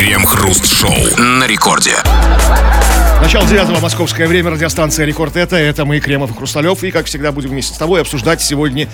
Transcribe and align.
Крем-хруст-шоу 0.00 0.94
на 1.18 1.46
рекорде. 1.46 1.92
Начало 3.20 3.46
девятого 3.46 3.80
московское 3.80 4.26
время, 4.26 4.50
радиостанция 4.50 5.04
«Рекорд» 5.04 5.36
это, 5.36 5.56
это 5.56 5.84
мы, 5.84 6.00
Кремов 6.00 6.30
и 6.30 6.34
Хрусталев, 6.34 6.82
и, 6.84 6.90
как 6.90 7.04
всегда, 7.04 7.32
будем 7.32 7.50
вместе 7.50 7.74
с 7.74 7.76
тобой 7.76 8.00
обсуждать 8.00 8.40
сегодня 8.40 8.88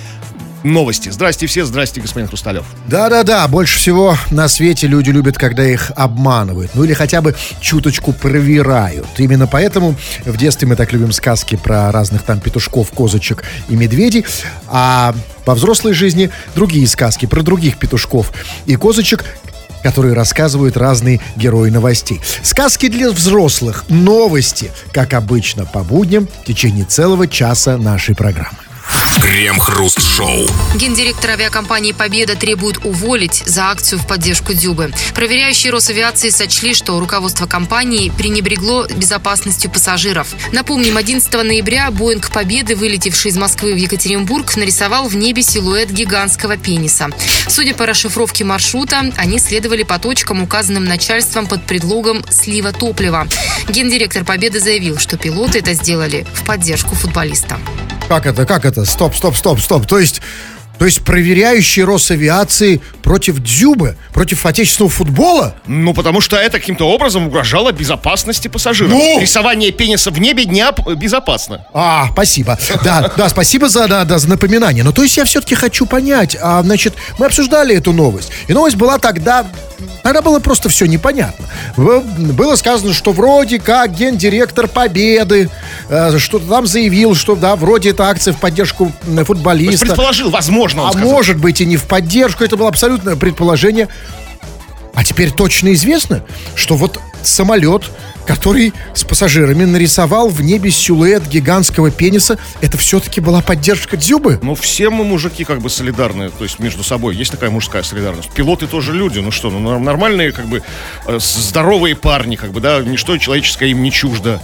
новости. 0.65 1.11
Здрасте 1.11 1.47
все, 1.47 1.65
здрасте, 1.65 2.01
господин 2.01 2.27
Хрусталев. 2.27 2.65
Да-да-да, 2.89 3.47
больше 3.47 3.79
всего 3.79 4.19
на 4.33 4.49
свете 4.49 4.89
люди 4.89 5.11
любят, 5.11 5.39
когда 5.39 5.65
их 5.65 5.93
обманывают. 5.95 6.73
Ну 6.75 6.83
или 6.83 6.93
хотя 6.93 7.21
бы 7.21 7.37
чуточку 7.61 8.13
проверяют. 8.13 9.07
Именно 9.17 9.47
поэтому 9.47 9.95
в 10.25 10.37
детстве 10.37 10.67
мы 10.67 10.75
так 10.75 10.93
любим 10.93 11.13
сказки 11.13 11.55
про 11.55 11.93
разных 11.93 12.25
там 12.25 12.41
петушков, 12.41 12.91
козочек 12.91 13.45
и 13.69 13.77
медведей. 13.77 14.27
А 14.67 15.15
во 15.45 15.55
взрослой 15.55 15.93
жизни 15.93 16.33
другие 16.57 16.89
сказки 16.89 17.27
про 17.27 17.43
других 17.43 17.79
петушков 17.79 18.33
и 18.67 18.75
козочек, 18.75 19.25
которые 19.83 20.15
рассказывают 20.15 20.77
разные 20.77 21.21
герои 21.37 21.71
новостей. 21.71 22.21
Сказки 22.43 22.89
для 22.89 23.11
взрослых, 23.11 23.85
новости, 23.89 24.71
как 24.93 25.15
обычно, 25.15 25.65
по 25.65 25.83
будням 25.83 26.29
в 26.43 26.45
течение 26.47 26.85
целого 26.85 27.27
часа 27.29 27.77
нашей 27.77 28.15
программы. 28.15 28.66
Крем-хруст-шоу. 29.21 30.47
Гендиректор 30.77 31.31
авиакомпании 31.33 31.93
«Победа» 31.93 32.37
требует 32.37 32.85
уволить 32.85 33.43
за 33.45 33.71
акцию 33.71 33.99
в 33.99 34.07
поддержку 34.07 34.53
Дюбы. 34.53 34.93
Проверяющие 35.15 35.73
Росавиации 35.73 36.31
сочли, 36.31 36.75
что 36.75 37.01
руководство 37.01 37.47
компании 37.47 38.13
пренебрегло 38.17 38.87
безопасностью 38.87 39.71
пассажиров. 39.71 40.29
Напомним, 40.53 40.97
11 40.97 41.33
ноября 41.35 41.91
Боинг 41.91 42.31
«Победы», 42.31 42.77
вылетевший 42.77 43.31
из 43.31 43.37
Москвы 43.37 43.73
в 43.73 43.77
Екатеринбург, 43.77 44.57
нарисовал 44.57 45.09
в 45.09 45.17
небе 45.17 45.43
силуэт 45.43 45.91
гигантского 45.91 46.57
пениса. 46.57 47.09
Судя 47.49 47.75
по 47.75 47.87
расшифровке 47.87 48.45
маршрута, 48.45 49.13
они 49.17 49.39
следовали 49.39 49.83
по 49.83 49.99
точкам, 49.99 50.43
указанным 50.43 50.85
начальством 50.85 51.47
под 51.47 51.65
предлогом 51.67 52.25
слива 52.31 52.73
топлива. 52.73 53.27
Гендиректор 53.69 54.25
«Победы» 54.25 54.61
заявил, 54.61 54.99
что 54.99 55.17
пилоты 55.17 55.59
это 55.59 55.73
сделали 55.73 56.27
в 56.35 56.45
поддержку 56.45 56.95
футболиста. 56.95 57.59
Как 58.09 58.25
это, 58.25 58.47
как 58.47 58.65
это? 58.65 58.76
Стоп, 58.85 59.15
стоп, 59.15 59.37
стоп, 59.37 59.61
стоп. 59.61 59.87
То 59.87 59.99
есть, 59.99 60.21
то 60.79 60.85
есть 60.85 61.03
проверяющие 61.05 61.85
Росавиации 61.85 62.81
против 63.03 63.39
Дзюбы, 63.41 63.97
против 64.13 64.45
отечественного 64.47 64.91
футбола? 64.91 65.55
Ну, 65.67 65.95
потому 65.95 66.21
что 66.21 66.37
это 66.37 66.59
каким-то 66.59 66.89
образом 66.89 67.27
угрожало 67.27 67.73
безопасности 67.73 68.49
пассажиров. 68.49 68.93
Ну! 68.93 69.21
Рисование 69.21 69.71
пениса 69.73 70.11
в 70.11 70.19
небе 70.21 70.45
п- 70.73 70.95
безопасно. 70.95 71.67
А, 71.73 72.09
спасибо. 72.13 72.59
Да, 72.85 73.13
да, 73.17 73.29
спасибо 73.29 73.69
за, 73.69 73.87
да, 73.89 74.05
да, 74.05 74.19
за 74.19 74.29
напоминание. 74.29 74.85
Но 74.85 74.93
то 74.93 75.03
есть 75.03 75.17
я 75.17 75.25
все-таки 75.25 75.55
хочу 75.55 75.87
понять, 75.87 76.37
а, 76.41 76.63
значит, 76.63 76.95
мы 77.19 77.27
обсуждали 77.27 77.75
эту 77.77 77.93
новость. 77.93 78.31
И 78.49 78.53
новость 78.53 78.77
была 78.77 78.99
тогда, 78.99 79.47
тогда 80.03 80.21
было 80.23 80.41
просто 80.41 80.69
все 80.69 80.87
непонятно. 80.87 81.47
Было 81.77 82.57
сказано, 82.57 82.93
что 82.93 83.13
вроде 83.13 83.59
как 83.59 83.95
гендиректор 83.95 84.69
Победы 84.69 85.49
э, 85.89 86.19
что-то 86.19 86.47
там 86.47 86.67
заявил, 86.67 87.15
что 87.15 87.35
да, 87.37 87.57
вроде 87.57 87.91
это 87.91 88.05
акция 88.09 88.33
в 88.35 88.39
поддержку 88.41 88.93
футболиста. 89.25 89.87
предположил, 89.87 90.31
возможно, 90.31 90.66
он 90.75 90.89
А 90.89 90.93
сказал. 90.93 91.11
может 91.11 91.37
быть 91.39 91.61
и 91.61 91.67
не 91.67 91.77
в 91.77 91.85
поддержку, 91.85 92.45
это 92.45 92.57
было 92.57 92.69
абсолютное 92.69 93.17
предположение. 93.17 93.89
А 94.95 95.05
теперь 95.05 95.31
точно 95.31 95.73
известно, 95.75 96.25
что 96.55 96.75
вот 96.77 97.01
самолет, 97.27 97.91
который 98.27 98.73
с 98.93 99.05
пассажирами 99.05 99.65
нарисовал 99.65 100.29
в 100.29 100.43
небе 100.43 100.71
силуэт 100.71 101.29
гигантского 101.29 101.91
пениса, 101.93 102.39
это 102.61 102.77
все-таки 102.77 103.21
была 103.21 103.41
поддержка 103.41 103.97
Дзюбы? 103.97 104.41
Ну, 104.43 104.55
все 104.57 104.91
мы 104.91 105.05
мужики 105.05 105.45
как 105.45 105.61
бы 105.61 105.71
солидарны, 105.71 106.31
то 106.31 106.43
есть 106.43 106.59
между 106.59 106.83
собой. 106.83 107.15
Есть 107.15 107.31
такая 107.31 107.51
мужская 107.51 107.83
солидарность. 107.85 108.31
Пилоты 108.31 108.67
тоже 108.67 108.93
люди, 108.93 109.21
ну 109.21 109.31
что, 109.31 109.49
ну 109.51 109.61
нор- 109.61 109.79
нормальные 109.79 110.33
как 110.33 110.47
бы 110.47 110.63
э, 111.07 111.19
здоровые 111.21 111.95
парни, 111.95 112.35
как 112.37 112.51
бы, 112.51 112.61
да, 112.61 112.81
ничто 112.81 113.17
человеческое 113.19 113.69
им 113.71 113.83
не 113.83 113.93
чуждо. 113.93 114.41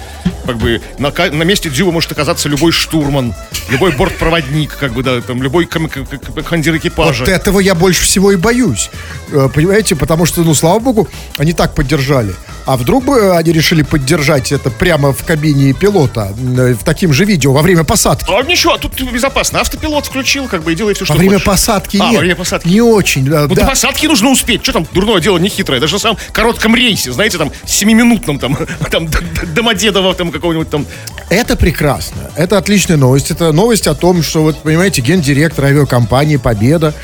Как 0.46 0.56
бы 0.58 0.80
на, 0.98 1.10
на 1.10 1.42
месте 1.42 1.68
Дзюба 1.70 1.90
может 1.92 2.12
оказаться 2.12 2.48
любой 2.48 2.70
штурман, 2.72 3.34
любой 3.68 3.92
бортпроводник, 3.92 4.76
как 4.76 4.92
бы, 4.92 5.02
да, 5.02 5.20
там, 5.20 5.42
любой 5.42 5.66
ком- 5.66 5.88
командир 5.88 6.76
экипажа. 6.76 7.24
Вот 7.24 7.28
этого 7.28 7.58
я 7.58 7.74
больше 7.74 8.04
всего 8.04 8.30
и 8.30 8.36
боюсь. 8.36 8.90
Э, 9.32 9.48
Понимаете, 9.52 9.96
потому 9.96 10.24
что, 10.24 10.42
ну, 10.42 10.54
слава 10.54 10.78
богу, 10.78 11.08
они 11.36 11.52
так 11.52 11.74
поддержали. 11.74 12.32
А 12.64 12.71
вдруг 12.76 13.04
бы 13.04 13.36
они 13.36 13.52
решили 13.52 13.82
поддержать 13.82 14.52
это 14.52 14.70
прямо 14.70 15.12
в 15.12 15.24
кабине 15.24 15.72
пилота, 15.72 16.32
э, 16.58 16.74
в 16.74 16.84
таким 16.84 17.12
же 17.12 17.24
видео, 17.24 17.52
во 17.52 17.62
время 17.62 17.84
посадки? 17.84 18.30
А 18.32 18.42
ничего, 18.42 18.76
тут 18.78 19.00
безопасно. 19.12 19.60
Автопилот 19.60 20.06
включил, 20.06 20.48
как 20.48 20.62
бы, 20.62 20.72
и 20.72 20.74
делает 20.74 20.96
все, 20.96 21.04
что 21.04 21.14
Во 21.14 21.18
время 21.18 21.34
хочешь. 21.34 21.46
посадки 21.46 21.96
А, 22.00 22.04
нет. 22.06 22.14
во 22.14 22.20
время 22.20 22.36
посадки. 22.36 22.68
Не 22.68 22.80
очень. 22.80 23.24
да, 23.26 23.42
Ну, 23.42 23.54
да. 23.54 23.62
до 23.62 23.68
посадки 23.70 24.06
нужно 24.06 24.30
успеть. 24.30 24.62
Что 24.62 24.72
там 24.72 24.86
дурное 24.92 25.20
дело 25.20 25.38
не 25.38 25.48
хитрое. 25.48 25.80
Даже 25.80 25.94
на 25.94 25.98
самом 26.00 26.18
коротком 26.32 26.74
рейсе, 26.76 27.12
знаете, 27.12 27.38
там, 27.38 27.50
семиминутном, 27.66 28.38
там, 28.38 28.56
там, 28.90 29.08
Домодедово, 29.54 30.14
там, 30.14 30.30
какого-нибудь 30.30 30.70
там. 30.70 30.86
Это 31.28 31.56
прекрасно. 31.56 32.30
Это 32.36 32.58
отличная 32.58 32.96
новость. 32.96 33.30
Это 33.30 33.52
новость 33.52 33.86
о 33.86 33.94
том, 33.94 34.22
что, 34.22 34.42
вот, 34.42 34.58
понимаете, 34.62 35.00
гендиректор 35.02 35.64
авиакомпании 35.66 36.36
«Победа», 36.36 36.94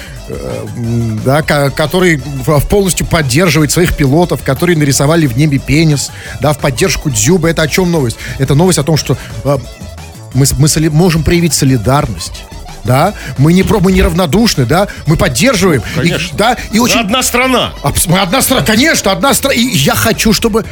да, 1.25 1.43
ко- 1.43 1.71
который 1.71 2.21
полностью 2.69 3.07
поддерживает 3.07 3.71
своих 3.73 3.97
пилотов, 3.97 4.43
которые 4.43 4.77
нарисовали 4.77 5.27
в 5.27 5.37
небе 5.37 5.59
пенис, 5.59 6.11
да, 6.41 6.53
в 6.53 6.59
поддержку 6.59 7.11
Дзюбы. 7.11 7.49
Это 7.51 7.63
о 7.63 7.69
чем 7.69 7.91
новость? 7.91 8.17
Это 8.39 8.55
новость 8.55 8.79
о 8.79 8.83
том, 8.83 8.97
что 8.97 9.17
э, 9.45 9.59
мы, 10.35 10.47
мы 10.59 10.69
соли- 10.69 10.91
можем 10.91 11.23
проявить 11.23 11.55
солидарность. 11.55 12.45
Да, 12.85 13.13
мы 13.37 13.53
не 13.53 13.65
про, 13.65 13.81
мы 13.81 13.93
не 13.93 14.01
равнодушны, 14.01 14.65
да, 14.65 14.89
мы 15.05 15.17
поддерживаем, 15.17 15.83
и, 15.97 15.99
конечно. 15.99 16.39
да, 16.39 16.57
и 16.73 16.79
очень 16.79 17.01
Одна 17.01 17.23
страна. 17.23 17.75
Мы 18.07 18.19
одна 18.19 18.41
страна, 18.41 18.63
конечно, 18.65 19.13
одна 19.13 19.35
страна. 19.35 19.55
И 19.55 19.61
я 19.63 19.95
хочу, 19.95 20.33
чтобы... 20.33 20.65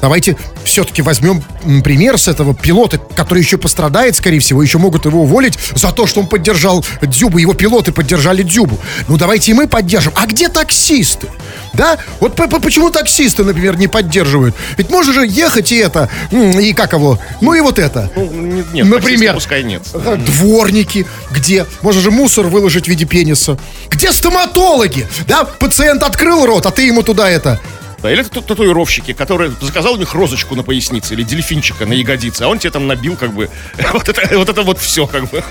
Давайте 0.00 0.36
все-таки 0.64 1.02
возьмем 1.02 1.42
пример 1.82 2.18
с 2.18 2.28
этого 2.28 2.54
пилота, 2.54 2.98
который 2.98 3.42
еще 3.42 3.58
пострадает, 3.58 4.16
скорее 4.16 4.38
всего, 4.40 4.62
еще 4.62 4.78
могут 4.78 5.04
его 5.06 5.22
уволить 5.22 5.58
за 5.74 5.92
то, 5.92 6.06
что 6.06 6.20
он 6.20 6.26
поддержал 6.26 6.84
Дзюбу, 7.02 7.38
его 7.38 7.54
пилоты 7.54 7.92
поддержали 7.92 8.42
Дзюбу. 8.42 8.78
Ну, 9.08 9.16
давайте 9.16 9.50
и 9.50 9.54
мы 9.54 9.66
поддержим. 9.66 10.12
А 10.16 10.26
где 10.26 10.48
таксисты? 10.48 11.28
Да? 11.74 11.98
Вот 12.20 12.34
почему 12.34 12.90
таксисты, 12.90 13.44
например, 13.44 13.76
не 13.78 13.88
поддерживают? 13.88 14.54
Ведь 14.76 14.90
можно 14.90 15.12
же 15.12 15.26
ехать 15.26 15.72
и 15.72 15.76
это, 15.76 16.08
и 16.30 16.72
как 16.72 16.92
его, 16.92 17.18
ну 17.40 17.54
и 17.54 17.60
вот 17.60 17.78
это. 17.78 18.10
Ну, 18.14 18.30
не- 18.30 18.64
нет, 18.72 18.86
Например. 18.86 19.34
пускай 19.34 19.62
нет. 19.62 19.82
Дворники, 19.92 21.06
где? 21.30 21.66
Можно 21.82 22.00
же 22.02 22.10
мусор 22.10 22.46
выложить 22.46 22.84
в 22.84 22.88
виде 22.88 23.04
пениса. 23.04 23.58
Где 23.90 24.12
стоматологи? 24.12 25.06
Да, 25.26 25.44
пациент 25.44 26.02
открыл 26.02 26.46
рот, 26.46 26.66
а 26.66 26.70
ты 26.70 26.82
ему 26.82 27.02
туда 27.02 27.28
это. 27.28 27.60
Да, 28.02 28.12
или 28.12 28.22
тату- 28.22 28.42
татуировщики, 28.42 29.12
которые 29.12 29.52
заказал 29.60 29.94
у 29.94 29.96
них 29.96 30.14
розочку 30.14 30.54
на 30.54 30.62
пояснице 30.62 31.14
или 31.14 31.22
дельфинчика 31.24 31.84
на 31.84 31.94
ягодице, 31.94 32.42
а 32.42 32.48
он 32.48 32.58
тебе 32.58 32.70
там 32.70 32.86
набил 32.86 33.16
как 33.16 33.32
бы 33.32 33.48
вот 33.92 34.08
это 34.08 34.38
вот, 34.38 34.48
это 34.48 34.62
вот 34.62 34.78
все 34.78 35.06
как 35.06 35.28
бы. 35.30 35.42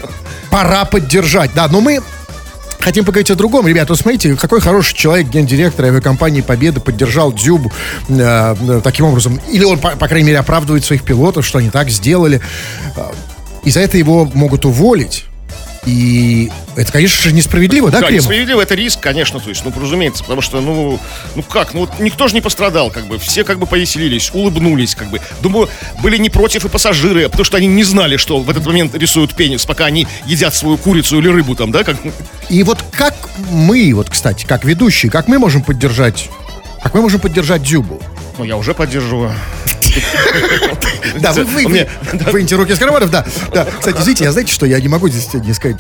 Пора 0.50 0.86
поддержать. 0.86 1.52
Да, 1.54 1.68
но 1.68 1.82
мы 1.82 2.00
хотим 2.80 3.04
поговорить 3.04 3.30
о 3.32 3.36
другом. 3.36 3.68
Ребята, 3.68 3.92
вот 3.94 4.00
смотрите, 4.00 4.36
какой 4.36 4.62
хороший 4.62 4.96
человек, 4.96 5.28
гендиректор 5.28 5.86
авиакомпании 5.86 6.40
«Победа» 6.42 6.80
поддержал 6.80 7.34
Дзюбу 7.34 7.72
э, 8.08 8.14
э, 8.58 8.82
таким 8.84 9.06
образом. 9.08 9.42
Или 9.52 9.66
он, 9.66 9.78
по, 9.80 9.90
по 9.92 10.08
крайней 10.08 10.28
мере, 10.28 10.40
оправдывает 10.40 10.86
своих 10.86 11.04
пилотов, 11.04 11.46
что 11.46 11.58
они 11.60 11.70
так 11.70 11.90
сделали. 11.90 12.40
Э, 12.96 13.02
И 13.66 13.72
за 13.72 13.82
это 13.82 13.98
его 13.98 14.24
могут 14.34 14.64
уволить. 14.64 15.26
И 15.88 16.52
это, 16.76 16.92
конечно 16.92 17.24
же, 17.24 17.34
несправедливо, 17.34 17.90
да, 17.90 18.02
Да, 18.02 18.08
Кремов? 18.08 18.24
несправедливо, 18.24 18.60
это 18.60 18.76
риск, 18.76 19.00
конечно, 19.00 19.40
то 19.40 19.48
есть, 19.48 19.64
ну, 19.64 19.72
разумеется, 19.74 20.22
потому 20.22 20.42
что, 20.42 20.60
ну, 20.60 21.00
ну 21.34 21.44
как, 21.44 21.74
ну, 21.74 21.82
вот 21.82 21.98
никто 22.02 22.28
же 22.28 22.34
не 22.34 22.42
пострадал, 22.42 22.92
как 22.92 23.06
бы, 23.08 23.18
все 23.18 23.46
как 23.46 23.58
бы 23.58 23.66
повеселились, 23.68 24.32
улыбнулись, 24.34 24.96
как 24.96 25.10
бы. 25.10 25.22
Думаю, 25.42 25.70
были 26.04 26.18
не 26.18 26.30
против 26.30 26.66
и 26.66 26.68
пассажиры, 26.68 27.30
потому 27.30 27.46
что 27.46 27.56
они 27.56 27.68
не 27.68 27.86
знали, 27.86 28.18
что 28.18 28.40
в 28.40 28.50
этот 28.50 28.66
момент 28.66 28.96
рисуют 28.96 29.34
пенис, 29.34 29.66
пока 29.66 29.86
они 29.86 30.06
едят 30.26 30.54
свою 30.54 30.76
курицу 30.78 31.20
или 31.20 31.30
рыбу 31.30 31.56
там, 31.56 31.72
да, 31.72 31.86
как... 31.86 31.96
И 32.50 32.64
вот 32.64 32.84
как 32.92 33.16
мы, 33.50 33.94
вот, 33.94 34.10
кстати, 34.10 34.46
как 34.46 34.66
ведущие, 34.66 35.10
как 35.10 35.30
мы 35.30 35.40
можем 35.40 35.64
поддержать, 35.64 36.30
как 36.84 36.94
мы 36.96 37.02
можем 37.02 37.22
поддержать 37.22 37.64
Дзюбу? 37.64 38.02
Ну, 38.38 38.44
я 38.44 38.58
уже 38.58 38.74
поддерживаю. 38.74 39.34
Да, 41.20 41.32
вы, 41.34 41.44
вы, 41.46 41.66
вы, 41.66 41.88
выньте 42.32 42.56
руки 42.56 42.72
из 42.74 42.80
карманов, 42.80 43.10
да. 43.10 43.26
да. 43.54 43.66
Кстати, 43.80 43.98
извините, 44.00 44.24
я 44.26 44.32
знаете, 44.32 44.52
что 44.54 44.66
я 44.66 44.80
не 44.80 44.88
могу 44.88 45.10
здесь 45.10 45.34
не 45.34 45.54
сказать. 45.54 45.78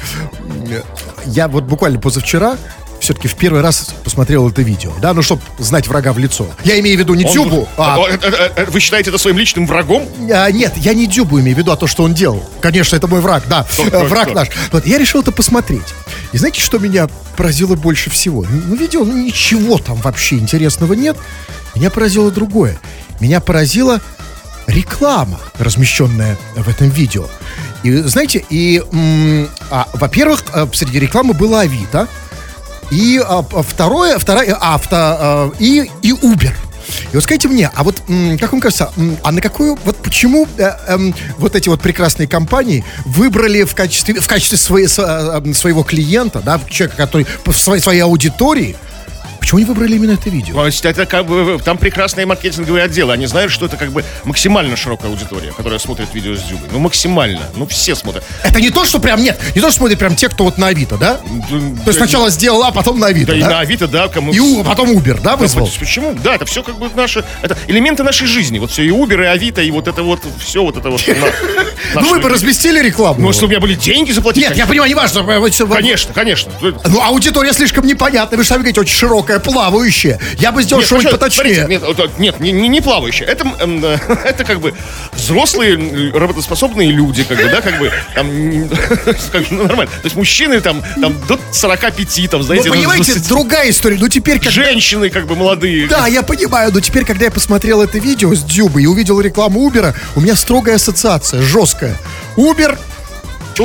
Я 1.25 1.47
вот 1.47 1.63
буквально 1.65 1.99
позавчера 1.99 2.57
все-таки 2.99 3.27
в 3.27 3.35
первый 3.35 3.61
раз 3.61 3.93
посмотрел 4.03 4.49
это 4.49 4.63
видео, 4.63 4.91
да, 4.99 5.13
ну, 5.13 5.21
чтобы 5.21 5.41
знать 5.59 5.87
врага 5.87 6.13
в 6.13 6.17
лицо. 6.17 6.47
Я 6.63 6.79
имею 6.79 6.97
в 6.97 6.99
виду 6.99 7.13
не 7.13 7.25
Он- 7.25 7.31
Дзюбу, 7.31 7.69
а... 7.77 7.99
Это- 8.09 8.27
это- 8.27 8.37
это- 8.55 8.71
Вы 8.71 8.79
считаете 8.79 9.11
это 9.11 9.19
своим 9.19 9.37
личным 9.37 9.67
врагом? 9.67 10.03
а, 10.33 10.49
нет, 10.51 10.73
я 10.77 10.93
не 10.93 11.05
Дзюбу 11.05 11.39
имею 11.39 11.55
в 11.55 11.59
виду, 11.59 11.71
а 11.71 11.77
то, 11.77 11.85
что 11.87 12.03
он 12.03 12.13
делал. 12.15 12.43
Конечно, 12.59 12.95
это 12.95 13.07
мой 13.07 13.21
враг, 13.21 13.43
да, 13.47 13.65
Кто, 13.71 13.83
э, 13.83 13.87
кто, 13.89 14.05
враг 14.05 14.25
кто? 14.25 14.33
наш. 14.33 14.49
Вот, 14.71 14.85
я 14.87 14.97
решил 14.97 15.21
это 15.21 15.31
посмотреть. 15.31 15.93
И 16.33 16.37
знаете, 16.37 16.59
что 16.59 16.79
меня 16.79 17.07
поразило 17.37 17.75
больше 17.75 18.09
всего? 18.09 18.45
Ну, 18.49 18.75
видео, 18.75 19.05
ну, 19.05 19.13
ничего 19.13 19.77
там 19.77 19.97
вообще 20.01 20.37
интересного 20.37 20.93
нет. 20.93 21.15
Меня 21.75 21.91
поразило 21.91 22.31
другое. 22.31 22.77
Меня 23.19 23.39
поразила 23.41 24.01
реклама, 24.77 25.39
размещенная 25.57 26.37
в 26.55 26.67
этом 26.67 26.89
видео. 26.89 27.25
И 27.83 27.91
знаете, 27.91 28.45
и, 28.49 28.81
а, 29.71 29.87
во-первых, 29.93 30.43
э, 30.53 30.67
среди 30.73 30.99
рекламы 30.99 31.33
было 31.33 31.61
Авито, 31.61 32.07
и 32.91 33.19
а, 33.23 33.39
а, 33.39 33.63
второе, 33.63 34.17
вторая 34.19 34.53
авто 34.53 34.95
а, 34.95 35.51
и, 35.59 35.89
и 36.01 36.11
Uber. 36.11 36.53
И 37.11 37.15
вот 37.15 37.23
скажите 37.23 37.49
мне, 37.49 37.69
а 37.73 37.83
вот, 37.83 38.01
как 38.39 38.51
вам 38.51 38.61
кажется, 38.61 38.91
а 39.23 39.31
на 39.31 39.41
какую, 39.41 39.77
вот 39.83 39.97
почему 39.97 40.47
э, 40.57 40.71
эм, 40.87 41.13
вот 41.37 41.55
эти 41.55 41.67
вот 41.67 41.81
прекрасные 41.81 42.27
компании 42.27 42.85
выбрали 43.05 43.63
в 43.63 43.75
качестве, 43.75 44.19
в 44.19 44.27
качестве 44.27 44.57
своей, 44.57 44.87
э, 44.87 45.53
своего 45.53 45.83
клиента, 45.83 46.39
да, 46.39 46.61
человека, 46.69 46.97
который 46.97 47.27
в 47.45 47.51
своей, 47.51 47.81
своей 47.81 48.01
аудитории, 48.01 48.77
почему 49.47 49.59
они 49.59 49.65
выбрали 49.65 49.95
именно 49.95 50.11
это 50.11 50.29
видео? 50.29 50.67
Это 50.67 51.05
как 51.05 51.25
бы, 51.25 51.57
там 51.63 51.77
прекрасные 51.77 52.25
маркетинговые 52.25 52.83
отделы. 52.83 53.13
Они 53.13 53.27
знают, 53.27 53.49
что 53.49 53.67
это 53.67 53.77
как 53.77 53.93
бы 53.93 54.03
максимально 54.25 54.75
широкая 54.75 55.09
аудитория, 55.09 55.53
которая 55.53 55.79
смотрит 55.79 56.13
видео 56.13 56.35
с 56.35 56.41
Дзюбой. 56.41 56.67
Ну, 56.69 56.79
максимально. 56.79 57.43
Ну, 57.55 57.65
все 57.65 57.95
смотрят. 57.95 58.25
Это 58.43 58.59
не 58.59 58.71
то, 58.71 58.83
что 58.83 58.99
прям, 58.99 59.23
нет, 59.23 59.39
не 59.55 59.61
то, 59.61 59.69
что 59.69 59.77
смотрят 59.77 59.99
прям 59.99 60.17
те, 60.17 60.27
кто 60.27 60.43
вот 60.43 60.57
на 60.57 60.67
Авито, 60.67 60.97
да? 60.97 61.13
То 61.15 61.87
есть 61.87 61.97
сначала 61.97 62.29
сделал, 62.29 62.63
а 62.63 62.73
потом 62.73 62.99
на 62.99 63.07
Авито, 63.07 63.31
Да, 63.31 63.37
и 63.37 63.41
да? 63.41 63.49
на 63.49 63.59
Авито, 63.59 63.87
да, 63.87 64.09
кому... 64.09 64.33
И 64.33 64.39
У- 64.39 64.65
потом 64.65 64.91
Uber, 64.91 65.15
да, 65.15 65.31
Да, 65.31 65.35
вызвал? 65.37 65.65
вот 65.65 65.79
Почему? 65.79 66.13
Да, 66.21 66.35
это 66.35 66.45
все 66.45 66.61
как 66.61 66.77
бы 66.77 66.89
наши... 66.93 67.23
Это 67.41 67.57
элементы 67.67 68.03
нашей 68.03 68.27
жизни. 68.27 68.59
Вот 68.59 68.71
все 68.71 68.83
и 68.83 68.89
Uber, 68.89 69.23
и 69.23 69.27
Авито, 69.27 69.61
и 69.61 69.71
вот 69.71 69.87
это 69.87 70.03
вот, 70.03 70.19
все 70.43 70.61
вот 70.61 70.75
это 70.75 70.89
вот. 70.89 71.01
Ну 71.95 72.09
вы 72.09 72.19
бы 72.19 72.27
разместили 72.27 72.81
рекламу. 72.81 73.21
Ну, 73.21 73.27
если 73.29 73.45
у 73.45 73.47
меня 73.47 73.59
были 73.59 73.75
деньги 73.75 74.11
заплатить. 74.11 74.43
Нет, 74.43 74.57
я 74.57 74.65
понимаю, 74.65 74.89
не 74.89 74.95
важно. 74.95 75.23
Конечно, 75.23 76.13
конечно. 76.13 76.51
Ну, 76.61 77.01
аудитория 77.01 77.53
слишком 77.53 77.85
непонятная. 77.85 78.37
Вы 78.37 78.43
же 78.43 78.49
сами 78.49 78.59
говорите, 78.59 78.81
очень 78.81 78.95
широкая, 78.95 79.36
плавающая. 79.39 80.19
Я 80.37 80.51
бы 80.51 80.63
сделал 80.63 80.83
что-нибудь 80.83 81.11
поточнее. 81.11 81.65
смотрите, 81.65 81.85
Нет, 81.97 82.19
нет, 82.19 82.39
не, 82.39 82.51
не, 82.51 82.67
не 82.67 82.81
плавающие. 82.81 83.27
Это, 83.27 83.47
э, 83.59 83.97
это 84.25 84.43
как 84.43 84.59
бы 84.59 84.73
взрослые 85.13 86.11
работоспособные 86.13 86.91
люди, 86.91 87.23
как 87.23 87.37
бы, 87.37 87.49
да, 87.49 87.61
как 87.61 87.79
бы, 87.79 87.91
там, 88.15 88.29
как 89.31 89.51
ну, 89.51 89.63
нормально. 89.63 89.91
То 89.91 90.05
есть 90.05 90.15
мужчины 90.15 90.61
там, 90.61 90.83
там 90.99 91.15
до 91.27 91.39
45, 91.51 92.29
там, 92.29 92.39
Ну, 92.39 92.45
знаете, 92.45 92.69
до 92.69 92.75
понимаете, 92.75 93.13
20. 93.13 93.29
другая 93.29 93.69
история. 93.69 93.97
Ну, 93.99 94.07
теперь, 94.07 94.39
как... 94.39 94.51
женщины, 94.51 95.09
как 95.09 95.27
бы, 95.27 95.35
молодые. 95.35 95.87
Да, 95.87 96.07
я 96.07 96.23
понимаю, 96.23 96.71
но 96.73 96.79
теперь, 96.79 97.05
когда 97.05 97.25
я 97.25 97.31
посмотрел 97.31 97.81
это 97.81 97.99
видео 97.99 98.33
с 98.33 98.43
Дюбой 98.43 98.83
и 98.83 98.87
увидел 98.87 99.19
рекламу 99.19 99.61
Убера, 99.61 99.95
у 100.15 100.21
меня 100.21 100.35
строгая 100.35 100.75
ассоциация, 100.75 101.41
жесткая. 101.41 101.97
Убер, 102.35 102.77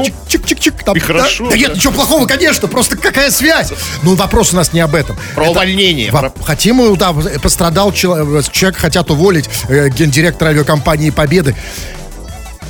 Чик-чик-чик. 0.01 0.85
Там, 0.85 0.97
И 0.97 1.01
хорошо, 1.01 1.45
Да, 1.45 1.51
да 1.51 1.57
нет, 1.57 1.75
ничего 1.77 1.93
плохого, 1.93 2.27
конечно, 2.27 2.69
просто 2.69 2.97
какая 2.97 3.31
связь? 3.31 3.73
Ну, 4.03 4.15
вопрос 4.15 4.53
у 4.53 4.57
нас 4.57 4.73
не 4.73 4.81
об 4.81 4.95
этом. 4.95 5.17
Про 5.35 5.51
увольнение. 5.51 6.11
Во- 6.11 6.33
Хотим, 6.45 6.97
да, 6.97 7.13
пострадал 7.43 7.93
чело- 7.93 8.43
человек, 8.51 8.79
хотят 8.79 9.11
уволить 9.11 9.49
э, 9.69 9.89
гендиректора 9.91 10.51
авиакомпании 10.51 11.11
«Победы». 11.11 11.55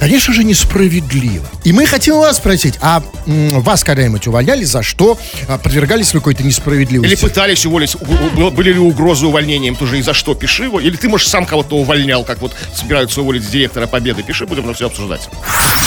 Конечно 0.02 0.34
же, 0.34 0.42
несправедливо. 0.42 1.46
И 1.62 1.72
мы 1.72 1.86
хотим 1.86 2.16
вас 2.16 2.38
спросить, 2.38 2.74
а 2.80 3.04
м, 3.28 3.60
вас 3.60 3.84
когда-нибудь 3.84 4.26
увольняли, 4.26 4.64
за 4.64 4.82
что 4.82 5.16
а, 5.46 5.58
подвергались 5.58 6.12
вы 6.12 6.18
какой-то 6.18 6.42
несправедливости? 6.42 7.12
Или 7.12 7.20
пытались 7.20 7.64
уволить, 7.66 7.94
у- 7.94 8.40
у- 8.46 8.50
были 8.50 8.72
ли 8.72 8.80
угрозы 8.80 9.26
увольнением 9.26 9.76
тоже 9.76 10.00
и 10.00 10.02
за 10.02 10.12
что, 10.12 10.34
пиши 10.34 10.64
его. 10.64 10.80
Или 10.80 10.96
ты, 10.96 11.08
может, 11.08 11.28
сам 11.28 11.46
кого-то 11.46 11.76
увольнял, 11.76 12.24
как 12.24 12.40
вот 12.40 12.52
собираются 12.74 13.20
уволить 13.20 13.48
директора 13.48 13.86
Победы, 13.86 14.24
пиши, 14.24 14.44
будем 14.44 14.66
на 14.66 14.74
все 14.74 14.86
обсуждать. 14.86 15.28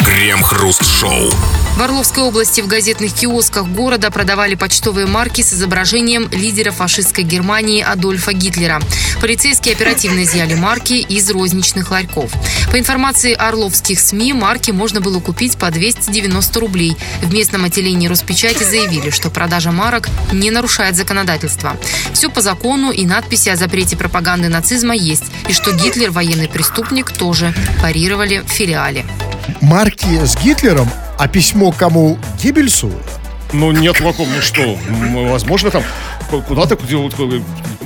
Крем-хруст-шоу. 0.06 1.30
В 1.78 1.82
Орловской 1.82 2.24
области 2.24 2.62
в 2.62 2.68
газетных 2.68 3.12
киосках 3.14 3.68
города 3.68 4.10
продавали 4.12 4.56
почтовые 4.56 5.08
марки 5.08 5.42
с 5.42 5.52
изображением 5.52 6.30
лидера 6.32 6.72
фашистской 6.72 7.26
Германии 7.26 7.82
Адольфа 7.82 8.32
Гитлера. 8.32 8.80
Полицейские 9.20 9.74
оперативно 9.76 10.24
изъяли 10.24 10.54
марки 10.54 10.94
из 10.94 11.30
розничных 11.30 11.92
ларьков. 11.92 12.32
По 12.72 12.80
информации 12.80 13.34
орловских 13.34 14.00
СМИ, 14.06 14.34
марки 14.34 14.72
можно 14.72 15.02
было 15.02 15.20
купить 15.20 15.58
по 15.58 15.72
290 15.72 16.60
рублей. 16.60 16.96
В 17.22 17.34
местном 17.34 17.66
отделении 17.66 18.08
Роспечати 18.08 18.64
заявили, 18.64 19.10
что 19.10 19.30
продажа 19.30 19.72
марок 19.72 20.08
не 20.32 20.52
нарушает 20.52 20.96
законодательство. 20.96 21.76
Все 22.14 22.30
по 22.30 22.42
закону 22.42 22.92
и 22.92 23.06
надписи 23.06 23.50
о 23.50 23.56
запрете 23.56 23.98
пропаганды 23.98 24.48
нацизма 24.48 24.94
есть. 24.96 25.24
И 25.50 25.54
что 25.54 25.72
Гитлер 25.72 26.12
военный 26.12 26.48
преступник 26.48 27.12
тоже 27.12 27.54
парировали 27.82 28.44
в 28.46 28.50
филиале. 28.50 29.06
Марки 29.62 30.24
с 30.24 30.38
Гитлером, 30.38 30.90
а 31.18 31.28
письмо 31.28 31.72
кому? 31.72 32.20
Гиббельсу? 32.42 32.92
Ну, 33.54 33.72
нет 33.72 33.94
такого, 33.98 34.28
ну 34.28 34.42
что, 34.42 34.78
возможно, 35.30 35.72
там 35.72 35.84
ку- 36.30 36.42
куда-то... 36.42 36.78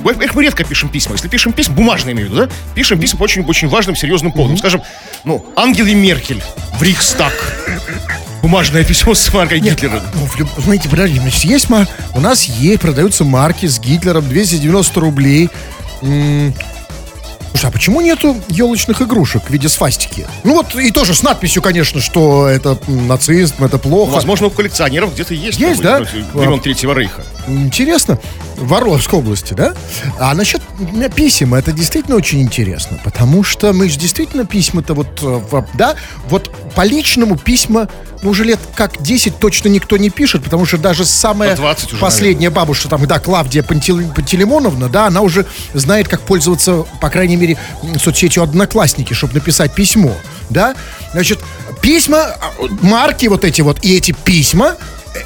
Во-первых, 0.02 0.34
мы 0.34 0.42
редко 0.44 0.64
пишем 0.64 0.88
письма. 0.88 1.12
Если 1.14 1.28
пишем 1.28 1.52
письма, 1.52 1.74
бумажные 1.74 2.14
имею 2.14 2.28
в 2.28 2.32
виду, 2.32 2.46
да? 2.46 2.52
Пишем 2.74 2.98
письма 3.00 3.18
по 3.18 3.22
очень-очень 3.24 3.68
важным, 3.68 3.96
серьезным 3.96 4.32
поводам. 4.32 4.56
Скажем, 4.58 4.82
ну, 5.24 5.44
Ангеле 5.56 5.94
Меркель 5.94 6.42
в 6.78 6.82
Рихстаг. 6.82 7.32
Бумажное 8.42 8.84
письмо 8.84 9.14
с 9.14 9.32
маркой 9.34 9.60
Гитлера. 9.60 10.02
Ну, 10.14 10.26
в 10.26 10.36
люб- 10.38 10.48
знаете, 10.58 10.88
подожди, 10.88 11.18
значит, 11.18 11.44
есть 11.44 11.68
ма... 11.68 11.86
у 12.14 12.20
нас 12.20 12.44
есть, 12.44 12.80
продаются 12.80 13.24
марки 13.24 13.66
с 13.66 13.78
Гитлером, 13.78 14.26
290 14.28 14.98
рублей. 15.00 15.50
М, 16.00 16.54
Слушай, 17.50 17.66
а 17.66 17.70
почему 17.72 18.00
нету 18.00 18.36
елочных 18.48 19.02
игрушек 19.02 19.42
в 19.48 19.50
виде 19.50 19.68
свастики? 19.68 20.26
Ну 20.44 20.54
вот 20.54 20.74
и 20.76 20.90
тоже 20.92 21.14
с 21.14 21.22
надписью, 21.22 21.60
конечно, 21.62 22.00
что 22.00 22.46
это 22.46 22.78
нацизм, 22.86 23.64
это 23.64 23.76
плохо. 23.76 24.10
Возможно, 24.12 24.46
у 24.46 24.50
коллекционеров 24.50 25.12
где-то 25.12 25.34
есть. 25.34 25.58
Есть, 25.58 25.82
да? 25.82 25.98
ну, 26.32 26.40
Времен 26.40 26.60
Третьего 26.60 26.94
Рейха. 26.94 27.22
Интересно, 27.48 28.18
в 28.60 28.74
Орловской 28.74 29.18
области, 29.18 29.54
да? 29.54 29.74
А 30.18 30.34
насчет 30.34 30.62
писем, 31.14 31.54
это 31.54 31.72
действительно 31.72 32.16
очень 32.16 32.40
интересно, 32.42 33.00
потому 33.02 33.42
что 33.42 33.72
мы 33.72 33.88
же 33.88 33.98
действительно 33.98 34.44
письма-то 34.44 34.94
вот, 34.94 35.18
э, 35.22 35.62
да, 35.74 35.96
вот 36.28 36.50
по 36.74 36.82
личному 36.82 37.36
письма, 37.36 37.88
ну, 38.22 38.30
уже 38.30 38.44
лет 38.44 38.60
как 38.74 39.02
10 39.02 39.38
точно 39.38 39.68
никто 39.68 39.96
не 39.96 40.10
пишет, 40.10 40.44
потому 40.44 40.66
что 40.66 40.76
даже 40.76 41.06
самая 41.06 41.50
По 41.52 41.56
20 41.62 41.92
уже, 41.92 42.00
последняя 42.00 42.50
бабушка, 42.50 42.88
там, 42.88 43.06
да, 43.06 43.18
Клавдия 43.18 43.62
Пантел- 43.62 44.12
Пантелеймоновна, 44.14 44.88
да, 44.88 45.06
она 45.06 45.22
уже 45.22 45.46
знает, 45.72 46.08
как 46.08 46.20
пользоваться, 46.20 46.84
по 47.00 47.08
крайней 47.08 47.36
мере, 47.36 47.56
соцсетью 47.98 48.42
Одноклассники, 48.42 49.14
чтобы 49.14 49.34
написать 49.34 49.74
письмо, 49.74 50.14
да? 50.50 50.74
Значит, 51.12 51.40
письма, 51.80 52.18
а, 52.18 52.52
марки 52.82 53.26
вот 53.26 53.44
эти 53.44 53.62
вот, 53.62 53.78
и 53.82 53.96
эти 53.96 54.12
письма, 54.12 54.76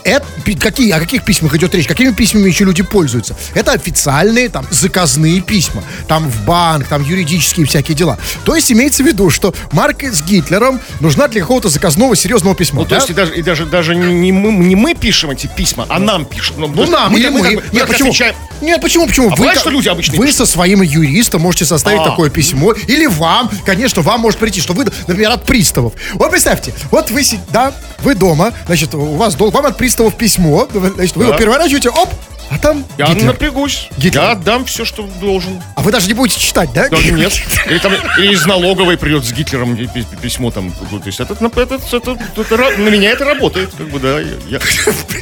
это, 0.04 0.24
какие, 0.60 0.90
о 0.92 0.98
каких 1.00 1.24
письмах 1.24 1.54
идет 1.54 1.74
речь? 1.74 1.86
Какими 1.86 2.10
письмами 2.12 2.48
еще 2.48 2.64
люди 2.64 2.82
пользуются? 2.82 3.36
Это 3.54 3.72
официальные, 3.72 4.48
там, 4.48 4.66
заказные 4.70 5.40
письма. 5.40 5.82
Там 6.08 6.28
в 6.28 6.44
банк, 6.44 6.86
там 6.88 7.02
юридические 7.02 7.66
всякие 7.66 7.96
дела. 7.96 8.18
То 8.44 8.54
есть 8.56 8.70
имеется 8.72 9.02
в 9.02 9.06
виду, 9.06 9.30
что 9.30 9.54
марка 9.72 10.10
с 10.12 10.22
Гитлером 10.22 10.80
нужна 11.00 11.28
для 11.28 11.40
какого-то 11.40 11.68
заказного 11.68 12.16
серьезного 12.16 12.54
письма. 12.56 12.80
Ну, 12.80 12.84
то 12.84 12.90
да? 12.90 12.96
есть 12.96 13.10
и 13.10 13.14
даже, 13.14 13.34
и 13.34 13.42
даже, 13.42 13.66
даже 13.66 13.94
не, 13.94 14.12
не 14.14 14.32
мы, 14.32 14.52
не 14.52 14.76
мы 14.76 14.94
пишем 14.94 15.30
эти 15.30 15.46
письма, 15.46 15.86
а 15.88 15.98
нам 15.98 16.24
пишут. 16.24 16.56
Ну, 16.58 16.68
то 16.68 16.84
Ну, 16.84 16.90
нам, 16.90 17.14
или 17.16 17.24
как 17.24 17.32
мы. 17.32 17.38
бы- 17.40 17.46
мы 17.46 17.52
Нет, 17.72 17.82
как 17.82 17.88
почему? 17.88 18.08
отвечаем. 18.10 18.34
Нет, 18.60 18.80
почему, 18.80 19.06
почему? 19.06 19.30
А 19.32 19.36
бывает, 19.36 19.58
что 19.58 19.70
люди 19.70 19.88
обычно 19.88 20.16
Вы 20.16 20.32
со 20.32 20.46
своим 20.46 20.82
юристом 20.82 21.42
можете 21.42 21.64
составить 21.64 22.00
А. 22.00 22.04
такое 22.04 22.30
письмо. 22.30 22.72
Или 22.72 23.06
вам, 23.06 23.50
конечно, 23.64 24.02
вам 24.02 24.20
может 24.20 24.38
прийти, 24.38 24.60
что 24.60 24.72
вы, 24.72 24.84
например, 25.06 25.32
от 25.32 25.44
приставов. 25.44 25.92
Вот 26.14 26.30
представьте, 26.30 26.72
вот 26.90 27.10
вы, 27.10 27.22
да, 27.50 27.72
вы 28.00 28.14
дома, 28.14 28.52
значит, 28.66 28.94
у 28.94 29.16
вас 29.16 29.34
долг, 29.34 29.54
вам 29.54 29.66
от 29.66 29.76
приставов 29.76 30.16
письмо, 30.16 30.68
значит, 30.72 31.16
вы 31.16 31.24
Да. 31.24 31.28
его 31.30 31.38
переворачиваете, 31.38 31.90
оп, 31.90 32.08
а 32.50 32.58
там 32.58 32.84
Я 32.98 33.06
Гитлер. 33.08 33.24
напрягусь. 33.26 33.88
Гитлер. 33.96 34.22
Я 34.22 34.30
отдам 34.32 34.64
все, 34.64 34.84
что 34.84 35.08
должен. 35.20 35.62
А 35.76 35.82
вы 35.82 35.90
даже 35.92 36.06
не 36.08 36.14
будете 36.14 36.40
читать, 36.40 36.70
да? 36.72 36.88
Даже 36.88 37.12
нет. 37.12 37.32
Или, 37.66 37.78
там, 37.78 37.92
или 38.18 38.32
из 38.34 38.46
налоговой 38.46 38.96
придет 38.96 39.24
с 39.24 39.32
Гитлером 39.32 39.76
пи- 39.76 39.86
пи- 39.86 40.04
письмо 40.20 40.50
там. 40.50 40.72
То 40.72 41.00
есть 41.06 41.20
это, 41.20 41.34
это, 41.34 41.60
это, 41.60 42.18
это- 42.36 42.78
на 42.78 42.88
меня 42.88 43.10
это 43.10 43.24
работает. 43.24 43.70
Как 43.76 43.88
бы, 43.88 43.98
да. 43.98 44.20
Я, 44.20 44.60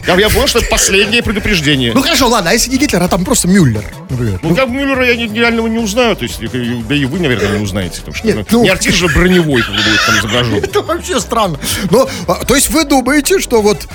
я, 0.07 0.15
я, 0.17 0.29
понял, 0.29 0.47
что 0.47 0.59
это 0.59 0.69
последнее 0.69 1.23
предупреждение. 1.23 1.93
Ну 1.95 2.03
хорошо, 2.03 2.29
ладно, 2.29 2.51
а 2.51 2.53
если 2.53 2.71
не 2.71 2.79
Гитлер, 2.79 3.03
а 3.03 3.09
там 3.09 3.25
просто 3.25 3.49
Мюллер, 3.49 3.85
например. 4.11 4.39
Ну, 4.43 4.55
как 4.55 4.69
Мюллера 4.69 5.05
я 5.07 5.15
реального 5.15 5.67
не 5.67 5.79
узнаю, 5.79 6.17
то 6.17 6.25
есть, 6.25 6.41
да 6.41 6.95
и 6.95 7.05
вы, 7.05 7.19
наверное, 7.21 7.59
не 7.59 7.65
узнаете, 7.65 7.99
потому 8.01 8.15
что 8.15 8.27
Нет, 8.27 8.37
ну, 8.37 8.45
ну- 8.59 8.63
не 8.65 8.69
артист 8.71 8.97
же 8.99 9.09
броневой, 9.09 9.63
как 9.63 9.71
бы 9.75 9.83
будет 9.83 10.07
там 10.07 10.19
изображен. 10.19 10.55
Это 10.65 10.83
вообще 10.83 11.21
странно. 11.21 11.59
Но, 11.91 12.09
а, 12.27 12.45
то 12.45 12.55
есть 12.55 12.71
вы 12.71 12.85
думаете, 12.85 13.39
что 13.41 13.63
вот 13.63 13.87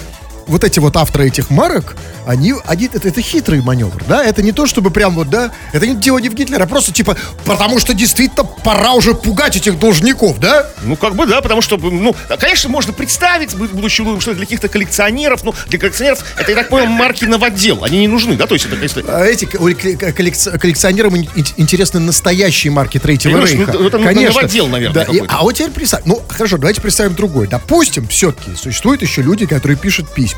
вот 0.47 0.63
эти 0.63 0.79
вот 0.79 0.95
авторы 0.97 1.27
этих 1.27 1.49
марок, 1.49 1.95
они, 2.25 2.53
они 2.65 2.89
это, 2.93 3.07
это 3.07 3.21
хитрый 3.21 3.61
маневр, 3.61 4.03
да? 4.07 4.23
Это 4.23 4.41
не 4.41 4.51
то, 4.51 4.65
чтобы 4.65 4.91
прям 4.91 5.15
вот, 5.15 5.29
да? 5.29 5.51
Это 5.73 5.87
не 5.87 5.95
дело 5.95 6.17
не 6.19 6.29
в 6.29 6.33
Гитлере, 6.33 6.63
а 6.63 6.67
просто 6.67 6.91
типа, 6.91 7.15
потому 7.45 7.79
что 7.79 7.93
действительно 7.93 8.43
пора 8.43 8.93
уже 8.93 9.13
пугать 9.13 9.55
этих 9.55 9.79
должников, 9.79 10.39
да? 10.39 10.67
Ну, 10.83 10.95
как 10.95 11.15
бы, 11.15 11.25
да, 11.25 11.41
потому 11.41 11.61
что, 11.61 11.77
ну, 11.77 12.15
конечно, 12.39 12.69
можно 12.69 12.93
представить, 12.93 13.53
буд- 13.53 13.71
будучи 13.73 14.01
ну, 14.01 14.19
что 14.21 14.33
для 14.33 14.45
каких-то 14.45 14.67
коллекционеров, 14.67 15.43
ну, 15.43 15.53
для 15.67 15.79
коллекционеров, 15.79 16.23
это, 16.37 16.51
я 16.51 16.57
так 16.57 16.69
понял, 16.69 16.87
марки 16.87 17.25
новодел, 17.25 17.83
они 17.83 17.99
не 17.99 18.07
нужны, 18.07 18.35
да, 18.35 18.47
то 18.47 18.55
есть 18.55 18.65
это, 18.65 18.75
если... 18.75 19.03
А 19.07 19.25
эти 19.25 19.45
ко- 19.45 19.57
коллек- 19.57 20.13
коллекци- 20.15 20.57
коллекционерам 20.57 21.15
ин- 21.15 21.29
ин- 21.35 21.45
интересны 21.57 21.99
настоящие 21.99 22.71
марки 22.71 22.99
Третьего 22.99 23.31
Понимаешь, 23.33 23.51
ну, 23.55 23.65
Рейха. 23.65 23.87
это 23.87 23.97
новодел, 23.99 24.67
наверное, 24.67 25.05
Да, 25.05 25.11
и- 25.11 25.21
а 25.27 25.43
вот 25.43 25.53
теперь 25.53 25.71
представь, 25.71 26.01
ну 26.05 26.21
хорошо, 26.27 26.57
давайте 26.57 26.81
представим 26.81 27.15
другой. 27.15 27.47
Допустим, 27.47 28.07
все-таки 28.07 28.55
существуют 28.55 29.01
еще 29.01 29.21
люди, 29.21 29.45
которые 29.45 29.77
пишут 29.77 30.13
письма. 30.13 30.36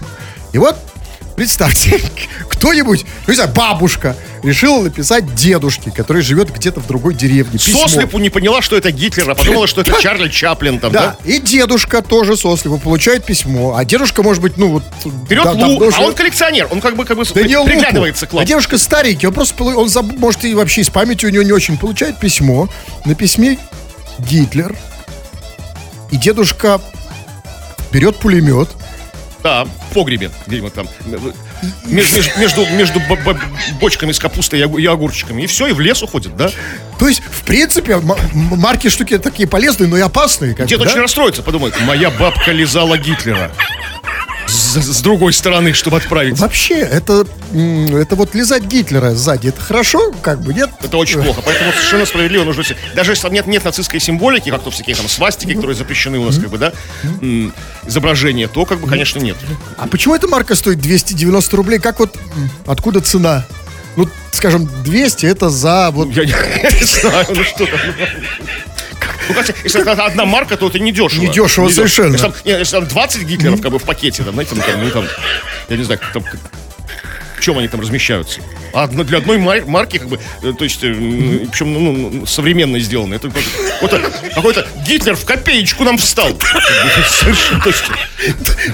И 0.54 0.58
вот 0.58 0.76
представьте, 1.36 2.00
кто-нибудь, 2.50 3.06
ну, 3.28 3.32
не 3.32 3.36
знаю, 3.36 3.52
бабушка 3.54 4.16
решила 4.44 4.82
написать 4.82 5.36
дедушке, 5.36 5.92
который 5.92 6.22
живет 6.22 6.52
где-то 6.54 6.80
в 6.80 6.88
другой 6.88 7.14
деревне, 7.14 7.60
письмо. 7.60 7.82
Сослепу 7.88 8.20
не 8.20 8.30
поняла, 8.30 8.62
что 8.62 8.76
это 8.78 8.90
Гитлер, 8.92 9.30
а 9.30 9.36
подумала, 9.36 9.68
что 9.68 9.82
это 9.82 9.94
Чарли 10.02 10.30
Чаплин 10.30 10.80
там, 10.80 10.92
Да, 10.94 11.18
да? 11.24 11.30
и 11.30 11.40
дедушка 11.40 12.02
тоже 12.02 12.36
сослепу 12.38 12.78
получает 12.78 13.26
письмо. 13.26 13.76
А 13.76 13.84
дедушка, 13.86 14.24
может 14.24 14.42
быть, 14.42 14.58
ну 14.58 14.70
вот... 14.72 14.84
Берет 15.30 15.44
да- 15.44 15.52
лук, 15.52 15.80
давно 15.82 15.92
а 15.98 16.02
он 16.02 16.14
коллекционер, 16.14 16.68
он 16.72 16.80
как 16.82 16.96
бы, 16.96 17.04
как 17.06 17.18
бы 17.18 17.24
Да 17.26 17.42
луку. 17.60 17.66
приглядывается 17.70 18.28
к 18.28 18.34
А 18.34 18.38
лапу. 18.38 18.48
девушка 18.48 18.78
старенький, 18.78 19.28
он 19.28 19.34
просто, 19.34 19.64
он 19.64 19.88
заб- 19.88 20.18
может, 20.18 20.44
и 20.46 20.54
вообще 20.54 20.84
с 20.84 20.90
памятью 20.90 21.30
у 21.30 21.32
него 21.34 21.44
не 21.44 21.52
очень. 21.52 21.78
Получает 21.78 22.18
письмо, 22.20 22.70
на 23.06 23.16
письме 23.16 23.58
Гитлер, 24.20 24.76
и 26.12 26.18
дедушка 26.18 26.80
берет 27.92 28.16
пулемет, 28.18 28.70
Да, 29.44 29.64
в 29.66 29.94
погребе, 29.94 30.32
где-нибудь 30.48 30.74
там. 30.74 30.88
Меж- 31.06 31.34
меж- 31.86 32.40
Между, 32.40 32.66
между 32.68 33.00
бо- 33.02 33.40
бочками 33.80 34.12
с 34.12 34.20
капустой 34.20 34.60
и 34.60 34.64
огу- 34.64 34.78
и 34.78 34.86
огурчиками. 34.86 35.44
И 35.44 35.48
все, 35.48 35.68
и 35.68 35.72
в 35.74 35.80
лес 35.80 36.02
уходит, 36.04 36.36
да? 36.36 36.52
То 37.00 37.08
есть, 37.08 37.22
в 37.24 37.44
принципе, 37.44 37.98
марки 38.34 38.90
штуки 38.90 39.18
такие 39.18 39.48
полезные, 39.48 39.88
но 39.88 39.98
и 39.98 40.02
опасные. 40.02 40.54
Дед 40.56 40.80
да? 40.80 40.86
очень 40.86 41.00
расстроится, 41.02 41.42
подумает, 41.42 41.74
моя 41.82 42.10
бабка 42.12 42.52
лизала 42.52 42.98
Гитлера. 42.98 43.52
С, 44.50 44.76
с 44.78 45.02
другой 45.02 45.34
стороны, 45.34 45.74
чтобы 45.74 45.98
отправить. 45.98 46.40
Вообще, 46.40 46.80
это, 46.80 47.26
это 47.54 48.16
вот 48.16 48.34
лизать 48.34 48.64
Гитлера 48.64 49.12
сзади, 49.12 49.50
это 49.50 49.62
хорошо, 49.62 50.12
как 50.22 50.42
бы, 50.42 50.54
нет? 50.54 50.70
Это 50.82 50.98
очень 50.98 51.22
плохо, 51.22 51.42
поэтому 51.46 51.72
совершенно 51.72 52.06
справедливо 52.06 52.44
нужно... 52.44 52.64
Даже 52.96 53.12
если 53.12 53.24
там 53.24 53.34
нет, 53.34 53.48
нет 53.48 53.64
нацистской 53.64 54.00
символики, 54.00 54.50
как 54.50 54.64
то 54.64 54.72
всякие 54.72 54.96
там 54.96 55.08
свастики, 55.08 55.54
которые 55.54 55.76
запрещены 55.76 56.18
у 56.18 56.26
нас, 56.26 56.38
как 56.38 56.50
бы, 56.50 56.58
да, 56.58 56.74
изображения, 57.86 58.48
то, 58.48 58.66
как 58.66 58.80
бы, 58.80 58.88
конечно, 58.88 59.20
нет. 59.20 59.38
А 59.78 59.88
почему 59.88 60.16
эта 60.16 60.28
марка 60.28 60.56
стоит 60.56 60.80
290 60.80 61.56
рублей? 61.56 61.80
Как 61.80 62.00
вот, 62.00 62.18
откуда 62.66 63.02
цена? 63.02 63.46
Ну, 63.96 64.08
скажем, 64.32 64.70
200 64.84 65.26
это 65.26 65.50
за 65.50 65.92
вот... 65.92 66.10
Я 66.10 66.26
не 66.26 66.32
знаю, 66.86 67.26
ну 67.30 67.44
что 67.44 67.66
там. 67.66 67.80
Ну, 69.30 69.36
хотя, 69.36 69.54
если 69.64 69.82
это 69.82 69.92
одна 70.06 70.26
марка, 70.26 70.58
то 70.58 70.68
это 70.68 70.80
не 70.80 70.92
дешево. 70.92 71.22
Недешево 71.22 71.70
совершенно. 71.70 72.14
Если 72.14 72.26
там, 72.26 72.34
не, 72.46 72.52
если 72.52 72.72
там 72.78 72.88
20 72.88 73.24
гитлеров 73.24 73.62
как 73.62 73.72
бы 73.72 73.80
в 73.80 73.84
пакете, 73.84 74.24
там, 74.24 74.34
знаете, 74.34 74.56
ну, 74.56 74.62
там, 74.62 74.84
ну, 74.84 74.90
там, 74.92 75.06
я 75.70 75.78
не 75.78 75.84
знаю, 75.84 76.00
как 76.00 76.12
там, 76.14 76.24
в 77.38 77.42
чем 77.42 77.58
они 77.58 77.68
там 77.68 77.80
размещаются. 77.80 78.42
А 78.74 78.88
для 78.88 79.20
одной 79.20 79.38
мар- 79.38 79.66
марки, 79.66 79.98
как 79.98 80.10
бы, 80.10 80.20
э, 80.44 80.54
то 80.54 80.64
есть, 80.64 80.84
э, 80.84 80.94
причем 81.52 81.74
ну, 81.74 81.92
ну, 82.12 82.26
современно 82.26 82.78
сделано. 82.80 83.14
Это 83.16 83.32
какой-то, 83.82 84.12
какой-то 84.36 84.68
Гитлер 84.86 85.16
в 85.16 85.26
копеечку 85.26 85.84
нам 85.84 85.98
встал. 85.98 86.38
Точно. 87.64 87.96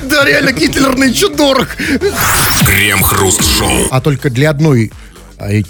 Да, 0.03 0.25
реально, 0.25 0.51
Гитлер 0.51 0.95
нынче 0.95 1.29
дорог. 1.29 1.69
Крем-хруст-шоу. 2.65 3.87
А 3.91 4.01
только 4.01 4.29
для 4.29 4.49
одной 4.49 4.91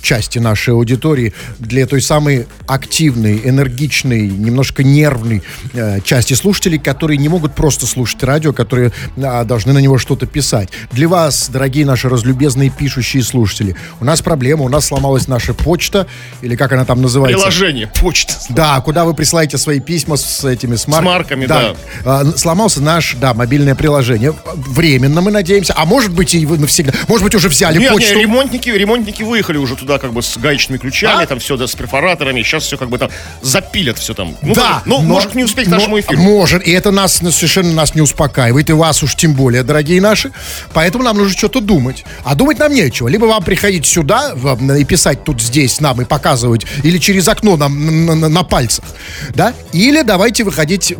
части 0.02 0.40
нашей 0.40 0.74
аудитории, 0.74 1.34
для 1.60 1.86
той 1.86 2.02
самой 2.02 2.48
активной, 2.68 3.42
энергичной, 3.44 4.28
немножко 4.28 4.84
нервной 4.84 5.44
э, 5.74 6.00
части 6.02 6.34
слушателей, 6.34 6.80
которые 6.80 7.18
не 7.18 7.30
могут 7.30 7.54
просто 7.54 7.86
слушать 7.86 8.24
радио, 8.24 8.54
которые 8.54 8.92
а, 9.18 9.44
должны 9.44 9.74
на 9.74 9.80
него 9.80 9.98
что-то 9.98 10.26
писать. 10.26 10.70
Для 10.92 11.08
вас, 11.08 11.50
дорогие 11.50 11.86
наши 11.86 12.10
разлюбезные 12.10 12.70
пишущие 12.70 13.24
слушатели, 13.24 13.76
у 14.00 14.06
нас 14.06 14.22
проблема, 14.22 14.64
у 14.64 14.70
нас 14.70 14.86
сломалась 14.86 15.28
наша 15.28 15.54
почта, 15.54 16.08
или 16.42 16.56
как 16.56 16.72
она 16.74 16.86
там 16.86 17.02
называется? 17.02 17.46
Приложение, 17.46 17.88
почта. 17.88 18.34
Да, 18.50 18.80
куда 18.82 19.06
вы 19.06 19.14
присылаете 19.14 19.58
свои 19.58 19.80
письма 19.80 20.18
с 20.18 20.44
этими 20.46 20.76
с, 20.76 20.88
марк- 20.88 21.06
марками, 21.06 21.46
да. 21.46 21.76
А, 22.04 22.26
сломался 22.36 22.82
наш, 22.82 23.16
да, 23.16 23.34
мобильное 23.34 23.76
приложение. 23.76 24.34
Временно, 24.56 25.22
мы 25.22 25.32
надеемся. 25.32 25.74
А 25.76 25.86
может 25.86 26.14
быть, 26.14 26.34
и 26.36 26.46
вы 26.46 26.58
навсегда. 26.58 26.94
Может 27.08 27.24
быть, 27.24 27.36
уже 27.36 27.50
взяли 27.50 27.80
Нет, 27.80 27.92
почту. 27.92 28.14
нет, 28.14 28.22
ремонтники, 28.24 28.70
ремонтники 28.70 29.24
выехали 29.24 29.55
уже 29.58 29.76
туда 29.76 30.00
как 30.00 30.14
бы 30.14 30.22
с 30.22 30.38
гаечными 30.38 30.78
ключами, 30.78 31.24
А? 31.24 31.28
там 31.28 31.40
все, 31.40 31.58
да, 31.58 31.68
с 31.68 31.76
перфораторами. 31.76 32.42
Сейчас 32.44 32.64
все 32.64 32.78
как 32.78 32.90
бы 32.90 32.98
там 32.98 33.10
запилят 33.42 33.98
все 33.98 34.14
там. 34.14 34.36
Ну, 34.42 34.54
да, 34.54 34.82
ну, 34.86 34.98
но- 35.02 35.08
может 35.08 35.36
не 35.36 35.44
успеть 35.44 35.66
к 35.68 35.72
нашему 35.72 36.00
эфиру. 36.00 36.20
Может, 36.22 36.68
и 36.68 36.72
это 36.72 36.92
нас 36.92 37.14
совершенно 37.16 37.72
нас 37.74 37.96
не 37.96 38.02
успокаивает, 38.02 38.70
и 38.70 38.74
вас 38.74 39.04
уж 39.04 39.16
тем 39.16 39.34
более, 39.34 39.64
дорогие 39.64 40.02
наши. 40.02 40.32
Поэтому 40.74 41.04
нам 41.04 41.18
нужно 41.18 41.38
что-то 41.38 41.60
думать. 41.62 42.06
А 42.24 42.36
думать 42.36 42.60
нам 42.60 42.74
нечего. 42.74 43.08
Либо 43.08 43.26
вам 43.26 43.44
приходить 43.44 43.86
сюда 43.86 44.34
и 44.78 44.84
писать 44.84 45.24
тут 45.24 45.42
здесь 45.42 45.80
нам 45.82 46.02
и 46.02 46.06
показывать, 46.06 46.66
или 46.84 46.98
через 46.98 47.28
окно 47.28 47.58
нам 47.58 48.06
на, 48.06 48.16
на- 48.16 48.30
на 48.30 48.44
пальцах, 48.44 48.86
да? 49.34 49.54
Или 49.74 50.02
давайте 50.02 50.44
выходить 50.44 50.94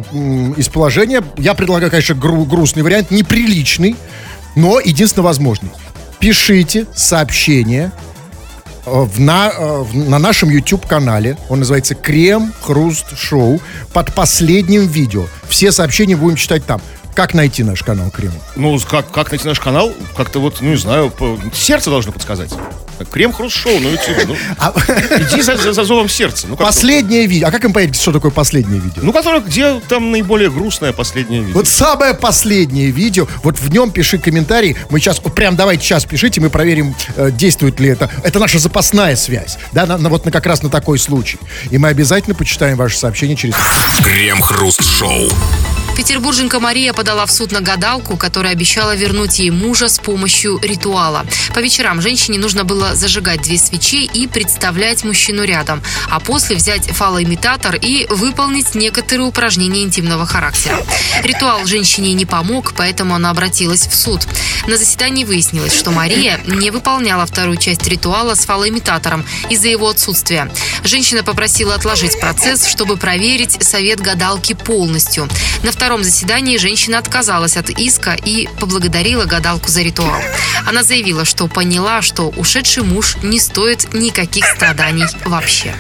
из 0.58 0.68
положения. 0.70 1.24
Я 1.38 1.54
предлагаю, 1.54 1.90
конечно, 1.92 2.16
гру- 2.16 2.46
грустный 2.46 2.84
вариант, 2.84 3.12
неприличный, 3.12 3.96
но 4.56 4.80
единственно 4.80 5.24
возможный. 5.24 5.70
Пишите 6.20 6.86
сообщение 6.96 7.92
в 8.86 9.20
на, 9.20 9.50
э, 9.50 9.80
в- 9.82 9.96
на 10.10 10.20
нашем 10.20 10.50
YouTube-канале. 10.50 11.38
Он 11.50 11.60
называется 11.60 11.96
Крем 11.96 12.54
Хруст 12.62 13.18
Шоу. 13.18 13.60
Под 13.94 14.14
последним 14.14 14.88
видео. 14.88 15.26
Все 15.48 15.72
сообщения 15.72 16.16
будем 16.16 16.36
читать 16.38 16.66
там. 16.66 16.82
Как 17.14 17.34
найти 17.34 17.64
наш 17.64 17.82
канал 17.82 18.10
Крем? 18.12 18.34
Ну, 18.58 18.78
как, 18.80 19.10
как 19.12 19.32
найти 19.32 19.48
наш 19.48 19.60
канал? 19.60 19.92
Как-то 20.18 20.40
вот, 20.40 20.58
ну, 20.62 20.70
не 20.72 20.76
знаю, 20.78 21.14
сердце 21.54 21.90
должно 21.90 22.12
подсказать. 22.12 22.52
Крем 23.12 23.34
Хруст 23.34 23.56
Шоу 23.56 23.80
на 23.80 23.88
YouTube. 23.88 24.18
Ну, 24.28 24.36
А, 24.58 24.74
иди 25.20 25.42
за, 25.42 25.58
за- 25.58 25.74
за 25.74 25.84
зовом 25.84 26.10
сердца. 26.10 26.48
Ну, 26.48 26.56
последнее 26.56 27.26
видео. 27.28 27.48
А 27.48 27.52
как 27.52 27.64
им 27.66 27.74
понять, 27.74 27.96
что 28.00 28.12
такое 28.12 28.32
последнее 28.32 28.80
видео? 28.80 29.02
ну, 29.04 29.12
которое, 29.14 29.42
где 29.42 29.80
там 29.88 30.12
наиболее 30.12 30.50
грустное 30.50 30.94
последнее 30.94 31.42
видео. 31.42 31.54
Вот 31.56 31.68
самое 31.68 32.14
последнее 32.14 32.92
видео, 32.92 33.28
вот 33.44 33.60
в 33.60 33.70
нем 33.72 33.92
пиши 33.92 34.18
комментарий. 34.18 34.76
Мы 34.90 35.00
сейчас, 35.00 35.20
вот 35.24 35.36
прям 35.36 35.56
давайте 35.56 35.84
сейчас 35.84 36.06
пишите, 36.06 36.42
мы 36.42 36.50
проверим, 36.50 36.96
э, 37.16 37.32
действует 37.32 37.80
ли 37.80 37.90
это. 37.90 38.10
Это 38.24 38.40
наша 38.40 38.60
запасная 38.60 39.16
связь, 39.16 39.58
да, 39.72 39.86
на, 39.86 39.98
на 39.98 40.10
вот 40.10 40.26
на, 40.26 40.32
как 40.32 40.46
раз 40.46 40.64
на 40.64 40.70
такой 40.70 40.98
случай. 41.00 41.38
И 41.72 41.78
мы 41.78 41.90
обязательно 41.90 42.36
почитаем 42.36 42.78
ваше 42.78 42.98
сообщение 42.98 43.36
через... 43.36 43.56
Крем-хруст-шоу. 44.04 45.30
Петербурженка 45.96 46.60
Мария 46.60 46.92
подала 46.92 47.26
в 47.26 47.32
суд 47.32 47.54
на 47.54 47.62
гадалку, 47.62 48.18
которая 48.18 48.52
обещала 48.52 48.96
вернуть 48.96 49.40
ей 49.40 49.50
мужа 49.50 49.88
с 49.88 49.98
помощью 49.98 50.60
ритуала. 50.62 51.26
По 51.54 51.60
вечерам 51.60 52.02
женщине 52.02 52.38
нужно 52.38 52.66
было 52.66 52.96
зажигать 52.96 53.42
две 53.42 53.58
свечи 53.58 54.04
и 54.04 54.28
представлять 54.28 55.06
мужчину 55.06 55.44
рядом, 55.44 55.82
а 56.10 56.20
после 56.20 56.58
взять 56.58 56.88
фалоимитатор 56.88 57.76
и 57.76 58.08
выполнить 58.10 58.76
некоторые 58.76 59.26
упражнения 59.26 59.84
интимного 59.84 60.26
характера. 60.26 60.78
Ритуал 61.24 61.66
женщине 61.66 62.14
не 62.14 62.26
помог, 62.26 62.74
поэтому 62.76 63.16
она 63.16 63.30
обратилась 63.30 63.88
в 63.88 63.96
суд. 63.96 64.28
На 64.68 64.78
заседании 64.78 65.24
выяснилось, 65.24 65.74
что 65.74 65.92
Мария 65.92 66.42
не 66.46 66.72
выполняла 66.72 67.26
вторую 67.26 67.58
часть 67.58 67.88
ритуала 67.88 68.36
с 68.36 68.46
фалоимитатором 68.46 69.26
из-за 69.50 69.70
его 69.70 69.88
отсутствия. 69.88 70.52
Женщина 70.84 71.24
попросила 71.24 71.74
отложить 71.76 72.20
процесс, 72.20 72.68
чтобы 72.68 72.98
проверить 72.98 73.64
совет 73.64 74.02
гадалки 74.02 74.54
полностью. 74.54 75.30
На 75.64 75.72
втором 75.72 75.85
заседании 76.04 76.58
женщина 76.58 76.98
отказалась 76.98 77.58
от 77.58 77.70
иска 77.70 78.14
и 78.14 78.48
поблагодарила 78.60 79.26
гадалку 79.26 79.70
за 79.70 79.82
ритуал. 79.82 80.22
Она 80.68 80.84
заявила, 80.84 81.26
что 81.26 81.48
поняла, 81.48 82.02
что 82.02 82.30
ушедший 82.30 82.84
муж 82.84 83.18
не 83.24 83.40
стоит 83.40 83.94
никаких 83.94 84.46
страданий 84.46 85.06
вообще. 85.26 85.74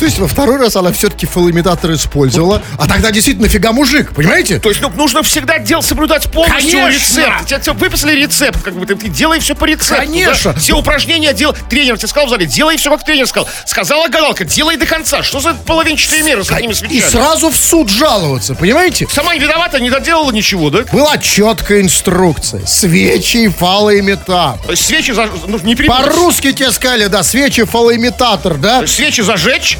То 0.00 0.06
есть 0.06 0.18
во 0.18 0.26
второй 0.26 0.56
раз 0.56 0.76
она 0.76 0.92
все-таки 0.92 1.26
фалоимитатор 1.26 1.92
использовала, 1.92 2.62
а 2.78 2.88
тогда 2.88 3.10
действительно 3.10 3.46
нафига 3.48 3.72
мужик, 3.72 4.14
понимаете? 4.14 4.58
То 4.58 4.70
есть, 4.70 4.80
ну, 4.80 4.88
нужно 4.96 5.22
всегда 5.22 5.58
дел 5.58 5.82
соблюдать 5.82 6.32
полностью 6.32 6.70
Конечно! 6.70 7.20
рецепт. 7.20 7.46
Тебе, 7.46 7.60
тебе 7.60 7.72
выписали 7.74 8.16
рецепт, 8.18 8.62
как 8.62 8.74
бы 8.76 8.86
ты, 8.86 8.94
ты 8.96 9.08
делай 9.08 9.40
все 9.40 9.54
по 9.54 9.66
рецепту. 9.66 9.96
Конечно! 9.96 10.54
да? 10.54 10.58
Все 10.58 10.72
упражнения 10.74 11.34
делай. 11.34 11.54
Тренер 11.68 11.98
тебе 11.98 12.08
сказал 12.08 12.28
в 12.28 12.30
зале, 12.30 12.46
делай 12.46 12.78
все, 12.78 12.90
как 12.90 13.04
тренер 13.04 13.26
сказал. 13.26 13.46
Сказала 13.66 14.08
гадалка, 14.08 14.46
делай 14.46 14.78
до 14.78 14.86
конца. 14.86 15.22
Что 15.22 15.38
за 15.40 15.52
половинчатые 15.52 16.22
меры 16.22 16.44
с 16.44 16.50
этими 16.50 16.70
И 16.70 16.74
свечами? 16.74 17.10
сразу 17.10 17.50
в 17.50 17.56
суд 17.56 17.90
жаловаться, 17.90 18.54
понимаете? 18.54 19.06
Сама 19.12 19.34
не 19.34 19.40
виновата, 19.40 19.80
не 19.80 19.90
доделала 19.90 20.30
ничего, 20.30 20.70
да? 20.70 20.84
Была 20.90 21.18
четкая 21.18 21.82
инструкция. 21.82 22.64
Свечи 22.64 23.36
и 23.36 23.48
фалоимитатор. 23.48 24.74
Свечи 24.76 25.12
за... 25.12 25.28
ну, 25.46 25.58
не. 25.62 25.74
По-русски 25.76 26.52
тебе 26.52 26.70
сказали, 26.70 27.08
да, 27.08 27.22
свечи 27.22 27.64
фалоимитатор, 27.64 28.54
да? 28.54 28.86
Свечи 28.86 29.20
зажечь. 29.20 29.76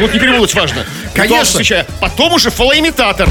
Вот 0.00 0.12
не 0.12 0.18
перепутать 0.20 0.54
важно. 0.54 0.84
Конечно. 1.14 1.56
Свеча. 1.58 1.86
Потом 2.00 2.32
уже 2.34 2.50
фалоимитатор. 2.50 3.28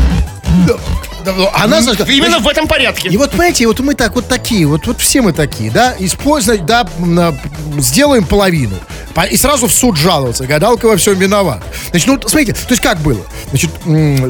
Ну, 1.25 1.49
Она, 1.55 1.81
значит, 1.81 2.07
Именно 2.07 2.37
в 2.39 2.47
этом 2.47 2.67
порядке. 2.67 3.09
И 3.09 3.17
вот, 3.17 3.31
понимаете, 3.31 3.65
вот 3.67 3.79
мы 3.79 3.95
так 3.95 4.13
вот 4.13 4.27
такие, 4.27 4.67
вот, 4.67 4.85
вот 4.85 5.01
все 5.01 5.21
мы 5.21 5.33
такие, 5.33 5.71
да, 5.71 5.95
использовать, 5.97 6.65
да, 6.67 6.87
на- 6.99 7.35
сделаем 7.79 8.25
половину. 8.25 8.75
По- 9.15 9.21
И 9.25 9.35
сразу 9.35 9.65
в 9.67 9.73
суд 9.73 9.97
жаловаться. 9.97 10.45
Гадалка 10.45 10.85
во 10.85 10.97
всем 10.97 11.15
виноват. 11.15 11.63
Значит, 11.89 12.07
ну, 12.07 12.19
смотрите, 12.21 12.53
то 12.53 12.59
есть 12.69 12.81
как 12.81 12.99
было? 12.99 13.25
Значит, 13.49 13.71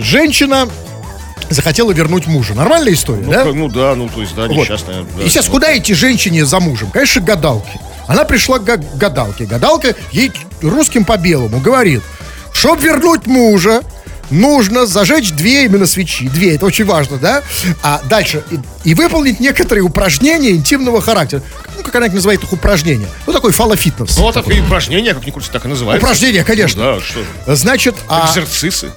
женщина 0.02 0.70
захотела 1.50 1.92
вернуть 1.92 2.28
мужа. 2.28 2.54
Нормальная 2.54 2.94
история, 2.94 3.24
Ну, 3.26 3.32
да? 3.32 3.44
как- 3.44 3.54
ну 3.54 3.68
да, 3.68 3.94
ну 3.96 4.08
то 4.08 4.22
есть, 4.22 4.34
да, 4.34 4.44
Вот. 4.48 4.56
несчастная. 4.56 5.04
да. 5.18 5.24
И 5.24 5.28
сейчас 5.30 5.48
куда 5.48 5.78
идти 5.78 5.94
женщине 5.94 6.46
за 6.46 6.60
мужем? 6.62 6.92
Конечно, 6.92 7.22
к 7.22 7.26
гадалке. 7.26 7.78
Она 8.08 8.24
пришла 8.24 8.60
к 8.60 8.64
га- 8.64 8.78
гадалке. 8.78 9.46
Гадалка 9.46 9.96
ей 10.12 10.32
русским 10.62 11.06
по 11.06 11.18
белому 11.18 11.60
говорит, 11.60 12.02
чтоб 12.54 12.80
вернуть 12.82 13.26
мужа, 13.28 13.82
нужно 14.32 14.86
зажечь 14.86 15.32
две 15.32 15.66
именно 15.66 15.86
свечи. 15.86 16.28
Две, 16.30 16.56
это 16.56 16.66
очень 16.66 16.86
важно, 16.86 17.18
да? 17.18 17.44
А 17.84 18.02
дальше, 18.06 18.44
и, 18.52 18.60
и 18.90 18.94
выполнить 18.96 19.40
некоторые 19.40 19.84
упражнения 19.84 20.52
интимного 20.52 21.02
характера. 21.02 21.42
Ну, 21.78 21.84
как 21.84 21.94
она 21.96 22.08
их 22.08 22.14
называет, 22.14 22.42
их 22.44 22.52
упражнения. 22.54 23.08
Ну, 23.28 23.34
такой 23.34 23.52
фалофитнес. 23.52 24.18
Ну, 24.18 24.24
вот 24.24 24.34
так 24.34 24.48
и 24.50 24.60
упражнения, 24.62 25.14
как 25.14 25.26
ни 25.26 25.32
крути, 25.32 25.50
так 25.52 25.66
и 25.66 25.68
называется. 25.68 26.04
Упражнения, 26.04 26.44
конечно. 26.44 26.84
Ну, 26.84 26.96
да, 27.00 27.06
что 27.06 27.20
же. 27.20 27.56
Значит, 27.56 27.96
а 28.08 28.28
Экзерцисы. 28.30 28.92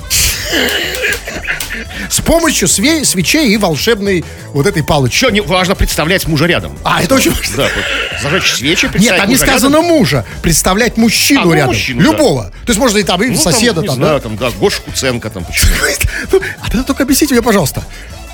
С 2.11 2.21
помощью 2.21 2.69
све- 2.69 3.05
свечей 3.05 3.53
и 3.53 3.57
волшебной 3.57 4.25
вот 4.53 4.67
этой 4.67 4.83
палочки. 4.83 5.15
Еще 5.17 5.31
не 5.33 5.41
важно 5.41 5.75
представлять 5.75 6.27
мужа 6.27 6.47
рядом. 6.47 6.79
А, 6.85 7.03
это 7.03 7.15
очень 7.15 7.31
важно. 7.33 7.57
Да, 7.57 7.63
вот 7.65 8.23
зажечь 8.23 8.53
свечи, 8.55 8.85
Нет, 8.85 8.93
представить 8.93 9.21
там 9.23 9.31
не 9.31 9.37
сказано 9.37 9.77
рядом. 9.77 9.89
мужа. 9.89 10.25
Представлять 10.43 10.97
мужчину 10.97 11.41
А, 11.43 11.45
ну, 11.45 11.53
рядом. 11.53 11.69
мужчину, 11.75 12.01
да. 12.03 12.11
Любого. 12.11 12.45
То 12.65 12.69
есть 12.71 12.79
можно 12.81 12.99
и 12.99 13.03
там, 13.03 13.23
и 13.23 13.29
Ну, 13.29 13.37
соседа 13.39 13.83
там, 13.83 13.87
там, 13.87 13.97
не 13.97 14.01
да? 14.03 14.07
знаю, 14.09 14.21
там, 14.21 14.37
да, 14.37 14.51
Гоша 14.51 14.81
Куценко 14.83 15.31
там, 15.31 15.45
почему? 15.45 15.71
Ну, 16.33 16.41
А 16.61 16.67
тогда 16.67 16.83
только 16.83 17.03
объясните 17.05 17.35
мне, 17.35 17.43
пожалуйста. 17.43 17.83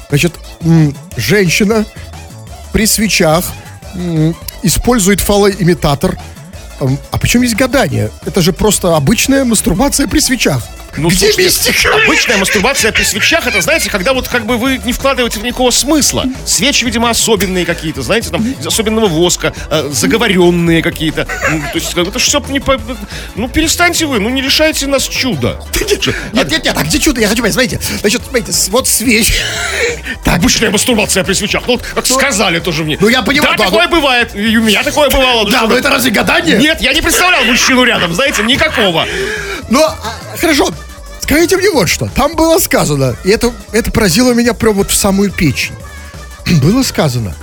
Значит, 0.08 0.34
женщина 1.16 1.84
при 2.72 2.86
свечах 2.86 3.44
использует 4.62 5.20
фалоимитатор. 5.20 6.16
А 7.10 7.18
почему 7.18 7.44
есть 7.44 7.54
гадание? 7.54 8.10
Это 8.26 8.42
же 8.42 8.52
просто 8.52 8.96
обычная 8.96 9.44
мастурбация 9.44 10.06
при 10.08 10.18
свечах. 10.20 10.62
Ну, 10.96 11.08
Где 11.08 11.32
мистика? 11.36 11.94
Обычная 12.04 12.36
мастурбация 12.36 12.92
при 12.92 13.02
свечах, 13.02 13.46
это, 13.46 13.60
знаете, 13.60 13.90
когда 13.90 14.12
вот 14.12 14.28
как 14.28 14.46
бы 14.46 14.56
вы 14.56 14.80
не 14.84 14.92
вкладываете 14.92 15.40
в 15.40 15.42
никакого 15.42 15.70
смысла. 15.70 16.24
Свечи, 16.46 16.84
видимо, 16.84 17.10
особенные 17.10 17.66
какие-то, 17.66 18.02
знаете, 18.02 18.30
там, 18.30 18.44
из 18.46 18.66
особенного 18.66 19.06
воска, 19.06 19.52
э, 19.70 19.90
заговоренные 19.92 20.82
какие-то. 20.82 21.26
Ну, 21.50 21.60
то 21.60 21.74
есть, 21.74 21.96
это 21.96 22.18
все 22.18 22.40
не 22.48 22.60
по... 22.60 22.80
Ну, 23.34 23.48
перестаньте 23.48 24.06
вы, 24.06 24.20
ну, 24.20 24.28
не 24.28 24.42
лишайте 24.42 24.86
нас 24.86 25.06
чуда. 25.08 25.60
Нет, 26.32 26.50
нет, 26.50 26.64
нет, 26.64 26.76
а 26.76 26.82
где 26.84 26.98
чудо? 26.98 27.20
Я 27.20 27.28
хочу 27.28 27.42
понять, 27.42 27.54
смотрите. 27.54 27.80
Значит, 28.00 28.22
смотрите, 28.28 28.52
вот 28.70 28.88
свечи. 28.88 29.34
Обычная 30.24 30.70
мастурбация 30.70 31.24
при 31.24 31.32
свечах. 31.32 31.62
Ну, 31.66 31.74
вот 31.74 31.82
как 31.94 32.06
сказали 32.06 32.58
тоже 32.58 32.84
мне. 32.84 32.98
Ну, 33.00 33.08
я 33.08 33.22
понимаю, 33.22 33.56
Да, 33.56 33.64
такое 33.64 33.88
бывает. 33.88 34.34
И 34.34 34.56
у 34.56 34.62
меня 34.62 34.82
такое 34.82 35.08
бывало. 35.08 35.44
Ну, 35.44 35.50
да, 35.50 35.62
но 35.66 35.76
это 35.76 35.90
разве 35.90 36.10
гадание? 36.10 36.58
Нет, 36.58 36.80
я 36.80 36.92
не 36.92 37.00
представлял 37.00 37.44
мужчину 37.44 37.84
рядом, 37.84 38.12
знаете, 38.14 38.42
никакого. 38.42 39.06
Ну, 39.70 39.82
а, 39.82 39.96
хорошо. 40.38 40.70
Скажите 41.24 41.56
мне 41.56 41.70
вот 41.70 41.88
что. 41.88 42.10
Там 42.14 42.36
было 42.36 42.58
сказано, 42.58 43.16
и 43.24 43.30
это, 43.30 43.50
это 43.72 43.90
поразило 43.90 44.34
меня 44.34 44.52
прям 44.52 44.74
вот 44.74 44.90
в 44.90 44.94
самую 44.94 45.30
печень. 45.32 45.74
Было 46.62 46.82
сказано, 46.82 47.34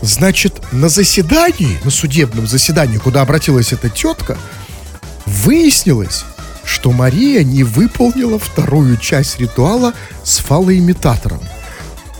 значит, 0.00 0.54
на 0.72 0.88
заседании, 0.88 1.78
на 1.84 1.90
судебном 1.90 2.46
заседании, 2.46 2.96
куда 2.96 3.20
обратилась 3.20 3.74
эта 3.74 3.90
тетка, 3.90 4.38
выяснилось, 5.26 6.24
что 6.64 6.92
Мария 6.92 7.44
не 7.44 7.62
выполнила 7.62 8.38
вторую 8.38 8.96
часть 8.96 9.38
ритуала 9.38 9.92
с 10.24 10.38
фалоимитатором. 10.38 11.42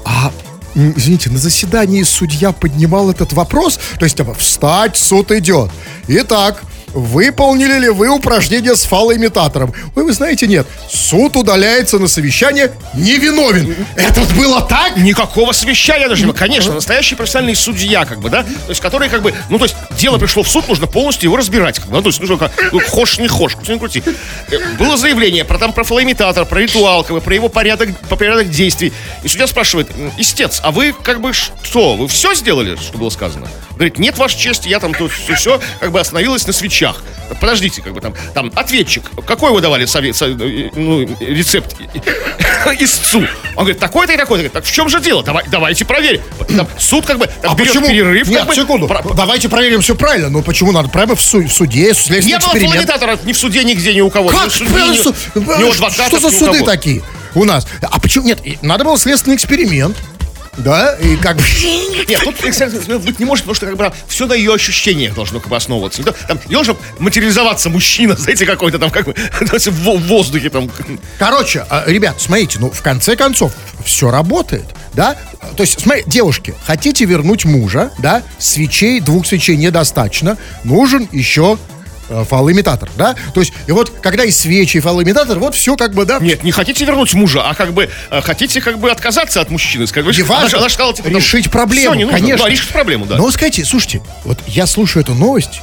А, 0.05 0.31
извините, 0.75 1.31
на 1.31 1.39
заседании 1.39 2.03
судья 2.03 2.53
поднимал 2.53 3.09
этот 3.09 3.33
вопрос, 3.33 3.81
то 3.99 4.05
есть, 4.05 4.19
типа, 4.19 4.35
встать, 4.35 4.99
суд 4.99 5.33
идет. 5.33 5.71
Итак, 6.09 6.63
выполнили 6.97 7.79
ли 7.79 7.89
вы 7.91 8.09
упражнение 8.09 8.75
с 8.75 8.85
фалоимитатором? 8.85 9.73
Ой, 9.95 10.05
вы 10.05 10.13
знаете, 10.13 10.47
нет. 10.47 10.67
Суд 10.91 11.37
удаляется 11.37 11.99
на 11.99 12.09
совещание 12.09 12.73
невиновен. 12.95 13.77
Это 13.97 14.21
вот 14.21 14.33
было 14.33 14.63
так? 14.63 14.97
Никакого 14.97 15.53
совещания 15.53 16.09
даже. 16.09 16.33
Конечно, 16.33 16.73
настоящий 16.75 17.15
профессиональный 17.15 17.55
судья, 17.55 18.05
как 18.05 18.21
бы, 18.21 18.31
да, 18.31 18.43
то 18.43 18.71
есть, 18.71 18.81
который, 18.81 19.09
как 19.09 19.23
бы, 19.23 19.35
ну, 19.51 19.59
то 19.59 19.65
есть, 19.65 19.77
дело 19.99 20.19
пришло 20.19 20.43
в 20.43 20.49
суд, 20.49 20.67
нужно 20.69 20.87
полностью 20.87 21.29
его 21.29 21.37
разбирать, 21.37 21.79
как 21.79 21.89
бы, 21.89 21.97
ну, 21.97 22.03
то 22.03 22.09
есть, 22.09 22.21
нужно, 22.21 22.37
как, 22.39 22.53
ну, 22.73 22.81
хошь, 22.81 23.19
не 23.19 23.29
хошь, 23.29 23.55
крути, 23.55 23.73
не 23.73 23.79
крути. 23.79 24.03
Э, 24.51 24.57
Было 24.79 24.97
заявление 24.97 25.45
про 25.45 25.59
там, 25.59 25.73
про 25.73 25.85
фалоимитатор, 25.85 26.47
про 26.47 26.61
ритуал, 26.61 27.05
как 27.05 27.13
бы, 27.13 27.21
про 27.21 27.35
его 27.35 27.49
порядок, 27.49 27.91
по 28.09 28.17
порядок 28.17 28.49
действий. 28.51 28.93
И 29.23 29.29
судья 29.29 29.47
спрашивает, 29.47 29.89
«М, 29.97 30.13
истец, 30.19 30.61
а 30.63 30.71
вы, 30.71 30.95
как 31.03 31.21
бы, 31.21 31.33
что, 31.33 31.95
вы 31.97 32.09
все 32.09 32.35
сделали, 32.35 32.77
что 32.77 32.97
было 32.99 33.11
сказано? 33.11 33.49
Говорит, 33.77 33.99
нет, 33.99 34.17
ваша 34.19 34.39
честь, 34.39 34.67
я 34.67 34.81
там 34.81 34.93
тут 34.95 35.13
все, 35.13 35.35
все, 35.35 35.61
как 35.81 35.93
бы, 35.93 36.01
остановилась 36.01 36.47
на 36.47 36.53
свечах. 36.53 37.03
Подождите, 37.41 37.83
как 37.83 37.93
бы, 37.93 38.01
там, 38.01 38.15
там, 38.35 38.51
ответчик, 38.55 39.05
какой 39.27 39.51
вы 39.53 39.61
давали 39.61 39.85
совет, 39.85 40.17
со- 40.17 40.27
ну, 40.29 41.01
рецепт 41.21 41.77
истцу? 42.81 43.21
Он 43.55 43.65
говорит, 43.65 43.79
такой-то 43.79 44.13
и 44.13 44.17
такой-то. 44.17 44.35
Говорит, 44.45 44.53
Так 44.53 44.65
в 44.65 44.73
чем 44.73 44.89
же 44.89 45.01
дело? 45.01 45.23
Давай, 45.23 45.45
давайте 45.51 45.85
проверим. 45.85 46.23
Там 46.57 46.67
суд 46.79 47.05
как 47.07 47.19
бы 47.19 47.27
там, 47.27 47.53
А 47.53 47.55
берет 47.55 47.69
почему? 47.73 47.89
перерыв. 47.89 48.29
Нет, 48.29 48.39
как 48.41 48.49
бы, 48.49 48.55
секунду. 48.55 48.87
про- 48.89 49.03
Давайте 49.15 49.49
проверим 49.49 49.81
все 49.83 49.95
правильно. 49.95 50.29
Ну 50.31 50.43
почему 50.43 50.73
надо? 50.73 50.89
Прямо 50.89 51.15
в, 51.17 51.21
су- 51.21 51.47
в 51.47 51.53
суде, 51.53 51.93
следственный 51.95 52.23
Не 52.33 52.39
было 52.39 52.49
фалоимитатора 52.51 53.19
ни 53.25 53.33
в 53.33 53.39
суде, 53.39 53.65
нигде, 53.65 53.93
ни 53.95 54.01
у 54.01 54.11
кого. 54.11 54.31
Ни 54.31 54.37
Как? 54.37 54.49
в 54.49 54.53
суде, 54.53 54.71
ни, 54.71 54.79
ни 54.79 55.59
ни 55.59 55.65
у 55.65 55.73
суды 56.31 56.59
кого. 56.59 56.67
такие 56.67 57.03
у 57.35 57.45
нас? 57.45 57.67
А 57.83 58.01
почему? 58.01 58.27
Нет, 58.27 58.39
и 58.45 58.59
надо 58.63 58.85
было 58.85 58.99
следственный 58.99 59.37
эксперимент. 59.37 59.97
Да, 60.59 60.95
и 60.97 61.17
как 61.17 61.37
бы... 61.37 61.43
Нет, 62.09 62.21
тут 62.23 62.43
эксперимент 62.45 63.05
быть 63.05 63.19
не 63.19 63.25
может, 63.25 63.45
потому 63.45 63.55
что 63.55 63.67
как 63.67 63.77
бы 63.77 63.93
все 64.09 64.27
на 64.27 64.33
ее 64.33 64.55
ощущениях 64.55 65.15
должно 65.15 65.41
как 65.41 65.49
бы 65.49 65.57
основываться. 65.57 66.03
Там 66.03 66.39
не 66.47 66.55
должен 66.55 66.77
материализоваться 66.99 67.69
мужчина, 67.69 68.15
знаете, 68.19 68.47
какой-то 68.47 68.79
там 68.79 68.91
как 68.91 69.07
бы 69.07 69.15
в 69.41 69.85
во- 69.85 69.97
в 69.97 70.07
воздухе 70.07 70.51
там. 70.51 70.71
Короче, 71.19 71.67
а, 71.69 71.85
ребят, 71.87 72.21
смотрите, 72.21 72.59
ну, 72.59 72.71
в 72.71 72.83
конце 72.83 73.17
концов, 73.17 73.53
все 73.85 74.11
работает, 74.11 74.67
да? 74.95 75.17
То 75.57 75.63
есть, 75.63 75.81
смотри, 75.81 76.05
девушки, 76.07 76.55
хотите 76.65 77.05
вернуть 77.05 77.45
мужа, 77.45 77.91
да? 77.99 78.23
Свечей, 78.39 79.01
двух 79.01 79.27
свечей 79.27 79.57
недостаточно, 79.57 80.39
нужен 80.65 81.09
еще 81.13 81.59
фалоимитатор, 82.09 82.89
да? 82.97 83.15
То 83.35 83.41
есть, 83.41 83.53
и 83.67 83.73
вот, 83.73 83.91
когда 84.03 84.25
и 84.25 84.31
свечи, 84.31 84.79
и 84.79 84.81
фалоимитатор, 84.81 85.39
вот 85.39 85.55
все 85.55 85.77
как 85.77 85.95
бы, 85.95 86.05
да? 86.05 86.19
Нет, 86.21 86.43
не 86.45 86.53
хотите 86.53 86.85
вернуть 86.85 87.15
мужа, 87.15 87.43
а 87.49 87.55
как 87.55 87.73
бы 87.73 87.89
э, 88.11 88.21
хотите 88.21 88.61
как 88.61 88.79
бы 88.79 88.91
отказаться 88.91 89.41
от 89.41 89.51
мужчины. 89.51 89.87
Сказать, 89.87 90.17
Не 90.17 90.23
она, 90.23 90.35
важно. 90.41 90.59
она 90.59 90.69
же 90.69 90.75
сказала, 90.75 90.95
типа, 90.95 91.09
там, 91.09 91.19
решить 91.19 91.51
проблему, 91.51 91.91
всё, 91.91 91.95
не 91.95 92.05
нужно. 92.05 92.19
конечно. 92.19 92.45
Да, 92.45 92.51
решить 92.51 92.69
проблему, 92.69 93.07
да. 93.07 93.17
Но 93.17 93.31
скажите, 93.31 93.65
слушайте, 93.65 94.03
вот 94.25 94.39
я 94.47 94.67
слушаю 94.67 95.03
эту 95.03 95.15
новость, 95.15 95.61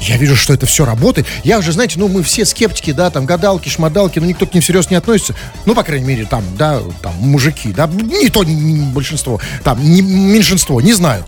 я 0.00 0.16
вижу, 0.16 0.36
что 0.36 0.52
это 0.52 0.66
все 0.66 0.84
работает. 0.84 1.26
Я 1.44 1.58
уже, 1.58 1.72
знаете, 1.72 1.98
ну, 1.98 2.08
мы 2.08 2.22
все 2.22 2.44
скептики, 2.44 2.92
да, 2.92 3.10
там, 3.10 3.26
гадалки, 3.26 3.68
шмадалки, 3.68 4.18
но 4.18 4.26
никто 4.26 4.46
к 4.46 4.52
ним 4.52 4.62
всерьез 4.62 4.90
не 4.90 4.96
относится. 4.96 5.34
Ну, 5.64 5.74
по 5.74 5.82
крайней 5.82 6.04
мере, 6.06 6.26
там, 6.26 6.44
да, 6.58 6.80
там, 7.00 7.14
мужики, 7.20 7.72
да, 7.72 7.86
не 7.86 8.28
то, 8.28 8.44
не, 8.44 8.54
не 8.54 8.86
большинство, 8.92 9.40
там, 9.62 9.82
не, 9.82 10.02
меньшинство, 10.02 10.80
не 10.80 10.92
знаю. 10.92 11.24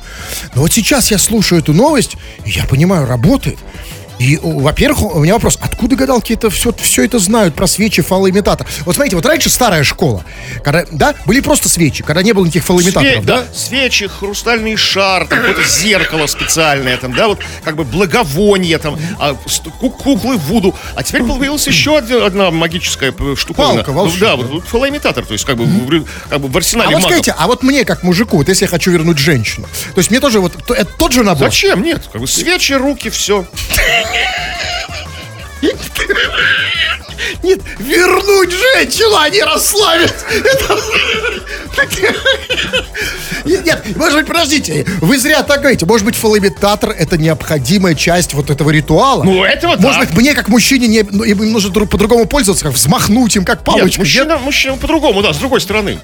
Но 0.55 0.63
вот 0.63 0.73
сейчас 0.73 1.11
я 1.11 1.19
слушаю 1.19 1.61
эту 1.63 1.73
новость, 1.73 2.17
и 2.45 2.51
я 2.51 2.65
понимаю, 2.65 3.07
работает. 3.07 3.59
И, 4.19 4.39
во-первых, 4.43 5.03
у 5.15 5.19
меня 5.23 5.35
вопрос, 5.35 5.59
откуда 5.61 5.95
гадалки 5.95 6.33
это 6.33 6.49
все, 6.49 6.73
все 6.73 7.05
это 7.05 7.19
знают 7.19 7.55
про 7.55 7.67
свечи, 7.67 8.01
фалоимитатор? 8.03 8.67
Вот 8.87 8.95
смотрите, 8.95 9.17
вот 9.17 9.27
раньше 9.27 9.51
старая 9.51 9.85
школа, 9.85 10.25
когда, 10.65 10.85
да, 10.91 11.15
были 11.27 11.41
просто 11.41 11.69
свечи, 11.69 12.03
когда 12.03 12.23
не 12.23 12.33
было 12.33 12.45
никаких 12.45 12.65
фалоимитаторов, 12.65 13.23
Све- 13.23 13.27
да? 13.27 13.45
Свечи, 13.55 14.07
хрустальный 14.09 14.77
шар, 14.77 15.27
там, 15.27 15.41
какое-то 15.41 15.65
зеркало 15.65 16.27
специальное, 16.29 16.97
там, 16.97 17.13
да, 17.15 17.29
вот 17.29 17.41
как 17.63 17.77
бы 17.77 17.85
благовоние, 17.85 18.79
там, 18.79 18.99
а, 19.19 19.37
куклы 19.81 20.37
Вуду. 20.39 20.75
А 20.95 21.03
теперь 21.03 21.23
появилась 21.23 21.67
еще 21.67 21.99
одна, 21.99 22.25
одна 22.25 22.51
магическая 22.51 23.13
п- 23.13 23.37
штуковина. 23.37 23.75
Палка 23.85 23.91
волшебная. 23.93 24.31
Да, 24.31 24.37
вот, 24.37 24.51
вот 24.51 24.65
фалоимитатор, 24.65 25.27
то 25.27 25.33
есть 25.35 25.45
как 25.45 25.57
бы, 25.59 25.65
в, 25.65 26.07
как 26.31 26.41
бы 26.41 26.49
в 26.49 26.55
А 26.55 26.59
арсенале 26.59 26.87
вот 26.89 27.03
магов. 27.03 27.11
скажите, 27.11 27.35
а 27.37 27.47
вот 27.47 27.63
мне, 27.63 27.85
как 27.85 28.03
мужику, 28.03 28.39
вот 28.39 28.49
если 28.49 28.65
я 28.65 28.69
хочу 28.71 28.91
вернуть 28.91 29.19
женщину, 29.19 29.67
то 29.95 29.99
есть 29.99 30.11
мне 30.11 30.21
тоже 30.21 30.41
вот, 30.41 30.53
то- 30.67 30.73
это 30.75 30.91
тот 30.97 31.13
же 31.13 31.23
набор? 31.23 31.49
Зачем? 31.51 31.83
Нет, 31.83 32.09
как 32.11 32.21
бы 32.23 32.27
свечи, 32.27 32.73
руки, 32.73 33.11
все. 33.11 33.47
Нет, 37.43 37.61
вернуть 37.79 38.51
женщину, 38.51 39.17
а 39.17 39.29
не 39.29 39.43
расслабить. 39.43 40.13
Это- 40.31 40.79
Нет, 43.45 43.65
Нет, 43.65 43.97
может 43.97 44.19
быть, 44.19 44.27
подождите, 44.27 44.85
вы 45.01 45.19
зря 45.19 45.43
так 45.43 45.61
говорите. 45.61 45.87
Может 45.87 46.05
быть, 46.05 46.17
фалоимитатор 46.17 46.91
это 46.91 47.17
необходимая 47.17 47.95
часть 47.95 48.35
вот 48.35 48.51
этого 48.51 48.71
ритуала. 48.71 49.23
Ну, 49.23 49.45
этого 49.45 49.77
Может 49.77 50.01
да. 50.01 50.07
быть, 50.07 50.17
мне, 50.17 50.35
как 50.35 50.49
мужчине, 50.49 50.89
не, 50.89 51.03
ну, 51.09 51.23
им 51.23 51.53
нужно 51.53 51.71
друг- 51.71 51.91
по-другому 51.91 52.27
пользоваться, 52.27 52.65
как 52.65 52.75
взмахнуть 52.75 53.37
им, 53.37 53.45
как 53.45 53.59
Нет, 53.59 53.65
палочкой. 53.65 53.99
мужчина, 54.05 54.39
мужчина 54.39 54.77
по-другому, 54.77 55.23
да, 55.23 55.33
с 55.33 55.37
другой 55.37 55.61
стороны. 55.61 55.99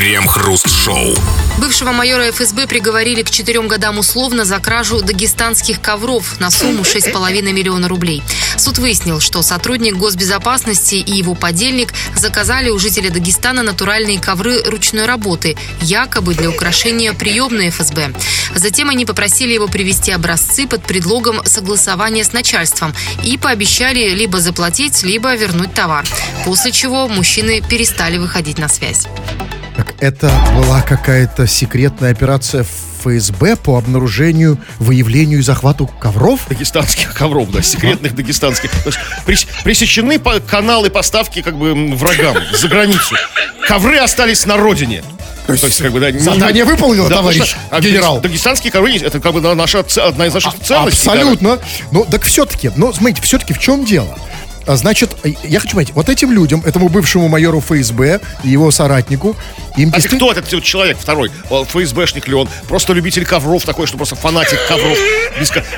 Крем-хруст-шоу. 0.00 1.14
Бывшего 1.58 1.92
майора 1.92 2.30
ФСБ 2.30 2.66
приговорили 2.66 3.22
к 3.22 3.30
четырем 3.30 3.68
годам 3.68 3.98
условно 3.98 4.46
за 4.46 4.58
кражу 4.58 5.02
дагестанских 5.02 5.82
ковров 5.82 6.40
на 6.40 6.50
сумму 6.50 6.84
6,5 6.84 7.42
миллиона 7.52 7.86
рублей. 7.86 8.22
Суд 8.56 8.78
выяснил, 8.78 9.20
что 9.20 9.42
сотрудник 9.42 9.96
госбезопасности 9.96 10.94
и 10.94 11.12
его 11.12 11.34
подельник 11.34 11.92
заказали 12.16 12.70
у 12.70 12.78
жителя 12.78 13.10
Дагестана 13.10 13.62
натуральные 13.62 14.18
ковры 14.18 14.62
ручной 14.62 15.04
работы, 15.04 15.58
якобы 15.82 16.32
для 16.34 16.48
украшения 16.48 17.12
приемной 17.12 17.68
ФСБ. 17.68 18.14
Затем 18.54 18.88
они 18.88 19.04
попросили 19.04 19.52
его 19.52 19.68
привести 19.68 20.12
образцы 20.12 20.66
под 20.66 20.82
предлогом 20.82 21.44
согласования 21.44 22.24
с 22.24 22.32
начальством 22.32 22.94
и 23.22 23.36
пообещали 23.36 24.14
либо 24.14 24.40
заплатить, 24.40 25.02
либо 25.02 25.34
вернуть 25.34 25.74
товар. 25.74 26.06
После 26.46 26.72
чего 26.72 27.06
мужчины 27.06 27.60
перестали 27.60 28.16
выходить 28.16 28.56
на 28.56 28.70
связь. 28.70 29.06
Так 29.76 29.94
это 30.00 30.30
была 30.56 30.82
какая-то 30.82 31.46
секретная 31.46 32.10
операция 32.10 32.64
ФСБ 32.64 33.56
по 33.56 33.78
обнаружению, 33.78 34.58
выявлению 34.78 35.38
и 35.38 35.42
захвату 35.42 35.86
ковров? 35.86 36.40
Дагестанских 36.48 37.14
ковров, 37.14 37.50
да, 37.50 37.62
секретных 37.62 38.14
дагестанских. 38.14 38.70
То 38.70 38.88
есть 38.90 38.98
прес- 39.26 39.46
пресечены 39.64 40.18
каналы 40.46 40.90
поставки 40.90 41.40
как 41.42 41.56
бы 41.56 41.94
врагам 41.96 42.36
за 42.52 42.68
границу. 42.68 43.14
Ковры 43.66 43.96
остались 43.98 44.44
на 44.46 44.56
родине. 44.56 45.02
То 45.46 45.54
есть, 45.54 45.78
как 45.82 45.90
бы, 45.92 45.98
да, 46.00 46.10
не- 46.12 46.18
задание 46.18 46.64
выполнено, 46.64 47.04
Да, 47.08 47.16
потому 47.16 47.32
товарищ 47.32 47.50
что, 47.50 47.58
а, 47.70 47.80
генерал. 47.80 48.20
Дагестанские 48.20 48.70
ковры, 48.70 48.90
есть, 48.90 49.02
это 49.04 49.18
как 49.18 49.32
бы 49.32 49.40
да, 49.40 49.54
наша, 49.54 49.80
одна 49.80 50.26
из 50.26 50.34
наших 50.34 50.54
ценностей. 50.60 51.06
да. 51.06 51.12
Абсолютно. 51.12 51.58
Ну, 51.90 52.04
так 52.08 52.22
все-таки, 52.24 52.70
ну, 52.76 52.92
смотрите, 52.92 53.22
все-таки 53.22 53.54
в 53.54 53.58
чем 53.58 53.84
дело? 53.84 54.16
А, 54.66 54.76
Значит, 54.76 55.16
э, 55.24 55.32
я 55.44 55.60
хочу 55.60 55.74
понять, 55.76 55.92
вот 55.94 56.08
этим 56.08 56.32
людям, 56.32 56.62
этому 56.64 56.88
бывшему 56.88 57.28
майору 57.28 57.60
ФСБ 57.60 58.20
и 58.44 58.48
его 58.48 58.70
соратнику, 58.70 59.36
им 59.76 59.90
А 59.90 59.96
действительно... 59.96 60.18
кто 60.18 60.32
этот 60.32 60.52
вот 60.52 60.62
человек 60.64 60.98
второй? 60.98 61.30
ФСБшник 61.50 62.28
ли 62.28 62.34
он? 62.34 62.48
Просто 62.68 62.92
любитель 62.92 63.24
ковров 63.24 63.64
такой, 63.64 63.86
что 63.86 63.96
просто 63.96 64.16
фанатик 64.16 64.58
ковров. 64.68 64.96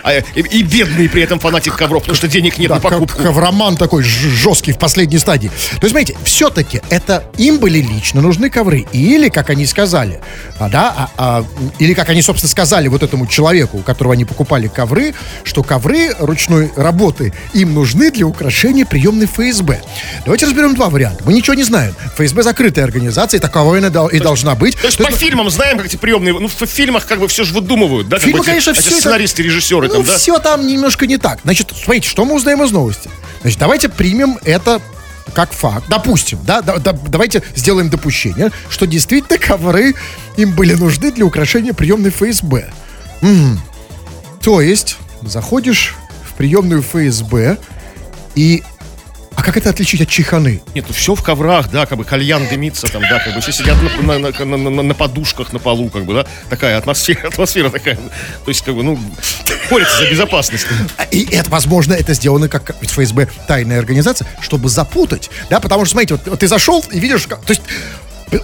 А, 0.03 0.15
и, 0.15 0.23
и 0.41 0.63
бедный 0.63 1.09
при 1.09 1.23
этом 1.23 1.39
фанатик 1.39 1.77
ковров, 1.77 2.03
потому 2.03 2.17
что 2.17 2.29
денег 2.29 2.59
нет 2.59 2.69
Да, 2.69 2.77
на 2.77 2.81
покупку. 2.81 3.23
ковроман 3.23 3.77
такой 3.77 4.03
жесткий 4.03 4.73
в 4.73 4.79
последней 4.79 5.19
стадии. 5.19 5.49
То 5.49 5.87
есть, 5.87 5.91
смотрите, 5.91 6.17
все-таки 6.25 6.81
это 6.91 7.25
им 7.39 7.59
были 7.59 7.79
лично 7.79 8.21
нужны 8.21 8.51
ковры. 8.51 8.87
Или, 8.93 9.29
как 9.29 9.51
они 9.51 9.67
сказали, 9.67 10.21
а, 10.59 10.69
да, 10.69 10.95
а, 10.97 11.11
а, 11.17 11.45
или 11.79 11.95
как 11.95 12.09
они, 12.09 12.23
собственно, 12.23 12.51
сказали 12.51 12.89
вот 12.89 13.03
этому 13.03 13.27
человеку, 13.27 13.79
у 13.79 13.83
которого 13.83 14.15
они 14.15 14.25
покупали 14.25 14.69
ковры, 14.69 15.15
что 15.45 15.63
ковры 15.63 16.15
ручной 16.19 16.71
работы 16.77 17.33
им 17.53 17.75
нужны 17.75 18.11
для 18.11 18.27
украшения 18.27 18.72
приемной 18.85 19.27
ФСБ. 19.27 19.83
Давайте 20.25 20.47
разберем 20.47 20.75
два 20.75 20.89
варианта. 20.89 21.23
Мы 21.25 21.35
ничего 21.35 21.55
не 21.55 21.63
знаем. 21.63 21.95
ФСБ 22.17 22.43
закрытая 22.43 22.85
организация, 22.85 23.39
и 23.39 23.41
таковой 23.41 23.79
она 23.79 24.09
и 24.09 24.19
должна 24.19 24.55
быть. 24.55 24.77
То 24.79 24.87
есть 24.87 24.99
по 24.99 25.11
фильмам 25.13 25.51
знаем, 25.51 25.77
как 25.77 25.87
эти 25.87 25.97
приемные... 25.97 26.33
Ну, 26.39 26.49
в 26.49 26.67
фильмах 26.67 27.07
как 27.07 27.21
бы 27.21 27.29
все 27.29 27.45
же 27.45 27.53
выдумывают, 27.55 28.09
да? 28.09 28.17
как 28.17 28.25
Фильмы, 28.25 28.39
бы 28.39 28.45
эти- 28.45 28.51
конечно, 28.51 28.71
эти 28.71 28.81
все 28.81 28.91
это- 28.91 29.01
сценаристы, 29.01 29.43
режиссеры 29.43 29.89
ну, 29.89 29.95
там, 29.97 30.05
да? 30.05 30.17
все 30.17 30.39
там 30.39 30.67
немножко 30.67 31.07
не 31.07 31.19
так. 31.19 31.41
Значит, 31.45 31.73
смотрите, 31.77 32.09
что 32.09 32.25
мы 32.25 32.35
узнаем 32.35 32.63
из 32.63 32.71
новости? 32.71 33.11
Значит, 33.43 33.59
давайте 33.59 33.89
примем 33.89 34.39
это 34.45 34.81
как 35.35 35.53
факт. 35.53 35.85
Допустим, 35.89 36.39
да, 36.45 36.63
да, 36.63 36.77
да, 36.79 36.93
давайте 36.93 37.43
сделаем 37.55 37.89
допущение, 37.91 38.51
что 38.69 38.87
действительно 38.87 39.39
ковры 39.39 39.95
им 40.37 40.53
были 40.53 40.75
нужны 40.75 41.11
для 41.13 41.25
украшения 41.25 41.73
приемной 41.73 42.11
ФСБ. 42.11 42.71
М. 43.23 43.61
То 44.43 44.61
есть, 44.61 44.97
заходишь 45.23 45.95
в 46.29 46.35
приемную 46.35 46.83
ФСБ 46.83 47.59
и... 48.35 48.63
А 49.35 49.43
как 49.43 49.57
это 49.57 49.71
отличить 49.71 50.03
от 50.03 50.09
чеханы? 50.11 50.61
Нет, 50.75 50.85
ну 50.87 50.93
все 50.95 51.15
в 51.15 51.23
коврах, 51.23 51.71
да, 51.71 51.87
как 51.87 51.97
бы 51.97 52.05
кальян 52.05 52.47
дымится 52.49 52.87
там, 52.87 53.01
да, 53.01 53.19
как 53.19 53.35
бы 53.35 53.41
все 53.41 53.51
сидят 53.51 53.77
на, 54.03 54.19
на- 54.19 54.31
на- 54.45 54.57
на- 54.59 54.83
на- 54.83 54.95
подушках 54.95 55.55
на 55.55 55.59
полу, 55.59 55.89
как 55.89 56.05
бы, 56.05 56.13
да, 56.13 56.27
такая 56.51 56.77
атмосфера, 56.77 57.29
атмосфера 57.33 57.71
такая. 57.71 57.97
То 57.97 58.49
есть, 58.49 58.63
как 58.63 58.75
бы, 58.75 58.83
ну, 58.83 58.99
борются 59.71 59.97
за 60.05 60.11
безопасность. 60.11 60.67
А, 60.99 61.05
И 61.05 61.25
это, 61.35 61.49
возможно, 61.49 61.95
это 61.95 62.13
сделано 62.13 62.49
как 62.51 62.77
ведь 62.83 62.91
ФСБ 62.91 63.27
тайная 63.49 63.79
организация, 63.79 64.29
чтобы 64.43 64.69
запутать, 64.69 65.31
да, 65.49 65.61
потому 65.61 65.87
что, 65.87 65.93
смотрите, 65.93 66.15
вот, 66.15 66.29
вот 66.29 66.39
ты 66.41 66.47
зашел 66.47 66.85
и 66.93 67.01
видишь, 67.01 67.27
как- 67.27 67.43
то 67.43 67.53
есть 67.53 67.63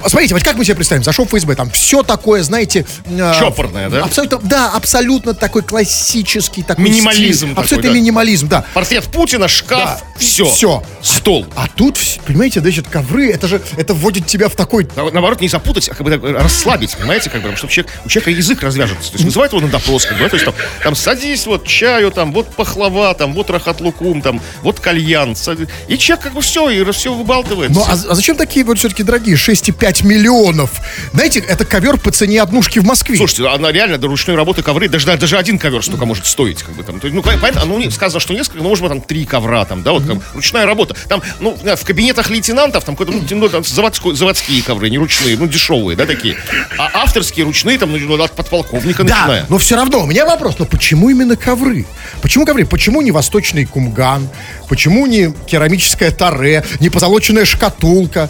Смотрите, 0.06 0.34
вот 0.34 0.42
как 0.42 0.56
мы 0.56 0.64
себе 0.64 0.74
представим, 0.76 1.02
зашел 1.02 1.24
в 1.24 1.28
ФСБ, 1.28 1.54
там 1.54 1.70
все 1.70 2.02
такое, 2.02 2.42
знаете... 2.42 2.84
э, 3.06 3.32
Чопорное, 3.38 3.88
да? 3.88 4.04
Абсолютно, 4.04 4.38
да, 4.42 4.70
абсолютно 4.70 5.34
такой 5.34 5.62
классический 5.62 6.62
такой 6.62 6.84
Минимализм 6.84 7.36
стиль. 7.38 7.48
такой, 7.50 7.62
Абсолютно 7.64 7.90
да. 7.90 7.96
минимализм, 7.96 8.48
да. 8.48 8.64
Портрет 8.74 9.04
Путина, 9.04 9.48
шкаф, 9.48 10.00
Да, 10.00 10.00
все. 10.18 10.44
всё. 10.46 10.82
Стол. 11.02 11.46
А 11.56 11.66
тут, 11.68 11.96
вс- 11.96 12.20
понимаете, 12.26 12.60
значит, 12.60 12.88
ковры, 12.88 13.30
это 13.30 13.48
же, 13.48 13.62
это 13.76 13.94
вводит 13.94 14.26
тебя 14.26 14.48
в 14.48 14.56
такой... 14.56 14.88
На- 14.96 15.10
Наоборот, 15.10 15.40
не 15.40 15.48
запутать, 15.48 15.88
а 15.88 15.94
как 15.94 16.02
бы 16.04 16.10
так 16.10 16.22
расслабить, 16.42 16.96
понимаете, 16.96 17.30
как 17.30 17.42
бы, 17.42 17.54
чтобы 17.56 17.72
человек, 17.72 17.92
у 18.04 18.08
человека 18.08 18.30
язык 18.30 18.62
развяжется. 18.62 19.10
То 19.12 19.14
есть 19.14 19.24
вызывает 19.24 19.52
его 19.52 19.60
на 19.62 19.68
допрос, 19.68 20.04
как 20.04 20.18
бы, 20.18 20.24
да, 20.24 20.28
то 20.30 20.36
есть 20.36 20.44
там, 20.44 20.54
там 20.82 20.94
садись, 20.94 21.46
вот 21.46 21.66
чаю, 21.66 22.10
там, 22.10 22.32
вот 22.32 22.48
пахлава, 22.54 23.14
там, 23.14 23.32
вот 23.34 23.48
рахат-лукум, 23.50 24.22
там, 24.22 24.40
вот 24.62 24.80
кальян. 24.80 25.34
сади- 25.34 25.68
И 25.88 25.96
человек 25.98 26.24
как 26.24 26.34
бы 26.34 26.40
все, 26.42 26.68
и 26.70 26.84
все 26.92 27.12
выбалтывает. 27.14 27.70
Ну, 27.70 27.82
а, 27.86 27.92
а 27.92 28.14
зачем 28.14 28.36
такие 28.36 28.64
вот 28.64 28.78
все-таки 28.78 29.02
дорогие? 29.02 29.36
6,5 29.78 30.06
миллионов. 30.06 30.70
Знаете, 31.12 31.40
это 31.40 31.64
ковер 31.64 31.98
по 31.98 32.10
цене 32.10 32.42
однушки 32.42 32.78
в 32.78 32.84
Москве. 32.84 33.16
Слушайте, 33.16 33.46
она 33.48 33.72
реально 33.72 33.98
до 33.98 34.08
ручной 34.08 34.36
работы 34.36 34.62
ковры, 34.62 34.88
даже, 34.88 35.06
даже 35.16 35.36
один 35.38 35.58
ковер 35.58 35.82
столько 35.82 36.04
может 36.04 36.26
стоить. 36.26 36.62
Как 36.62 36.74
бы, 36.74 36.82
там. 36.82 37.00
Ну, 37.02 37.22
понятно, 37.22 37.64
ну, 37.64 37.90
сказано, 37.90 38.20
что 38.20 38.34
несколько, 38.34 38.62
ну, 38.62 38.68
может 38.68 38.82
быть, 38.82 38.90
там 38.92 39.00
три 39.00 39.24
ковра, 39.24 39.64
там, 39.64 39.82
да, 39.82 39.92
вот 39.92 40.04
как 40.04 40.18
ручная 40.34 40.66
работа. 40.66 40.94
Там, 41.08 41.22
ну, 41.40 41.56
в 41.56 41.84
кабинетах 41.84 42.30
лейтенантов, 42.30 42.84
там, 42.84 42.96
какой-то, 42.96 43.18
ну, 43.18 43.24
ну, 43.38 43.48
там 43.48 43.62
заводской- 43.62 44.14
заводские 44.14 44.62
ковры, 44.62 44.90
не 44.90 44.98
ручные, 44.98 45.36
ну, 45.36 45.46
дешевые, 45.46 45.96
да, 45.96 46.06
такие. 46.06 46.36
А 46.76 46.90
авторские, 47.02 47.44
ручные, 47.46 47.78
там, 47.78 47.92
ну, 47.92 48.22
от 48.22 48.32
подполковника 48.32 49.04
Да, 49.04 49.14
начиная. 49.20 49.46
но 49.48 49.58
все 49.58 49.76
равно, 49.76 50.00
у 50.02 50.06
меня 50.06 50.26
вопрос, 50.26 50.56
но 50.58 50.64
почему 50.64 51.10
именно 51.10 51.36
ковры? 51.36 51.86
Почему 52.20 52.44
ковры? 52.44 52.66
Почему 52.66 53.00
не 53.02 53.12
восточный 53.12 53.64
кумган? 53.64 54.28
Почему 54.68 55.06
не 55.06 55.32
керамическое 55.46 56.10
таре, 56.10 56.64
не 56.80 56.90
позолоченная 56.90 57.44
шкатулка, 57.44 58.28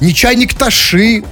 не 0.00 0.12
чайник 0.12 0.54
Таши? 0.54 1.22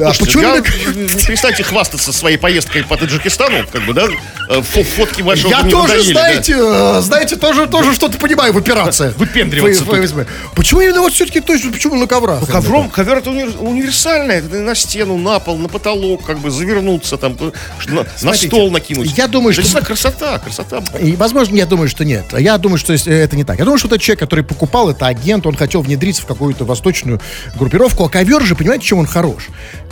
А 0.00 0.14
Слушайте, 0.14 0.24
почему 0.24 0.42
я- 0.42 1.02
не 1.08 1.26
перестаньте 1.26 1.62
хвастаться 1.62 2.12
своей 2.12 2.36
поездкой 2.36 2.84
по 2.84 2.96
Таджикистану, 2.96 3.64
как 3.72 3.84
бы, 3.84 3.92
да? 3.94 4.06
Э, 4.48 4.58
фо- 4.60 4.84
Фотки 4.84 5.22
вашего 5.22 5.50
Я 5.50 5.62
тоже, 5.64 5.94
надоели, 5.94 6.12
да? 6.14 6.20
знаете, 6.20 6.54
э, 6.56 7.00
знаете, 7.02 7.36
тоже, 7.36 7.66
тоже 7.66 7.94
что-то 7.94 8.18
понимаю 8.18 8.52
в 8.52 8.56
операциях. 8.58 9.14
Выпендриваться 9.18 9.82
Ф- 9.84 9.88
ФСБ. 9.88 10.26
Почему 10.54 10.80
именно 10.80 11.00
вот 11.00 11.12
все-таки, 11.12 11.40
то 11.40 11.52
есть, 11.52 11.70
почему 11.70 11.96
на 11.96 12.06
коврах? 12.06 12.40
Ну, 12.40 12.46
ковром, 12.46 12.88
ковер 12.90 13.18
это 13.18 13.30
уни- 13.30 13.56
универсальное, 13.58 14.38
это 14.38 14.56
на 14.56 14.74
стену, 14.74 15.16
на 15.18 15.38
пол, 15.40 15.56
на 15.58 15.68
потолок, 15.68 16.24
как 16.24 16.38
бы 16.38 16.50
завернуться 16.50 17.16
там, 17.16 17.36
э, 17.40 17.50
на, 17.88 17.94
на 18.02 18.06
Смотрите, 18.16 18.46
стол 18.48 18.70
накинуть. 18.70 19.16
я 19.18 19.26
думаю, 19.28 19.52
Это 19.52 19.62
что- 19.62 19.80
действительно 19.80 19.86
красота, 19.86 20.38
красота. 20.38 20.82
И, 21.00 21.16
возможно, 21.16 21.56
я 21.56 21.66
думаю, 21.66 21.88
что 21.88 22.04
нет. 22.04 22.24
Я 22.38 22.56
думаю, 22.58 22.78
что 22.78 22.92
если 22.92 23.14
это 23.14 23.36
не 23.36 23.44
так. 23.44 23.58
Я 23.58 23.64
думаю, 23.64 23.78
что 23.78 23.88
это 23.88 23.98
человек, 23.98 24.20
который 24.20 24.44
покупал, 24.44 24.90
это 24.90 25.06
агент, 25.06 25.46
он 25.46 25.54
хотел 25.56 25.82
внедриться 25.82 26.22
в 26.22 26.26
какую-то 26.26 26.64
восточную 26.64 27.20
группировку. 27.56 28.04
А 28.04 28.08
ковер 28.08 28.42
же, 28.42 28.54
понимаете, 28.54 28.84
чем 28.86 28.98
он 28.98 29.06
хорош? 29.06 29.48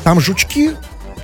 Там 0.06 0.20
жучки 0.20 0.70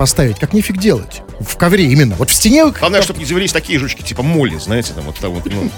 поставить, 0.03 0.41
как 0.41 0.53
нифиг 0.53 0.79
делать. 0.79 1.23
В 1.39 1.57
ковре 1.57 1.85
именно. 1.85 2.17
Вот 2.17 2.29
в 2.29 2.35
стене... 2.35 2.67
Главное, 2.67 3.03
чтобы 3.03 3.21
не 3.21 3.25
завелись 3.25 3.53
такие 3.53 3.79
жучки, 3.79 4.03
типа 4.03 4.25
моли, 4.25 4.59
знаете, 4.59 4.93
там 4.95 5.05
вот, 5.05 5.17
там 5.21 5.31
вот 5.31 5.45
ну, 5.47 5.71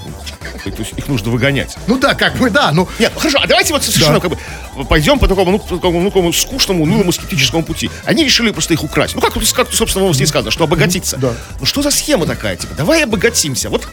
то 0.64 0.70
есть 0.78 0.94
их 0.96 1.08
нужно 1.08 1.30
выгонять. 1.30 1.76
Ну 1.87 1.98
да, 1.98 2.14
как 2.14 2.37
бы, 2.37 2.48
да, 2.48 2.72
ну... 2.72 2.88
Нет, 2.98 3.12
ну 3.14 3.20
хорошо, 3.20 3.38
а 3.42 3.46
давайте 3.46 3.74
вот 3.74 3.84
совершенно 3.84 4.20
как 4.20 4.30
бы 4.30 4.38
пойдем 4.88 5.18
по 5.18 5.28
такому, 5.28 5.50
ну, 5.50 5.58
такому, 5.58 6.00
ну, 6.00 6.06
такому 6.08 6.32
скучному, 6.32 6.84
унылому, 6.84 7.12
скептическому 7.12 7.62
пути. 7.64 7.90
Они 8.06 8.24
решили 8.24 8.50
просто 8.50 8.72
их 8.72 8.82
украсть. 8.82 9.14
Ну, 9.14 9.20
как, 9.20 9.34
тут, 9.34 9.52
как 9.52 9.70
собственно, 9.74 10.04
новости 10.04 10.22
и 10.22 10.26
сказано, 10.26 10.50
что 10.50 10.64
обогатиться. 10.64 11.18
Да. 11.18 11.34
Ну, 11.60 11.66
что 11.66 11.82
за 11.82 11.90
схема 11.90 12.24
такая, 12.24 12.56
типа, 12.56 12.74
давай 12.74 13.04
обогатимся. 13.04 13.68
Вот 13.68 13.87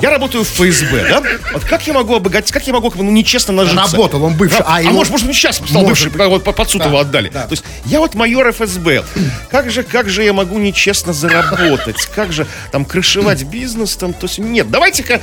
я 0.00 0.10
работаю 0.10 0.44
в 0.44 0.48
ФСБ, 0.48 1.08
да? 1.08 1.22
Вот 1.52 1.64
как 1.64 1.84
я 1.88 1.92
могу 1.92 2.14
обогатиться, 2.14 2.54
как 2.54 2.64
я 2.68 2.72
могу, 2.72 2.88
как 2.90 2.98
бы, 2.98 3.04
ну, 3.04 3.10
нечестно 3.10 3.52
нажиться? 3.52 3.96
Работал 3.96 4.22
он 4.22 4.36
бывший, 4.36 4.60
Да, 4.60 4.64
а 4.68 4.76
а, 4.76 4.82
его- 4.82 4.92
может, 4.92 5.10
может, 5.10 5.26
он 5.26 5.34
сейчас 5.34 5.56
стал 5.56 5.82
Может. 5.82 6.12
бывший, 6.12 6.28
вот 6.28 6.44
под, 6.44 6.54
под 6.54 6.70
суд 6.70 6.82
Да, 6.82 6.86
его 6.86 6.98
отдали. 7.00 7.30
да. 7.30 7.46
То 7.46 7.52
есть 7.52 7.64
я 7.86 7.98
вот 7.98 8.14
майор 8.14 8.52
ФСБ. 8.52 9.04
Как 9.50 9.70
же, 9.72 9.82
как 9.82 10.08
же 10.08 10.22
я 10.22 10.32
могу 10.32 10.58
нечестно 10.58 11.12
заработать? 11.12 12.06
Как 12.14 12.32
же 12.32 12.46
там 12.70 12.84
крышевать 12.84 13.44
бизнес 13.44 13.96
там? 13.96 14.12
То 14.12 14.26
есть 14.26 14.38
нет, 14.38 14.70
давайте-ка 14.70 15.20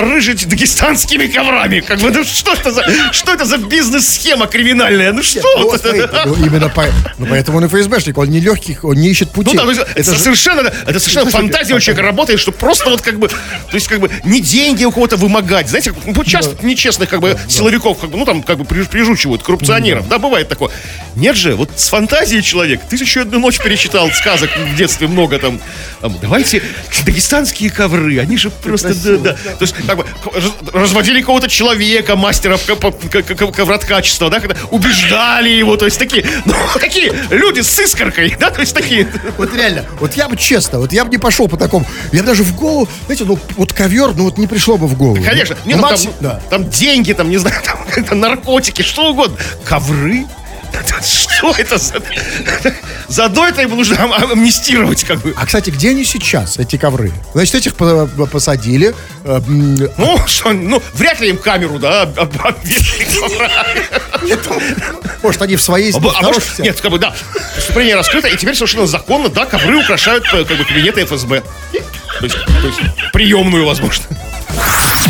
порыжить 0.00 0.46
дагестанскими 0.46 1.26
коврами. 1.26 1.80
Как 1.80 1.98
бы, 2.00 2.10
ну 2.10 2.22
что 2.24 2.52
это 2.52 2.70
за, 2.70 2.84
что 3.12 3.32
это 3.32 3.46
за 3.46 3.56
бизнес-схема 3.56 4.46
криминальная? 4.46 5.10
Ну 5.12 5.22
что 5.22 5.40
Ну, 5.56 5.70
вот 5.70 5.84
это? 5.86 6.24
ну, 6.26 6.34
именно 6.34 6.68
по, 6.68 6.84
ну, 7.16 7.24
поэтому 7.26 7.58
он 7.58 7.64
и 7.64 7.68
ФСБшник, 7.68 8.18
он 8.18 8.28
не 8.28 8.40
легких, 8.40 8.84
он 8.84 8.96
не 8.96 9.08
ищет 9.08 9.28
Ну 9.34 9.42
пути. 9.42 9.56
да, 9.56 9.62
то 9.64 9.70
есть 9.70 9.80
это, 9.94 10.12
же- 10.14 10.18
совершенно, 10.20 10.60
это 10.86 11.00
совершенно 11.00 11.30
фантазия 11.30 11.74
у 11.74 11.80
человека 11.80 12.02
работает, 12.06 12.40
что 12.40 12.52
просто 12.52 12.90
вот 12.90 13.00
как 13.00 13.18
бы, 13.18 13.28
то 13.28 13.34
есть 13.72 13.88
как 13.88 14.00
бы 14.00 14.10
не 14.24 14.40
деньги 14.42 14.84
у 14.84 14.92
кого-то 14.92 15.16
вымогать, 15.16 15.68
знаете, 15.70 15.94
ну, 16.04 16.24
часто 16.24 16.54
нечестных 16.66 17.08
как 17.08 17.20
бы 17.20 17.38
силовиков, 17.48 17.98
как 17.98 18.10
бы, 18.10 18.18
ну 18.18 18.26
там 18.26 18.42
как 18.42 18.58
бы 18.58 18.64
при- 18.66 18.82
прижучивают 18.84 19.42
коррупционеров, 19.42 20.08
да, 20.10 20.18
бывает 20.18 20.48
такое. 20.48 20.70
Нет 21.14 21.36
же, 21.36 21.54
вот 21.54 21.70
с 21.76 21.88
фантазией 21.88 22.42
человек, 22.42 22.82
тысячу 22.90 23.20
одну 23.22 23.38
ночь 23.38 23.58
перечитал 23.58 24.10
сказок 24.10 24.50
в 24.54 24.76
детстве 24.76 25.08
много 25.08 25.38
там, 25.38 25.58
там, 26.02 26.18
давайте 26.20 26.62
дагестанские 27.06 27.70
ковры, 27.70 28.18
они 28.18 28.36
же 28.36 28.50
просто, 28.50 28.94
да, 28.94 29.16
да, 29.16 29.32
то 29.32 29.62
есть 29.62 29.74
раз- 29.86 30.72
разводили 30.72 31.20
какого-то 31.20 31.48
человека, 31.48 32.16
мастера 32.16 32.58
ковроткачества, 32.58 34.30
да, 34.30 34.40
когда 34.40 34.56
убеждали 34.70 35.48
его, 35.50 35.76
то 35.76 35.84
есть 35.84 35.98
такие, 35.98 36.24
ну, 36.44 36.54
такие 36.80 37.12
люди 37.30 37.60
с 37.60 37.78
искоркой, 37.78 38.36
да, 38.38 38.50
то 38.50 38.60
есть 38.60 38.74
такие, 38.74 39.08
Вот 39.38 39.54
реально, 39.54 39.84
вот 40.00 40.14
я 40.16 40.28
бы 40.28 40.36
честно, 40.36 40.78
вот 40.78 40.92
я 40.92 41.04
бы 41.04 41.10
не 41.10 41.18
пошел 41.18 41.48
по 41.48 41.56
такому. 41.56 41.86
Я 42.12 42.22
даже 42.22 42.42
в 42.42 42.54
голову, 42.56 42.88
знаете, 43.06 43.24
ну 43.24 43.38
вот 43.56 43.72
ковер, 43.72 44.12
ну 44.14 44.24
вот 44.24 44.38
не 44.38 44.46
пришло 44.46 44.76
бы 44.76 44.86
в 44.86 44.96
голову. 44.96 45.22
Конечно. 45.22 45.56
Ну, 45.64 45.70
Не, 45.70 45.74
ну, 45.76 45.82
там, 45.82 45.90
максим- 45.92 46.12
да. 46.20 46.40
там 46.50 46.68
деньги, 46.68 47.12
там, 47.12 47.28
не 47.30 47.38
знаю, 47.38 47.56
там 48.08 48.20
наркотики, 48.20 48.82
что 48.82 49.10
угодно. 49.10 49.36
Ковры? 49.64 50.26
Что 51.02 51.54
это 51.56 51.78
за... 51.78 51.94
Заодно 53.08 53.46
это 53.46 53.62
ему 53.62 53.76
нужно 53.76 53.96
ам- 54.02 54.12
амнистировать, 54.32 55.04
как 55.04 55.20
бы. 55.20 55.32
А, 55.36 55.46
кстати, 55.46 55.70
где 55.70 55.90
они 55.90 56.04
сейчас, 56.04 56.58
эти 56.58 56.76
ковры? 56.76 57.12
Значит, 57.34 57.54
этих 57.56 57.74
по- 57.76 58.06
по- 58.06 58.26
посадили. 58.26 58.94
э, 59.24 59.40
м, 59.46 59.76
Ну, 59.96 60.18
что, 60.26 60.52
ну, 60.52 60.82
вряд 60.94 61.20
ли 61.20 61.28
им 61.30 61.38
камеру, 61.38 61.78
да, 61.78 62.02
об- 62.02 62.18
об- 62.18 62.46
обвешали 62.46 63.04
коврами. 63.04 63.86
Может, 65.22 65.42
они 65.42 65.56
в 65.56 65.62
своей 65.62 65.92
А, 65.92 65.96
а 65.96 66.22
может, 66.22 66.58
нет, 66.58 66.80
как 66.80 66.90
бы, 66.90 66.98
да, 66.98 67.14
преступление 67.54 67.94
раскрыто, 67.96 68.28
и 68.28 68.36
теперь 68.36 68.54
совершенно 68.54 68.86
законно, 68.86 69.28
да, 69.28 69.46
ковры 69.46 69.76
украшают 69.82 70.24
э, 70.32 70.44
как 70.44 70.58
бы 70.58 70.64
кабинеты 70.64 71.04
ФСБ. 71.04 71.42
То 72.18 72.24
есть, 72.24 72.36
то 72.44 72.66
есть 72.66 72.80
приемную, 73.12 73.66
возможно. 73.66 74.04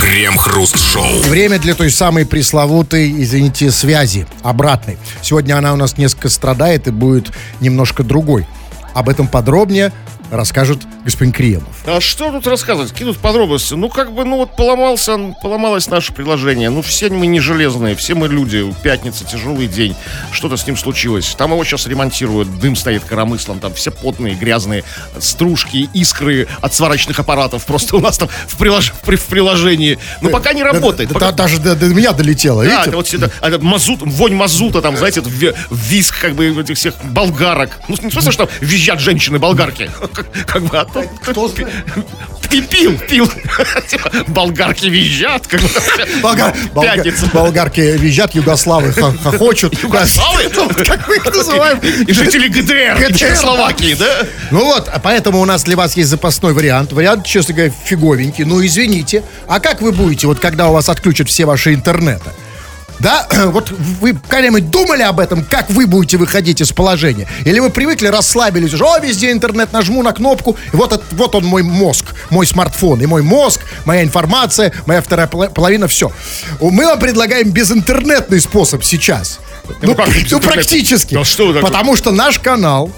Крем-хруст-шоу. 0.00 1.20
Время 1.28 1.58
для 1.58 1.74
той 1.74 1.90
самой 1.90 2.26
пресловутой, 2.26 3.10
извините, 3.22 3.70
связи 3.70 4.26
обратной. 4.42 4.98
Сегодня 5.22 5.56
она 5.56 5.72
у 5.72 5.76
нас 5.76 5.96
несколько 5.96 6.28
страдает 6.28 6.86
и 6.86 6.90
будет 6.90 7.32
немножко 7.60 8.02
другой. 8.02 8.46
Об 8.94 9.08
этом 9.08 9.28
подробнее 9.28 9.92
расскажет 10.30 10.80
господин 11.04 11.32
Кремов. 11.32 11.66
А 11.86 12.00
что 12.00 12.30
тут 12.32 12.46
рассказывать? 12.46 12.92
Кинут 12.92 13.18
подробности. 13.18 13.74
Ну, 13.74 13.88
как 13.88 14.12
бы, 14.12 14.24
ну 14.24 14.36
вот 14.38 14.56
поломался, 14.56 15.16
поломалось 15.42 15.88
наше 15.88 16.12
приложение. 16.12 16.68
Ну, 16.70 16.82
все 16.82 17.08
мы 17.10 17.26
не 17.26 17.40
железные, 17.40 17.94
все 17.94 18.14
мы 18.14 18.28
люди. 18.28 18.64
Пятница, 18.82 19.24
тяжелый 19.24 19.66
день. 19.68 19.94
Что-то 20.32 20.56
с 20.56 20.66
ним 20.66 20.76
случилось. 20.76 21.34
Там 21.38 21.52
его 21.52 21.62
сейчас 21.64 21.86
ремонтируют, 21.86 22.58
дым 22.58 22.74
стоит 22.76 23.04
коромыслом, 23.04 23.60
там 23.60 23.72
все 23.74 23.90
потные, 23.90 24.34
грязные, 24.34 24.84
стружки, 25.18 25.88
искры 25.94 26.48
от 26.60 26.74
сварочных 26.74 27.18
аппаратов. 27.18 27.64
Просто 27.64 27.96
у 27.96 28.00
нас 28.00 28.18
там 28.18 28.28
в, 28.46 28.60
прилож- 28.60 28.92
в 28.92 29.00
при- 29.06 29.16
в 29.16 29.24
приложении. 29.26 29.98
Ну, 30.20 30.30
пока 30.30 30.52
не 30.52 30.62
работает. 30.62 31.08
Да- 31.10 31.14
Пока- 31.14 31.26
да- 31.32 31.44
даже 31.44 31.58
до, 31.60 31.74
до 31.76 31.86
меня 31.86 32.12
долетело, 32.12 32.64
Да, 32.64 32.70
видите? 32.70 32.88
это 32.88 32.96
вот 32.96 33.06
всегда, 33.06 33.30
это 33.40 33.58
мазут, 33.60 34.00
вонь 34.02 34.34
мазута, 34.34 34.82
там, 34.82 34.96
знаете, 34.96 35.20
это 35.20 35.28
ви- 35.30 35.54
визг, 35.70 36.18
как 36.20 36.34
бы, 36.34 36.46
этих 36.46 36.76
всех 36.76 36.94
болгарок. 37.04 37.78
Ну, 37.88 37.96
не 38.02 38.08
в 38.08 38.12
смысле, 38.12 38.32
что 38.32 38.46
там 38.46 38.54
визжат 38.60 39.00
женщины-болгарки. 39.00 39.90
Как, 40.16 40.26
как 40.46 40.62
бы, 40.64 40.78
а 40.78 40.84
то... 40.84 41.04
Кто 41.22 41.48
знает? 41.48 41.72
Ты 42.48 42.62
пил, 42.62 42.96
пил. 42.98 43.28
Типа, 43.88 44.10
Болгарки 44.28 44.86
визжат, 44.86 45.46
как 45.46 45.60
бы. 45.60 45.68
Болгар- 46.22 46.54
болга- 46.72 46.94
Пятница. 46.96 47.26
болгарки 47.32 47.80
визжат, 47.80 48.34
югославы 48.34 48.92
хо- 48.92 49.14
хохочут. 49.22 49.82
Югославы? 49.82 50.44
Как 50.84 51.08
мы 51.08 51.16
их 51.16 51.24
называем? 51.34 51.78
И 51.78 52.12
жители 52.12 52.48
ГДР, 52.48 53.12
Чехословакии, 53.16 53.94
да? 53.94 54.20
Ну 54.52 54.64
вот, 54.64 54.88
а 54.88 54.98
поэтому 55.00 55.40
у 55.40 55.44
нас 55.44 55.64
для 55.64 55.76
вас 55.76 55.96
есть 55.96 56.08
запасной 56.08 56.52
вариант. 56.52 56.92
Вариант, 56.92 57.26
честно 57.26 57.52
говоря, 57.54 57.72
фиговенький. 57.84 58.44
Ну, 58.44 58.64
извините. 58.64 59.24
А 59.48 59.58
как 59.60 59.82
вы 59.82 59.90
будете, 59.92 60.26
вот 60.28 60.38
когда 60.38 60.68
у 60.68 60.72
вас 60.72 60.88
отключат 60.88 61.28
все 61.28 61.44
ваши 61.46 61.74
интернеты? 61.74 62.30
Да, 62.98 63.26
вот 63.46 63.70
вы 63.70 64.14
когда-нибудь 64.28 64.70
думали 64.70 65.02
об 65.02 65.20
этом, 65.20 65.44
как 65.44 65.70
вы 65.70 65.86
будете 65.86 66.16
выходить 66.16 66.60
из 66.60 66.72
положения? 66.72 67.28
Или 67.44 67.58
вы 67.58 67.70
привыкли, 67.70 68.08
расслабились 68.08 68.72
уже, 68.74 68.84
о, 68.84 68.98
везде 68.98 69.32
интернет, 69.32 69.72
нажму 69.72 70.02
на 70.02 70.12
кнопку, 70.12 70.56
и 70.72 70.76
вот, 70.76 70.92
это- 70.92 71.04
вот 71.12 71.34
он 71.34 71.44
мой 71.44 71.62
мозг, 71.62 72.14
мой 72.30 72.46
смартфон, 72.46 73.00
и 73.02 73.06
мой 73.06 73.22
мозг, 73.22 73.60
моя 73.84 74.02
информация, 74.02 74.72
моя 74.86 75.02
вторая 75.02 75.26
поло- 75.26 75.48
половина, 75.50 75.88
все. 75.88 76.10
Мы 76.60 76.84
вам 76.86 76.98
предлагаем 76.98 77.50
безинтернетный 77.50 78.40
способ 78.40 78.82
сейчас. 78.84 79.40
Ну, 79.82 79.94
как 79.94 80.08
ну, 80.30 80.40
практически. 80.40 81.14
Да 81.14 81.24
что 81.24 81.48
вы 81.48 81.54
такое? 81.54 81.68
Потому 81.68 81.96
что 81.96 82.12
наш 82.12 82.38
канал, 82.38 82.90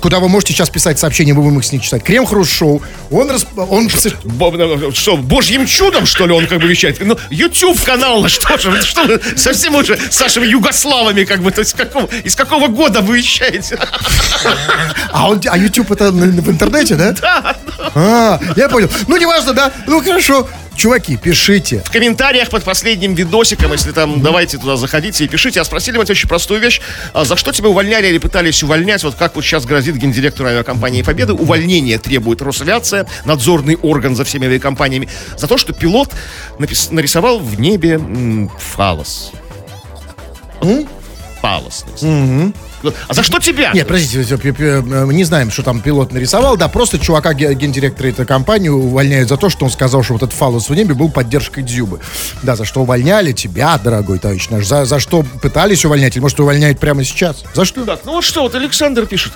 куда 0.00 0.18
вы 0.20 0.28
можете 0.28 0.52
сейчас 0.52 0.70
писать 0.70 0.98
сообщения, 0.98 1.32
вы 1.34 1.42
будем 1.42 1.58
их 1.58 1.64
с 1.64 1.72
них 1.72 1.82
читать, 1.82 2.02
Крем 2.02 2.26
Хруст 2.26 2.50
Шоу, 2.52 2.82
он, 3.10 3.30
расп- 3.30 3.66
он 3.68 3.88
Бо- 4.24 4.92
Что, 4.92 5.16
божьим 5.16 5.66
чудом, 5.66 6.06
что 6.06 6.26
ли, 6.26 6.32
он 6.32 6.46
как 6.46 6.60
бы 6.60 6.66
вещает? 6.68 6.98
Ну, 7.00 7.16
YouTube 7.30 7.80
канал, 7.82 8.22
ну 8.22 8.28
что 8.28 8.58
же, 8.58 8.82
что 8.82 9.04
вы 9.04 9.20
совсем 9.36 9.74
уже 9.74 9.98
с 10.10 10.20
нашими 10.20 10.46
югославами, 10.46 11.24
как 11.24 11.40
бы, 11.42 11.50
то 11.50 11.60
есть 11.60 11.74
какого, 11.74 12.06
из 12.24 12.34
какого 12.36 12.68
года 12.68 13.00
вы 13.00 13.18
вещаете? 13.18 13.78
А, 15.12 15.28
он, 15.30 15.40
а 15.46 15.56
YouTube 15.58 15.90
это 15.92 16.10
в 16.10 16.50
интернете, 16.50 16.94
да? 16.94 17.12
Да. 17.12 17.56
А, 17.94 18.40
я 18.56 18.68
понял. 18.68 18.90
Ну, 19.06 19.16
неважно, 19.16 19.52
да? 19.52 19.72
Ну, 19.86 20.02
хорошо. 20.02 20.48
Чуваки, 20.76 21.16
пишите. 21.16 21.82
В 21.84 21.90
комментариях 21.90 22.48
под 22.50 22.64
последним 22.64 23.14
видосиком, 23.14 23.72
если 23.72 23.92
там, 23.92 24.22
давайте 24.22 24.58
туда 24.58 24.76
заходите 24.76 25.24
и 25.24 25.28
пишите. 25.28 25.60
А 25.60 25.64
спросили 25.64 25.96
мы 25.96 26.02
очень 26.02 26.28
простую 26.28 26.60
вещь. 26.60 26.80
А 27.12 27.24
за 27.24 27.36
что 27.36 27.52
тебя 27.52 27.68
увольняли 27.68 28.08
или 28.08 28.18
пытались 28.18 28.62
увольнять? 28.62 29.04
Вот 29.04 29.14
как 29.14 29.36
вот 29.36 29.44
сейчас 29.44 29.64
грозит 29.66 29.96
гендиректору 29.96 30.48
авиакомпании 30.48 31.02
Победы. 31.02 31.34
Увольнение 31.34 31.98
требует 31.98 32.42
Росавиация, 32.42 33.06
надзорный 33.24 33.76
орган 33.76 34.16
за 34.16 34.24
всеми 34.24 34.46
авиакомпаниями, 34.46 35.08
за 35.36 35.46
то, 35.46 35.56
что 35.58 35.72
пилот 35.72 36.10
напис- 36.58 36.88
нарисовал 36.92 37.38
в 37.38 37.60
небе 37.60 37.94
м, 37.94 38.50
фалос. 38.58 39.30
Фалос. 41.40 41.84
нарисовал. 41.84 42.54
А 43.08 43.14
за 43.14 43.22
что 43.22 43.38
тебя? 43.38 43.72
Нет, 43.72 43.86
подождите, 43.86 44.36
э, 44.58 44.80
мы 44.80 45.14
не 45.14 45.24
знаем, 45.24 45.50
что 45.50 45.62
там 45.62 45.80
пилот 45.80 46.12
нарисовал, 46.12 46.56
да, 46.56 46.68
просто 46.68 46.98
чувака, 46.98 47.34
ге- 47.34 47.54
гендиректора 47.54 48.08
этой 48.08 48.26
компании, 48.26 48.68
увольняют 48.68 49.28
за 49.28 49.36
то, 49.36 49.48
что 49.48 49.64
он 49.64 49.70
сказал, 49.70 50.02
что 50.02 50.14
вот 50.14 50.22
этот 50.22 50.34
фалос 50.34 50.68
в 50.68 50.74
небе 50.74 50.94
был 50.94 51.10
поддержкой 51.10 51.62
Дзюбы. 51.62 52.00
Да, 52.42 52.56
за 52.56 52.64
что 52.64 52.82
увольняли 52.82 53.32
тебя, 53.32 53.78
дорогой 53.78 54.18
товарищ 54.18 54.48
наш, 54.50 54.66
за, 54.66 54.84
за 54.84 54.98
что 55.00 55.22
пытались 55.40 55.84
увольнять, 55.84 56.14
или 56.16 56.22
может 56.22 56.38
увольняют 56.40 56.78
прямо 56.78 57.04
сейчас? 57.04 57.44
За 57.54 57.64
что? 57.64 57.84
Так, 57.84 58.00
ну 58.04 58.12
вот 58.12 58.24
что, 58.24 58.42
вот 58.42 58.54
Александр 58.54 59.06
пишет. 59.06 59.32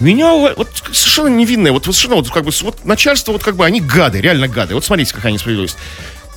Меня 0.00 0.32
вот 0.32 0.68
совершенно 0.92 1.28
невинное, 1.28 1.72
вот, 1.72 1.84
совершенно 1.84 2.14
вот 2.16 2.30
как 2.30 2.44
бы 2.44 2.50
вот 2.62 2.84
начальство, 2.86 3.32
вот 3.32 3.44
как 3.44 3.56
бы 3.56 3.66
они 3.66 3.80
гады, 3.80 4.20
реально 4.20 4.48
гады. 4.48 4.74
Вот 4.74 4.84
смотрите, 4.84 5.12
какая 5.14 5.32
несправедливость. 5.32 5.76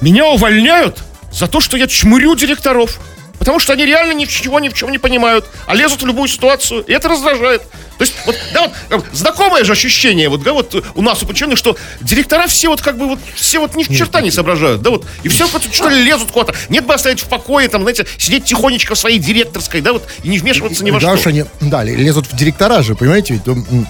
Меня 0.02 0.26
увольняют 0.28 1.02
за 1.32 1.48
то, 1.48 1.62
что 1.62 1.78
я 1.78 1.88
чмурю 1.88 2.36
директоров. 2.36 3.00
Потому 3.40 3.60
что 3.60 3.74
они 3.74 3.86
реально 3.86 4.14
ничего 4.14 4.60
ни 4.60 4.70
в 4.70 4.74
чем 4.74 4.92
не 4.92 4.98
понимают, 4.98 5.46
а 5.66 5.76
лезут 5.76 6.02
в 6.02 6.06
любую 6.06 6.28
ситуацию, 6.28 6.84
и 6.84 6.94
это 6.94 7.10
раздражает. 7.10 7.62
То 7.98 8.04
есть, 8.06 8.14
вот, 8.26 8.36
да, 8.54 8.72
вот, 8.90 9.04
бы, 9.04 9.06
знакомое 9.14 9.64
же 9.64 9.74
ощущение, 9.74 10.30
вот, 10.30 10.44
да, 10.44 10.54
вот 10.54 10.74
э, 10.76 10.82
у 10.96 11.02
нас 11.02 11.22
у 11.24 11.28
подчиненных, 11.28 11.58
что 11.58 11.78
директора 12.02 12.48
все 12.48 12.70
вот 12.70 12.82
как 12.82 12.98
бы 12.98 13.08
вот, 13.08 13.20
все 13.36 13.60
вот 13.60 13.76
ни 13.76 13.84
в 13.84 13.96
черта 13.96 14.22
не 14.22 14.32
соображают, 14.32 14.82
да, 14.82 14.90
вот, 14.90 15.06
и 15.24 15.30
все 15.30 15.48
вот 15.48 15.64
что 15.72 15.90
ли 15.90 16.04
лезут 16.04 16.32
куда-то. 16.32 16.58
Нет 16.70 16.86
бы 16.86 16.94
оставить 16.94 17.20
в 17.20 17.26
покое, 17.28 17.68
там, 17.70 17.82
знаете, 17.84 18.06
сидеть 18.18 18.46
тихонечко 18.46 18.96
в 18.96 18.98
своей 18.98 19.20
директорской, 19.20 19.82
да, 19.82 19.94
вот, 19.94 20.04
и 20.24 20.30
не 20.30 20.40
вмешиваться 20.40 20.84
ни 20.84 20.92
во 20.92 21.00
да, 21.00 21.18
что. 21.18 21.30
они, 21.30 21.46
да, 21.62 21.84
лезут 21.84 22.28
в 22.28 22.36
директора 22.36 22.82
же, 22.82 22.96
понимаете? 22.96 23.36
ведь, 23.36 23.88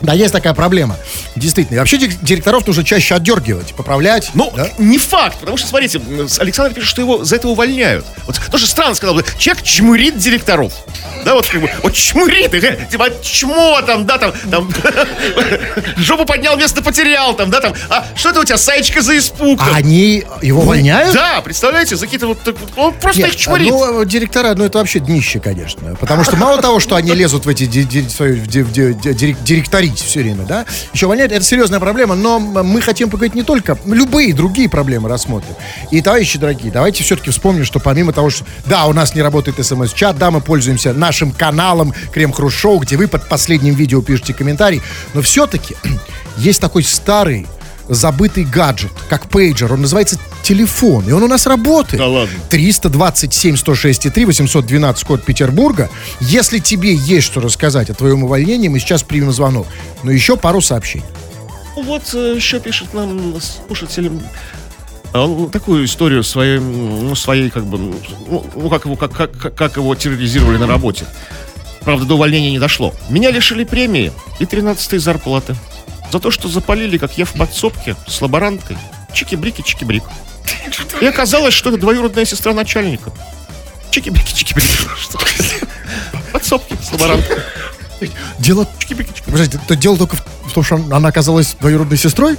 Да, 0.00 0.12
есть 0.12 0.32
такая 0.32 0.54
проблема. 0.54 0.96
Действительно. 1.36 1.76
И 1.76 1.78
вообще 1.78 1.98
директоров 1.98 2.66
нужно 2.66 2.84
чаще 2.84 3.14
отдергивать, 3.14 3.74
поправлять. 3.74 4.30
Ну, 4.34 4.52
да? 4.56 4.70
не 4.78 4.98
факт, 4.98 5.38
потому 5.38 5.56
что, 5.56 5.68
смотрите, 5.68 6.00
Александр 6.38 6.74
пишет, 6.74 6.88
что 6.90 7.02
его 7.02 7.24
за 7.24 7.36
это 7.36 7.48
увольняют. 7.48 8.04
Вот 8.26 8.40
тоже 8.50 8.66
странно 8.66 8.94
сказал 8.94 9.14
бы, 9.14 9.24
человек 9.38 9.62
чмурит 9.62 10.18
директоров. 10.18 10.72
Да, 11.24 11.34
вот 11.34 11.46
как 11.46 11.60
бы, 11.60 11.70
вот 11.82 11.94
чмурит, 11.94 12.54
их, 12.54 12.64
э, 12.64 12.86
типа, 12.90 13.08
чмо 13.22 13.80
там, 13.82 14.06
да, 14.06 14.18
там, 14.18 14.32
там, 14.50 14.70
жопу 15.96 16.24
поднял, 16.24 16.56
место 16.56 16.82
потерял, 16.82 17.34
там, 17.34 17.50
да, 17.50 17.60
там, 17.60 17.74
а 17.90 18.06
что 18.14 18.30
это 18.30 18.40
у 18.40 18.44
тебя, 18.44 18.56
саечка 18.56 19.02
за 19.02 19.18
испуг? 19.18 19.58
там? 19.58 19.68
А 19.74 19.76
они 19.76 20.24
его 20.42 20.62
увольняют? 20.62 21.14
Да, 21.14 21.40
представляете, 21.42 21.96
за 21.96 22.06
какие-то 22.06 22.28
вот, 22.28 22.38
он 22.76 22.94
просто 22.94 23.22
Нет, 23.22 23.30
их 23.30 23.36
чмурит. 23.36 23.68
ну, 23.70 24.04
директора, 24.04 24.54
ну, 24.54 24.64
это 24.64 24.78
вообще 24.78 25.00
днище, 25.00 25.40
конечно. 25.40 25.96
Потому 25.96 26.24
что 26.24 26.36
мало 26.36 26.60
того, 26.60 26.80
что 26.80 26.96
они 26.96 27.12
лезут 27.12 27.46
в 27.46 27.48
эти 27.48 27.66
ди- 27.66 27.82
директорить 29.68 30.00
все 30.00 30.20
время, 30.20 30.44
да, 30.44 30.64
еще 30.92 31.06
увольняют, 31.06 31.32
это 31.32 31.44
серьезная 31.44 31.80
проблема, 31.80 32.14
но 32.14 32.38
мы 32.38 32.80
хотим 32.80 33.10
поговорить 33.10 33.34
не 33.34 33.42
только, 33.42 33.78
любые 33.84 34.32
другие 34.32 34.68
проблемы 34.68 35.08
рассмотрим. 35.08 35.54
И, 35.90 36.00
товарищи 36.00 36.38
дорогие, 36.38 36.72
давайте 36.72 37.04
все-таки 37.04 37.30
вспомним, 37.30 37.64
что 37.64 37.78
помимо 37.78 38.12
того, 38.12 38.30
что, 38.30 38.44
да, 38.66 38.86
у 38.86 38.92
нас 38.92 39.14
не 39.14 39.22
работает 39.22 39.64
смс-чат, 39.64 40.18
да, 40.18 40.30
мы 40.30 40.40
пользуемся 40.40 40.92
нашим 40.92 41.32
каналом 41.32 41.92
Крем 42.12 42.32
Шоу, 42.50 42.78
где 42.78 42.96
вы 42.96 43.08
под 43.08 43.28
последним 43.28 43.74
видео 43.74 44.00
пишете 44.00 44.32
комментарий, 44.32 44.82
но 45.14 45.22
все-таки 45.22 45.76
есть 46.36 46.60
такой 46.60 46.82
старый 46.82 47.46
забытый 47.88 48.44
гаджет, 48.44 48.92
как 49.08 49.28
пейджер. 49.28 49.72
Он 49.72 49.82
называется 49.82 50.18
телефон, 50.42 51.08
и 51.08 51.12
он 51.12 51.22
у 51.22 51.28
нас 51.28 51.46
работает. 51.46 51.98
Да 51.98 52.08
ладно? 52.08 52.34
327 52.50 53.56
106 53.56 54.12
3 54.12 54.24
812 54.24 55.04
код 55.04 55.22
Петербурга. 55.24 55.90
Если 56.20 56.58
тебе 56.58 56.94
есть 56.94 57.26
что 57.26 57.40
рассказать 57.40 57.90
о 57.90 57.94
твоем 57.94 58.24
увольнении, 58.24 58.68
мы 58.68 58.78
сейчас 58.78 59.02
примем 59.02 59.32
звонок. 59.32 59.66
Но 60.02 60.10
еще 60.10 60.36
пару 60.36 60.60
сообщений. 60.60 61.04
Ну 61.76 61.82
Вот 61.82 62.02
э, 62.14 62.34
еще 62.36 62.60
пишет 62.60 62.94
нам 62.94 63.34
слушатель 63.40 64.10
он 65.14 65.50
такую 65.50 65.86
историю 65.86 66.22
своей, 66.22 66.58
ну, 66.58 67.14
своей 67.14 67.50
как 67.50 67.64
бы, 67.64 67.78
ну, 67.78 68.44
ну, 68.54 68.68
как 68.68 68.84
его, 68.84 68.96
как, 68.96 69.12
как, 69.12 69.54
как 69.54 69.76
его 69.76 69.94
терроризировали 69.94 70.58
на 70.58 70.66
работе. 70.66 71.06
Правда, 71.82 72.04
до 72.04 72.14
увольнения 72.14 72.50
не 72.50 72.58
дошло. 72.58 72.92
Меня 73.08 73.30
лишили 73.30 73.64
премии 73.64 74.12
и 74.38 74.44
13 74.44 75.00
зарплаты. 75.00 75.56
За 76.12 76.20
то, 76.20 76.30
что 76.30 76.48
запалили, 76.48 76.98
как 76.98 77.18
я 77.18 77.24
в 77.24 77.32
подсобке, 77.32 77.96
с 78.06 78.20
лаборанткой. 78.20 78.78
Чики-брики, 79.12 79.62
чики-брик. 79.62 80.02
И 81.00 81.06
оказалось, 81.06 81.54
что 81.54 81.70
это 81.70 81.78
двоюродная 81.78 82.24
сестра 82.24 82.52
начальника. 82.54 83.12
Чики-брики, 83.90 84.34
чики-брики. 84.34 84.88
Что? 84.98 85.18
Подсобки 86.32 86.76
с 86.82 86.92
лаборанткой. 86.92 87.38
Дело... 88.38 88.66
Подожди, 89.26 89.58
то 89.66 89.76
дело 89.76 89.96
только 89.98 90.16
в 90.16 90.52
том, 90.52 90.62
что 90.62 90.76
она 90.76 91.08
оказалась 91.08 91.56
двоюродной 91.60 91.98
сестрой? 91.98 92.36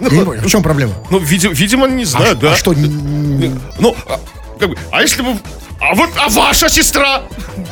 В 0.00 0.48
чем 0.48 0.62
проблема? 0.62 0.94
Ну, 1.10 1.18
видимо, 1.18 1.86
не 1.86 2.04
знаю, 2.04 2.32
а, 2.32 2.34
да. 2.34 2.52
а 2.52 2.56
что? 2.56 2.72
Ну, 2.72 3.96
а, 4.08 4.20
как 4.58 4.70
бы, 4.70 4.78
а 4.90 5.02
если 5.02 5.22
бы 5.22 5.38
А 5.80 5.94
вот, 5.94 6.10
а 6.16 6.28
ваша 6.28 6.68
сестра? 6.68 7.22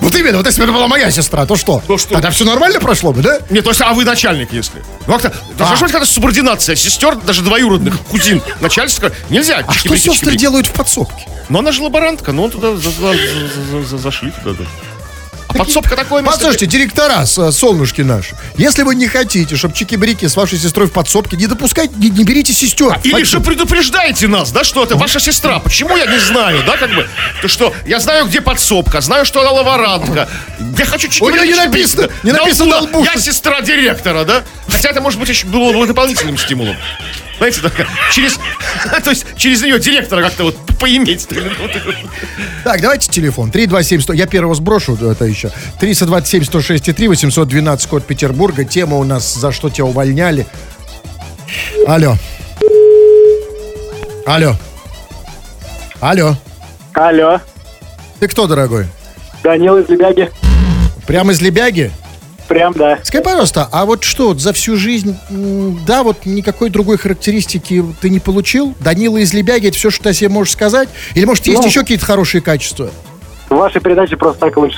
Вот 0.01 0.15
именно, 0.17 0.37
вот 0.39 0.47
если 0.47 0.61
бы 0.61 0.65
это 0.65 0.73
была 0.73 0.89
моя 0.89 1.11
сестра, 1.11 1.47
то 1.47 1.57
что? 1.57 1.83
То 1.87 1.97
что? 1.97 2.15
Тогда 2.15 2.31
все 2.31 2.45
нормально 2.45 2.79
прошло 2.81 3.13
бы, 3.13 3.23
да? 3.23 3.39
Нет, 3.51 3.65
то 3.65 3.71
есть, 3.71 3.81
а 3.81 3.93
вы 3.95 4.05
начальник, 4.05 4.53
если? 4.53 4.83
Ну, 5.07 5.15
как-то, 5.19 5.29
А. 5.29 5.59
должна 5.59 5.77
быть 5.87 5.93
какая-то 5.93 6.11
субординация 6.13 6.77
сестер, 6.77 7.17
даже 7.17 7.43
двоюродных, 7.43 7.99
кузин, 8.11 8.43
начальства. 8.61 9.11
Нельзя. 9.31 9.63
А 9.67 9.73
что 9.73 9.97
сестры 9.97 10.37
делают 10.37 10.67
в 10.67 10.73
подсобке? 10.73 11.27
Ну, 11.49 11.59
она 11.61 11.73
же 11.73 11.83
лаборантка, 11.83 12.33
ну, 12.33 12.45
он 12.45 12.51
туда 12.51 12.77
за- 12.77 12.91
за- 12.91 13.15
за- 13.15 13.83
за- 13.85 13.99
зашли 13.99 14.31
туда. 14.31 14.57
да. 14.59 14.65
А 15.55 15.59
подсобка 15.59 15.97
такое 15.97 16.23
место... 16.23 16.39
Послушайте, 16.39 16.67
директора, 16.67 17.25
э, 17.25 17.51
солнышки 17.53 18.01
наши, 18.01 18.35
если 18.57 18.83
вы 18.83 18.95
не 18.95 19.07
хотите, 19.07 19.57
чтобы 19.57 19.75
чики-брики 19.75 20.27
с 20.27 20.37
вашей 20.37 20.59
сестрой 20.59 20.87
в 20.87 20.93
подсобке, 20.93 21.37
не 21.37 21.47
допускайте, 21.47 21.95
не, 21.97 22.11
не 22.11 22.25
берите 22.25 22.53
сестер. 22.53 22.93
А, 22.93 23.01
Или 23.03 23.23
же 23.25 23.41
предупреждаете 23.41 24.29
нас, 24.29 24.51
да, 24.53 24.65
что 24.65 24.83
это 24.83 24.97
ваша 24.97 25.21
сестра. 25.21 25.59
Почему 25.59 25.97
я 25.97 26.07
не 26.07 26.19
знаю, 26.19 26.63
да, 26.67 26.77
как 26.77 26.95
бы? 26.95 27.07
То 27.41 27.49
что, 27.49 27.75
я 27.87 28.01
знаю, 28.01 28.27
где 28.27 28.41
подсобка, 28.41 29.01
знаю, 29.01 29.25
что 29.25 29.41
она 29.41 29.51
лаворантка. 29.51 30.29
Я 30.79 30.85
хочу 30.85 31.09
чики 31.09 31.23
Ой, 31.23 31.47
не 31.47 31.55
написано, 31.55 32.09
не 32.23 32.33
написано 32.33 32.89
Я 33.05 33.21
сестра 33.21 33.61
директора, 33.61 34.25
да? 34.25 34.43
Хотя 34.69 34.91
это, 34.91 35.01
может 35.01 35.19
быть, 35.19 35.29
еще 35.29 35.47
было 35.47 35.73
бы 35.73 35.87
дополнительным 35.87 36.39
стимулом. 36.39 36.77
Знаете, 37.39 37.61
так, 37.61 37.73
через, 38.13 38.39
то 39.05 39.11
есть 39.11 39.27
через 39.37 39.63
нее 39.63 39.79
директора 39.79 40.23
как-то 40.23 40.45
вот 40.45 40.57
поиметь. 40.79 41.29
Так, 42.65 42.81
давайте 42.81 43.11
телефон. 43.11 43.51
327-100. 43.51 44.15
Я 44.17 44.27
первого 44.27 44.55
сброшу 44.55 44.95
это 44.95 45.25
еще. 45.25 45.51
327-106-3, 45.81 47.09
812 47.09 47.89
код 47.89 48.07
Петербурга. 48.07 48.65
Тема 48.65 48.97
у 48.97 49.05
нас 49.05 49.35
«За 49.35 49.53
что 49.53 49.71
тебя 49.71 49.87
увольняли?» 49.87 50.47
Алло. 51.87 52.17
Алло. 54.27 54.57
Алло. 56.01 56.37
Алло, 56.95 57.41
Ты 58.21 58.29
кто, 58.29 58.47
дорогой? 58.47 58.87
Данил 59.43 59.79
из 59.79 59.89
Лебяги. 59.89 60.31
Прямо 61.07 61.33
из 61.33 61.41
Лебяги? 61.41 61.91
Прям, 62.53 62.75
да. 62.75 62.99
Скажи, 63.03 63.23
пожалуйста, 63.25 63.67
а 63.73 63.87
вот 63.87 64.05
что, 64.05 64.35
за 64.37 64.53
всю 64.53 64.77
жизнь, 64.77 65.17
да, 65.87 66.03
вот 66.03 66.27
никакой 66.27 66.69
другой 66.69 66.99
характеристики 66.99 67.83
ты 68.03 68.11
не 68.11 68.21
получил? 68.21 68.75
Данила 68.81 69.17
из 69.17 69.33
Лебяги, 69.33 69.69
это 69.69 69.79
все, 69.79 69.91
что 69.91 70.05
ты 70.05 70.11
о 70.11 70.13
себе 70.13 70.29
можешь 70.29 70.53
сказать? 70.53 70.91
Или, 71.15 71.25
может, 71.25 71.47
есть 71.47 71.63
Ну. 71.63 71.67
еще 71.67 71.81
какие-то 71.81 72.05
хорошие 72.05 72.43
качества? 72.43 72.91
В 73.49 73.55
вашей 73.55 73.81
передаче 73.81 74.19
просто 74.19 74.41
так 74.41 74.57
лучше. 74.59 74.77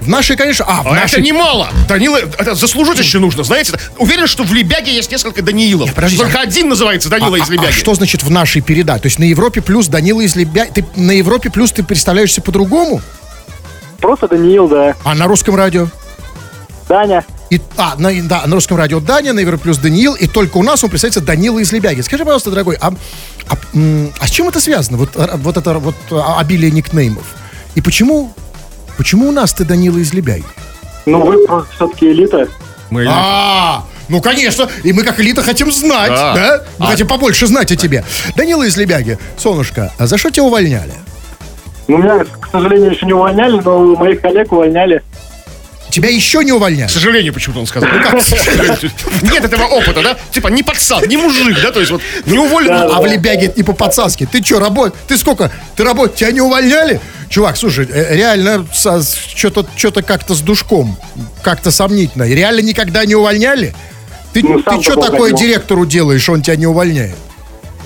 В 0.00 0.08
нашей, 0.08 0.36
конечно... 0.36 0.64
А, 0.66 0.82
в 0.82 0.88
А 0.88 0.94
нашей... 0.94 1.16
это 1.16 1.22
немало. 1.22 1.68
Данила, 1.88 2.16
это 2.16 2.54
заслужить 2.54 2.98
еще 2.98 3.18
нужно, 3.18 3.44
знаете. 3.44 3.78
Уверен, 3.98 4.26
что 4.26 4.42
в 4.42 4.52
Лебяге 4.54 4.94
есть 4.94 5.10
несколько 5.10 5.42
Даниилов. 5.42 5.86
Нет, 5.88 5.94
подождите, 5.94 6.22
Только 6.22 6.40
один 6.40 6.70
называется 6.70 7.10
Данила 7.10 7.36
А- 7.36 7.38
из 7.38 7.50
а- 7.50 7.52
Лебяги. 7.52 7.68
А, 7.68 7.72
что 7.72 7.92
значит 7.94 8.22
в 8.22 8.30
нашей 8.30 8.62
передаче? 8.62 9.02
То 9.02 9.06
есть 9.08 9.18
на 9.18 9.24
Европе 9.24 9.60
плюс 9.60 9.88
Данила 9.88 10.22
из 10.22 10.36
Лебяги... 10.36 10.70
Ты 10.72 10.84
на 10.96 11.12
Европе 11.12 11.50
плюс 11.50 11.70
ты 11.70 11.82
представляешься 11.82 12.40
по-другому? 12.40 13.02
Просто 14.00 14.26
Даниил, 14.26 14.68
да. 14.68 14.94
А 15.04 15.14
на 15.14 15.26
русском 15.26 15.54
радио? 15.54 15.88
Даня. 16.88 17.24
И, 17.50 17.60
а, 17.76 17.94
на, 17.98 18.10
да, 18.22 18.42
на 18.46 18.54
русском 18.54 18.76
радио 18.76 19.00
Даня, 19.00 19.32
на 19.32 19.40
Европе 19.40 19.64
плюс 19.64 19.78
Даниил, 19.78 20.14
и 20.14 20.26
только 20.26 20.56
у 20.58 20.62
нас 20.62 20.82
он 20.84 20.90
представляется 20.90 21.20
Данила 21.20 21.58
из 21.60 21.72
Лебяги. 21.72 22.00
Скажи, 22.00 22.24
пожалуйста, 22.24 22.50
дорогой, 22.50 22.76
а, 22.80 22.92
а, 23.48 23.54
а 24.18 24.26
с 24.26 24.30
чем 24.30 24.48
это 24.48 24.60
связано? 24.60 24.98
Вот, 24.98 25.10
а, 25.16 25.36
вот 25.36 25.56
это 25.56 25.78
вот 25.78 25.94
а, 26.10 26.38
обилие 26.40 26.70
никнеймов. 26.70 27.24
И 27.74 27.80
почему, 27.80 28.32
почему 28.96 29.28
у 29.28 29.32
нас 29.32 29.52
ты 29.52 29.64
Данила 29.64 29.98
из 29.98 30.12
Лебяги? 30.12 30.44
Ну, 31.06 31.20
вы 31.24 31.46
просто 31.46 31.70
все-таки 31.74 32.10
элита. 32.10 32.48
Мы- 32.90 33.06
А, 33.08 33.84
ну 34.08 34.20
конечно, 34.20 34.68
и 34.82 34.92
мы 34.92 35.02
как 35.02 35.20
элита 35.20 35.42
хотим 35.42 35.70
знать, 35.72 36.10
Да. 36.10 36.34
да? 36.34 36.64
Мы 36.78 36.86
хотим 36.86 37.06
побольше 37.08 37.46
знать 37.46 37.70
о 37.72 37.76
тебе. 37.76 38.04
Данила 38.36 38.62
из 38.64 38.76
Лебяги, 38.76 39.18
солнышко, 39.38 39.92
а 39.98 40.06
за 40.06 40.16
что 40.18 40.30
тебя 40.30 40.44
увольняли? 40.44 40.92
Ну, 41.88 41.98
меня, 41.98 42.24
к 42.24 42.48
сожалению, 42.50 42.92
еще 42.92 43.04
не 43.04 43.12
увольняли, 43.12 43.60
но 43.62 43.94
моих 43.96 44.20
коллег 44.22 44.50
увольняли. 44.52 45.02
Тебя 45.94 46.08
еще 46.08 46.42
не 46.42 46.50
К 46.50 46.54
увольняли? 46.56 46.88
сожалению, 46.88 47.32
почему-то 47.32 47.60
он 47.60 47.66
сказал. 47.66 47.88
Ну 47.88 48.02
как? 48.02 48.14
Нет 49.22 49.44
этого 49.44 49.66
опыта, 49.66 50.02
да? 50.02 50.16
Типа 50.32 50.48
не 50.48 50.64
пацан, 50.64 51.06
не 51.06 51.16
мужик, 51.16 51.56
да? 51.62 51.70
То 51.70 51.78
есть 51.78 51.92
вот 51.92 52.02
не 52.26 52.36
уволен. 52.36 52.72
А 52.72 53.00
в 53.00 53.06
Лебяге 53.06 53.52
не 53.54 53.62
по-пацански. 53.62 54.26
Ты 54.26 54.42
что, 54.42 54.58
работ... 54.58 54.96
Ты 55.06 55.16
сколько? 55.16 55.52
Ты 55.76 55.84
работ... 55.84 56.16
Тебя 56.16 56.32
не 56.32 56.40
увольняли? 56.40 57.00
Чувак, 57.28 57.56
слушай, 57.56 57.86
э, 57.88 58.16
реально 58.16 58.66
что-то 58.72 59.66
что 59.76 59.92
как-то 60.02 60.34
с 60.34 60.40
душком. 60.40 60.98
Как-то 61.42 61.70
сомнительно. 61.70 62.24
Реально 62.24 62.60
никогда 62.60 63.04
не 63.04 63.14
увольняли? 63.14 63.72
Ты, 64.32 64.42
Ну, 64.42 64.60
ты 64.62 64.82
что 64.82 64.96
такое 64.96 65.30
директору 65.30 65.86
делаешь, 65.86 66.28
он 66.28 66.42
тебя 66.42 66.56
не 66.56 66.66
увольняет? 66.66 67.14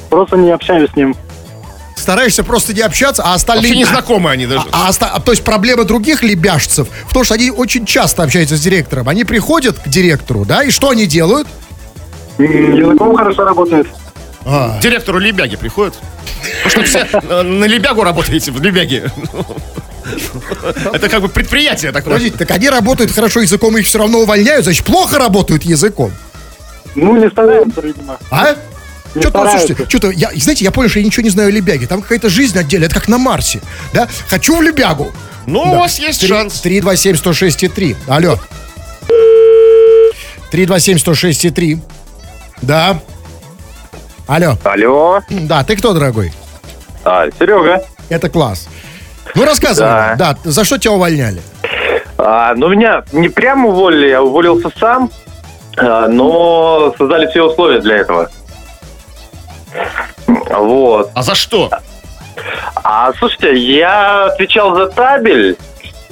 Просто 0.09 0.37
не 0.39 0.51
общаюсь 0.51 0.91
с 0.91 0.97
ним. 0.97 1.15
Стараешься 1.99 2.45
просто 2.45 2.73
не 2.75 2.81
общаться, 2.81 3.23
а 3.25 3.35
остальные... 3.35 3.65
Вообще 3.71 3.79
не 3.79 3.85
знакомы 3.85 4.31
они 4.31 4.47
даже. 4.47 4.65
А, 4.73 4.87
а 4.87 4.91
оста- 4.91 5.21
то 5.25 5.33
есть 5.33 5.43
проблема 5.43 5.85
других 5.85 6.23
лебяжцев 6.23 6.89
в 7.07 7.13
том, 7.13 7.25
что 7.25 7.35
они 7.35 7.51
очень 7.51 7.85
часто 7.85 8.23
общаются 8.23 8.57
с 8.57 8.61
директором. 8.61 9.09
Они 9.09 9.25
приходят 9.25 9.79
к 9.79 9.89
директору, 9.89 10.45
да, 10.45 10.63
и 10.63 10.71
что 10.71 10.91
они 10.91 11.07
делают? 11.07 11.49
Языком 12.39 13.17
хорошо 13.17 13.45
работает. 13.45 13.89
А, 14.45 14.79
Директору 14.81 15.19
Лебяги 15.19 15.57
приходят. 15.57 15.95
Потому 16.65 16.71
что 16.71 16.83
все 16.85 17.09
э, 17.13 17.43
на 17.43 17.65
Лебягу 17.65 18.03
работаете, 18.05 18.53
в 18.53 18.63
Лебяге. 18.63 19.11
Это 20.93 21.09
как 21.09 21.21
бы 21.21 21.29
предприятие 21.29 21.93
такое. 21.93 22.15
подождите, 22.15 22.39
так 22.39 22.51
они 22.53 22.71
работают 22.71 23.11
хорошо 23.11 23.41
языком, 23.41 23.77
их 23.77 23.87
все 23.87 23.99
равно 23.99 24.21
увольняют, 24.21 24.65
значит, 24.65 24.87
плохо 24.87 25.19
работают 25.19 25.65
языком. 25.65 26.13
Ну, 26.95 27.17
не 27.17 27.29
стараются, 27.29 27.81
видимо. 27.83 28.19
А? 28.31 28.55
Что-то, 29.11 29.49
слушайте, 29.51 29.87
что-то, 29.89 30.11
я, 30.11 30.31
знаете, 30.37 30.65
я 30.65 30.71
понял, 30.71 30.89
что 30.89 30.99
я 30.99 31.05
ничего 31.05 31.23
не 31.25 31.31
знаю 31.31 31.49
о 31.49 31.53
Лебяге. 31.53 31.87
Там 31.87 32.03
какая-то 32.03 32.29
жизнь 32.29 32.59
отдельная, 32.59 32.87
это 32.89 32.95
как 32.97 33.09
на 33.09 33.19
Марсе, 33.19 33.61
да? 33.93 34.09
Хочу 34.29 34.57
в 34.57 34.63
Лебягу. 34.63 35.11
Ну, 35.47 35.61
у 35.63 35.79
вас 35.79 35.99
есть 35.99 36.27
шанс. 36.27 36.61
327-106-3. 36.65 37.97
Алло. 38.07 38.39
327-106-3. 40.53 41.79
Да. 42.63 43.01
Алло. 44.27 44.57
Алло, 44.65 45.21
Да, 45.31 45.65
ты 45.65 45.77
кто, 45.77 45.93
дорогой? 45.95 46.33
а, 47.05 47.27
Серега. 47.39 47.83
Это 48.11 48.29
класс. 48.29 48.69
Ну, 49.35 49.45
рассказывай. 49.45 49.89
Да. 49.89 50.17
Да. 50.17 50.37
за 50.51 50.65
что 50.65 50.79
тебя 50.79 50.93
увольняли? 50.93 51.41
А, 52.19 52.55
ну, 52.55 52.69
меня 52.69 53.05
не 53.13 53.29
прямо 53.29 53.69
уволили, 53.69 54.09
я 54.09 54.23
уволился 54.23 54.71
сам, 54.79 55.11
а, 55.79 56.09
но 56.09 56.95
создали 56.99 57.27
все 57.31 57.43
условия 57.43 57.81
для 57.81 57.97
этого. 57.97 58.31
Вот. 60.27 61.11
А 61.15 61.23
за 61.23 61.35
что? 61.35 61.71
А, 62.77 63.13
слушайте, 63.19 63.55
я 63.57 64.27
отвечал 64.27 64.75
за 64.75 64.87
табель, 64.87 65.57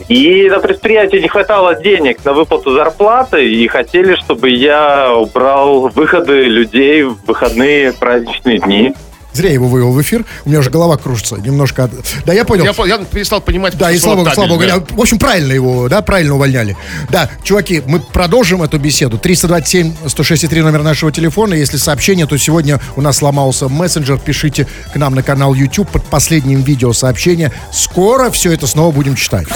и 0.08 0.48
на 0.50 0.60
предприятии 0.60 1.18
не 1.18 1.28
хватало 1.28 1.74
денег 1.74 2.24
на 2.24 2.32
выплату 2.32 2.72
зарплаты, 2.72 3.50
и 3.50 3.66
хотели, 3.68 4.14
чтобы 4.16 4.50
я 4.50 5.12
убрал 5.14 5.88
выходы 5.88 6.44
людей 6.44 7.02
в 7.02 7.24
выходные 7.26 7.92
праздничные 7.92 8.58
дни. 8.58 8.94
Зря 9.36 9.48
я 9.48 9.54
его 9.54 9.68
вывел 9.68 9.92
в 9.92 10.00
эфир. 10.02 10.24
У 10.44 10.48
меня 10.48 10.60
уже 10.60 10.70
голова 10.70 10.96
кружится 10.96 11.36
немножко. 11.36 11.84
от- 11.84 11.92
Да, 12.24 12.32
я 12.32 12.44
понял. 12.44 12.64
Я, 12.64 12.86
я 12.86 12.98
перестал 12.98 13.40
понимать, 13.40 13.76
Да, 13.76 13.92
и 13.92 13.98
слава, 13.98 14.28
слава 14.32 14.48
богу, 14.48 14.62
да. 14.66 14.78
в 14.80 15.00
общем, 15.00 15.18
правильно 15.18 15.52
его, 15.52 15.88
да, 15.88 16.00
правильно 16.02 16.34
увольняли. 16.34 16.76
Да, 17.10 17.28
чуваки, 17.44 17.82
мы 17.86 18.00
продолжим 18.00 18.62
эту 18.62 18.78
беседу. 18.78 19.18
327-106-3 19.18 20.62
номер 20.62 20.82
нашего 20.82 21.12
телефона. 21.12 21.54
Если 21.54 21.76
сообщение, 21.76 22.26
то 22.26 22.36
сегодня 22.38 22.80
у 22.96 23.00
нас 23.00 23.18
сломался 23.18 23.68
мессенджер. 23.68 24.18
Пишите 24.18 24.66
к 24.92 24.96
нам 24.96 25.14
на 25.14 25.22
канал 25.22 25.54
YouTube 25.54 25.90
под 25.90 26.04
последним 26.04 26.62
видео 26.62 26.92
сообщение. 26.92 27.52
Скоро 27.72 28.30
все 28.30 28.52
это 28.52 28.66
снова 28.66 28.90
будем 28.92 29.14
читать. 29.16 29.46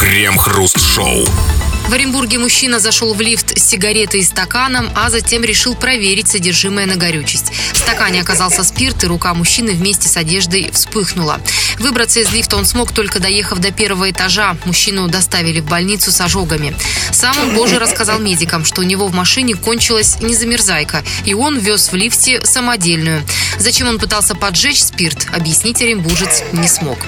Крем-хруст-шоу. 0.00 1.24
В 1.90 1.92
Оренбурге 1.92 2.38
мужчина 2.38 2.78
зашел 2.78 3.14
в 3.14 3.20
лифт 3.20 3.58
с 3.58 3.64
сигаретой 3.64 4.20
и 4.20 4.22
стаканом, 4.22 4.88
а 4.94 5.10
затем 5.10 5.42
решил 5.42 5.74
проверить 5.74 6.28
содержимое 6.28 6.86
на 6.86 6.94
горючесть. 6.94 7.50
В 7.72 7.78
стакане 7.78 8.20
оказался 8.20 8.62
спирт, 8.62 9.02
и 9.02 9.08
рука 9.08 9.34
мужчины 9.34 9.72
вместе 9.72 10.08
с 10.08 10.16
одеждой 10.16 10.70
вспыхнула. 10.72 11.40
Выбраться 11.80 12.20
из 12.20 12.32
лифта 12.32 12.56
он 12.56 12.64
смог, 12.64 12.92
только 12.92 13.18
доехав 13.18 13.58
до 13.58 13.72
первого 13.72 14.08
этажа. 14.08 14.56
Мужчину 14.66 15.08
доставили 15.08 15.58
в 15.58 15.64
больницу 15.64 16.12
с 16.12 16.20
ожогами. 16.20 16.76
Сам 17.10 17.36
он 17.40 17.56
позже 17.56 17.80
рассказал 17.80 18.20
медикам, 18.20 18.64
что 18.64 18.82
у 18.82 18.84
него 18.84 19.08
в 19.08 19.12
машине 19.12 19.56
кончилась 19.56 20.20
незамерзайка, 20.20 21.02
и 21.24 21.34
он 21.34 21.58
вез 21.58 21.90
в 21.90 21.96
лифте 21.96 22.40
самодельную. 22.46 23.24
Зачем 23.58 23.88
он 23.88 23.98
пытался 23.98 24.36
поджечь 24.36 24.84
спирт, 24.84 25.26
объяснить 25.32 25.82
оренбуржец 25.82 26.44
не 26.52 26.68
смог. 26.68 26.98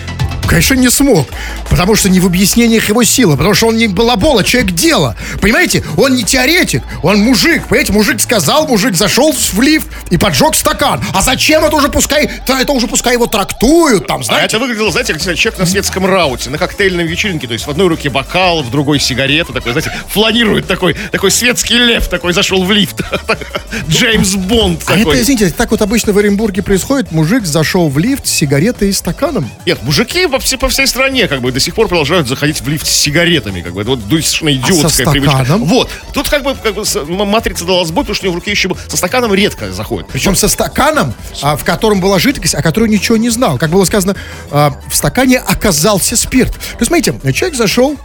Конечно, 0.53 0.75
не 0.75 0.91
смог. 0.91 1.27
Потому 1.71 1.95
что 1.97 2.11
не 2.11 2.21
в 2.21 2.27
объяснениях 2.27 2.87
его 2.91 3.03
сила. 3.05 3.37
Потому 3.37 3.55
что 3.55 3.69
он 3.69 3.79
не 3.79 3.89
балабол, 3.89 4.39
а 4.39 4.45
человек 4.45 4.73
дела. 4.73 5.17
Понимаете? 5.41 5.83
Он 5.97 6.15
не 6.15 6.25
теоретик, 6.25 6.83
он 7.03 7.21
мужик. 7.21 7.67
Понимаете? 7.69 7.95
Мужик 7.95 8.21
сказал, 8.21 8.67
мужик 8.69 8.95
зашел 8.95 9.33
в 9.33 9.61
лифт 9.63 9.87
и 10.11 10.19
поджег 10.19 10.55
стакан. 10.55 11.03
А 11.15 11.23
зачем 11.23 11.65
это 11.65 11.75
уже 11.75 11.89
пускай, 11.89 12.29
то 12.45 12.55
это 12.55 12.71
уже 12.73 12.87
пускай 12.87 13.15
его 13.15 13.27
трактуют 13.27 14.07
там, 14.07 14.21
А 14.21 14.25
знаете? 14.25 14.45
это 14.45 14.59
выглядело, 14.59 14.91
знаете, 14.91 15.15
как 15.15 15.23
человек 15.23 15.59
на 15.59 15.65
светском 15.65 16.05
рауте, 16.05 16.51
на 16.51 16.59
коктейльной 16.59 17.07
вечеринке. 17.07 17.47
То 17.47 17.55
есть 17.55 17.67
в 17.67 17.71
одной 17.71 17.89
руке 17.89 18.11
бокал, 18.11 18.63
в 18.63 18.71
другой 18.71 19.01
сигарета. 19.01 19.55
Такой, 19.55 19.73
знаете, 19.73 19.91
фланирует 20.11 20.67
такой, 20.67 20.95
такой 21.13 21.31
светский 21.31 21.79
лев 21.79 22.09
такой 22.09 22.35
зашел 22.35 22.63
в 22.63 22.71
лифт. 22.71 23.01
Джеймс 23.89 24.35
Бонд 24.35 24.83
А 24.87 24.93
это, 24.93 25.05
такой. 25.05 25.23
извините, 25.23 25.49
так 25.49 25.71
вот 25.71 25.81
обычно 25.81 26.13
в 26.13 26.19
Оренбурге 26.19 26.63
происходит. 26.63 27.11
Мужик 27.11 27.47
зашел 27.47 27.89
в 27.89 27.97
лифт 27.97 28.27
с 28.27 28.31
сигаретой 28.31 28.91
и 28.91 28.93
стаканом. 28.93 29.51
Нет, 29.65 29.83
мужики 29.83 30.27
во 30.27 30.42
все, 30.43 30.59
по 30.59 30.69
всей 30.69 30.87
стране 30.87 31.29
как 31.29 31.41
бы 31.41 31.53
до 31.53 31.61
сих 31.61 31.75
пор 31.75 31.89
продолжают 31.89 32.29
заходить 32.29 32.61
в 32.61 32.69
лифт 32.69 32.87
с 32.87 32.91
сигаретами. 32.91 33.63
Как 33.63 33.73
бы. 33.73 33.83
Это 33.83 33.91
вот 33.91 34.01
совершенно 34.09 34.53
идиотская 34.53 35.07
со 35.07 35.11
привычка. 35.11 35.47
Вот. 35.59 35.91
Тут 36.13 36.29
как 36.29 36.43
бы, 36.43 36.55
как 36.55 36.75
бы 36.75 36.85
матрица 37.25 37.65
дала 37.65 37.85
сбой, 37.85 38.05
потому 38.05 38.15
что 38.15 38.25
у 38.25 38.29
него 38.29 38.35
в 38.35 38.39
руке 38.41 38.51
еще 38.51 38.71
со 38.89 38.97
стаканом 38.97 39.35
редко 39.35 39.73
заходит. 39.73 40.09
Причем 40.13 40.35
со 40.37 40.49
стаканом, 40.49 41.15
а, 41.41 41.57
в 41.57 41.65
котором 41.65 42.01
была 42.01 42.19
жидкость, 42.19 42.55
о 42.55 42.63
которой 42.63 42.89
ничего 42.89 43.17
не 43.17 43.31
знал. 43.31 43.59
Как 43.59 43.71
было 43.71 43.85
сказано, 43.85 44.17
а, 44.51 44.79
в 44.89 44.95
стакане 44.95 45.39
оказался 45.39 46.17
спирт. 46.17 46.53
То 46.53 46.79
есть, 46.81 46.89
смотрите, 46.89 47.15
человек 47.33 47.57
зашел 47.57 47.97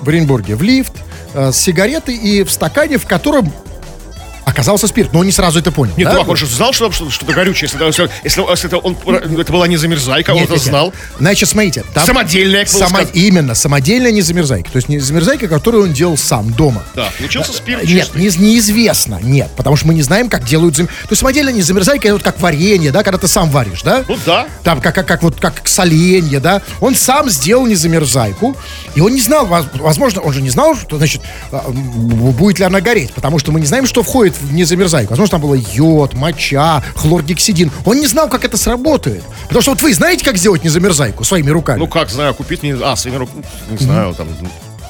в 0.00 0.08
Оренбурге 0.08 0.56
в 0.56 0.62
лифт 0.62 0.92
а, 1.34 1.52
с 1.52 1.60
сигаретой 1.60 2.16
и 2.16 2.42
в 2.42 2.50
стакане, 2.50 2.98
в 2.98 3.06
котором 3.06 3.52
оказался 4.44 4.86
спирт. 4.86 5.12
Но 5.12 5.20
он 5.20 5.26
не 5.26 5.32
сразу 5.32 5.58
это 5.58 5.70
понял. 5.72 5.92
Нет, 5.96 6.06
да? 6.06 6.12
дурак, 6.14 6.28
он 6.28 6.36
же 6.36 6.46
знал, 6.46 6.72
что 6.72 6.84
там 6.86 6.92
что- 6.92 7.10
что-то 7.10 7.32
горючее. 7.32 7.68
Если, 7.72 7.78
это- 7.88 8.10
если, 8.24 8.50
если 8.50 8.66
это, 8.68 8.78
он, 8.78 8.96
это 9.38 9.52
была 9.52 9.66
не 9.68 9.76
замерзайка, 9.76 10.30
он 10.30 10.36
Нет, 10.36 10.44
это 10.46 10.54
нет, 10.54 10.62
нет. 10.62 10.68
знал. 10.70 10.92
Значит, 11.18 11.48
смотрите. 11.48 11.84
там- 11.94 12.06
Самодельная, 12.06 12.60
как 12.60 12.68
Само- 12.68 12.88
сказано. 12.88 13.10
Именно, 13.14 13.54
самодельная 13.54 14.12
незамерзайка. 14.12 14.70
То 14.70 14.76
есть 14.76 14.88
незамерзайка, 14.88 15.48
которую 15.48 15.84
он 15.84 15.92
делал 15.92 16.16
сам 16.16 16.52
дома. 16.52 16.82
Да, 16.94 17.10
получился 17.18 17.52
спирт 17.52 17.84
Нет, 17.84 18.14
не- 18.14 18.26
неизвестно, 18.36 19.18
нет, 19.22 19.48
потому 19.56 19.76
что 19.76 19.86
мы 19.86 19.94
не 19.94 20.02
знаем, 20.02 20.28
как 20.28 20.44
делают 20.44 20.76
зам... 20.76 20.86
То 20.86 20.92
есть 21.10 21.20
самодельная 21.20 21.52
незамерзайка, 21.52 22.08
это 22.08 22.14
вот 22.14 22.22
как 22.22 22.40
варенье, 22.40 22.90
да, 22.92 23.02
когда 23.02 23.18
ты 23.18 23.28
сам 23.28 23.50
варишь, 23.50 23.82
да? 23.82 24.04
Ну 24.08 24.16
да. 24.26 24.46
Там 24.64 24.80
как, 24.80 24.94
как, 24.94 25.06
как 25.06 25.22
вот 25.22 25.38
как 25.40 25.66
соленье, 25.68 26.40
да? 26.40 26.62
Он 26.80 26.94
сам 26.94 27.28
сделал 27.30 27.66
незамерзайку, 27.66 28.56
и 28.94 29.00
он 29.00 29.12
не 29.14 29.20
знал, 29.20 29.46
воз- 29.46 29.66
возможно, 29.74 30.20
он 30.20 30.32
же 30.32 30.42
не 30.42 30.50
знал, 30.50 30.74
что, 30.76 30.96
значит, 30.98 31.20
а, 31.52 31.64
будет 31.70 32.58
ли 32.58 32.64
она 32.64 32.80
гореть, 32.80 33.12
потому 33.12 33.38
что 33.38 33.52
мы 33.52 33.60
не 33.60 33.66
знаем, 33.66 33.86
что 33.86 34.02
входит 34.02 34.29
в 34.36 34.52
незамерзайку. 34.52 35.10
Возможно, 35.10 35.32
там 35.32 35.40
было 35.40 35.54
йод, 35.54 36.14
моча, 36.14 36.82
хлоргексидин. 36.94 37.70
Он 37.84 37.98
не 37.98 38.06
знал, 38.06 38.28
как 38.28 38.44
это 38.44 38.56
сработает. 38.56 39.22
Потому 39.44 39.62
что 39.62 39.70
вот 39.72 39.82
вы 39.82 39.92
знаете, 39.94 40.24
как 40.24 40.36
сделать 40.36 40.64
незамерзайку 40.64 41.24
своими 41.24 41.50
руками? 41.50 41.78
Ну 41.78 41.84
Ну, 41.86 41.90
как, 41.90 42.10
знаю, 42.10 42.34
купить 42.34 42.62
не... 42.62 42.72
А, 42.82 42.96
своими 42.96 43.18
руками, 43.18 43.44
не 43.70 43.78
знаю, 43.78 44.14
там... 44.14 44.28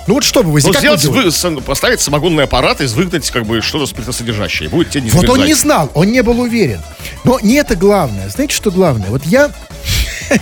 вот 0.06 0.24
что 0.24 0.42
бы 0.42 0.50
вы 0.52 0.60
Ну, 0.64 0.72
сделать, 0.72 1.04
вы- 1.04 1.60
поставить 1.62 2.00
самогонный 2.00 2.44
аппарат 2.44 2.80
и 2.80 2.86
выгнать 2.86 3.30
как 3.30 3.46
бы 3.46 3.60
что-то 3.60 3.86
спиртосодержащее. 3.86 4.68
Будет 4.68 4.90
тебе 4.90 5.02
не 5.02 5.10
Вот 5.10 5.28
он 5.28 5.44
не 5.44 5.54
знал, 5.54 5.90
он 5.94 6.08
не 6.12 6.22
был 6.22 6.40
уверен. 6.40 6.80
Но 7.24 7.38
не 7.40 7.54
это 7.54 7.76
главное. 7.76 8.28
Знаете, 8.28 8.54
что 8.54 8.70
главное? 8.70 9.08
Вот 9.10 9.24
я... 9.24 9.50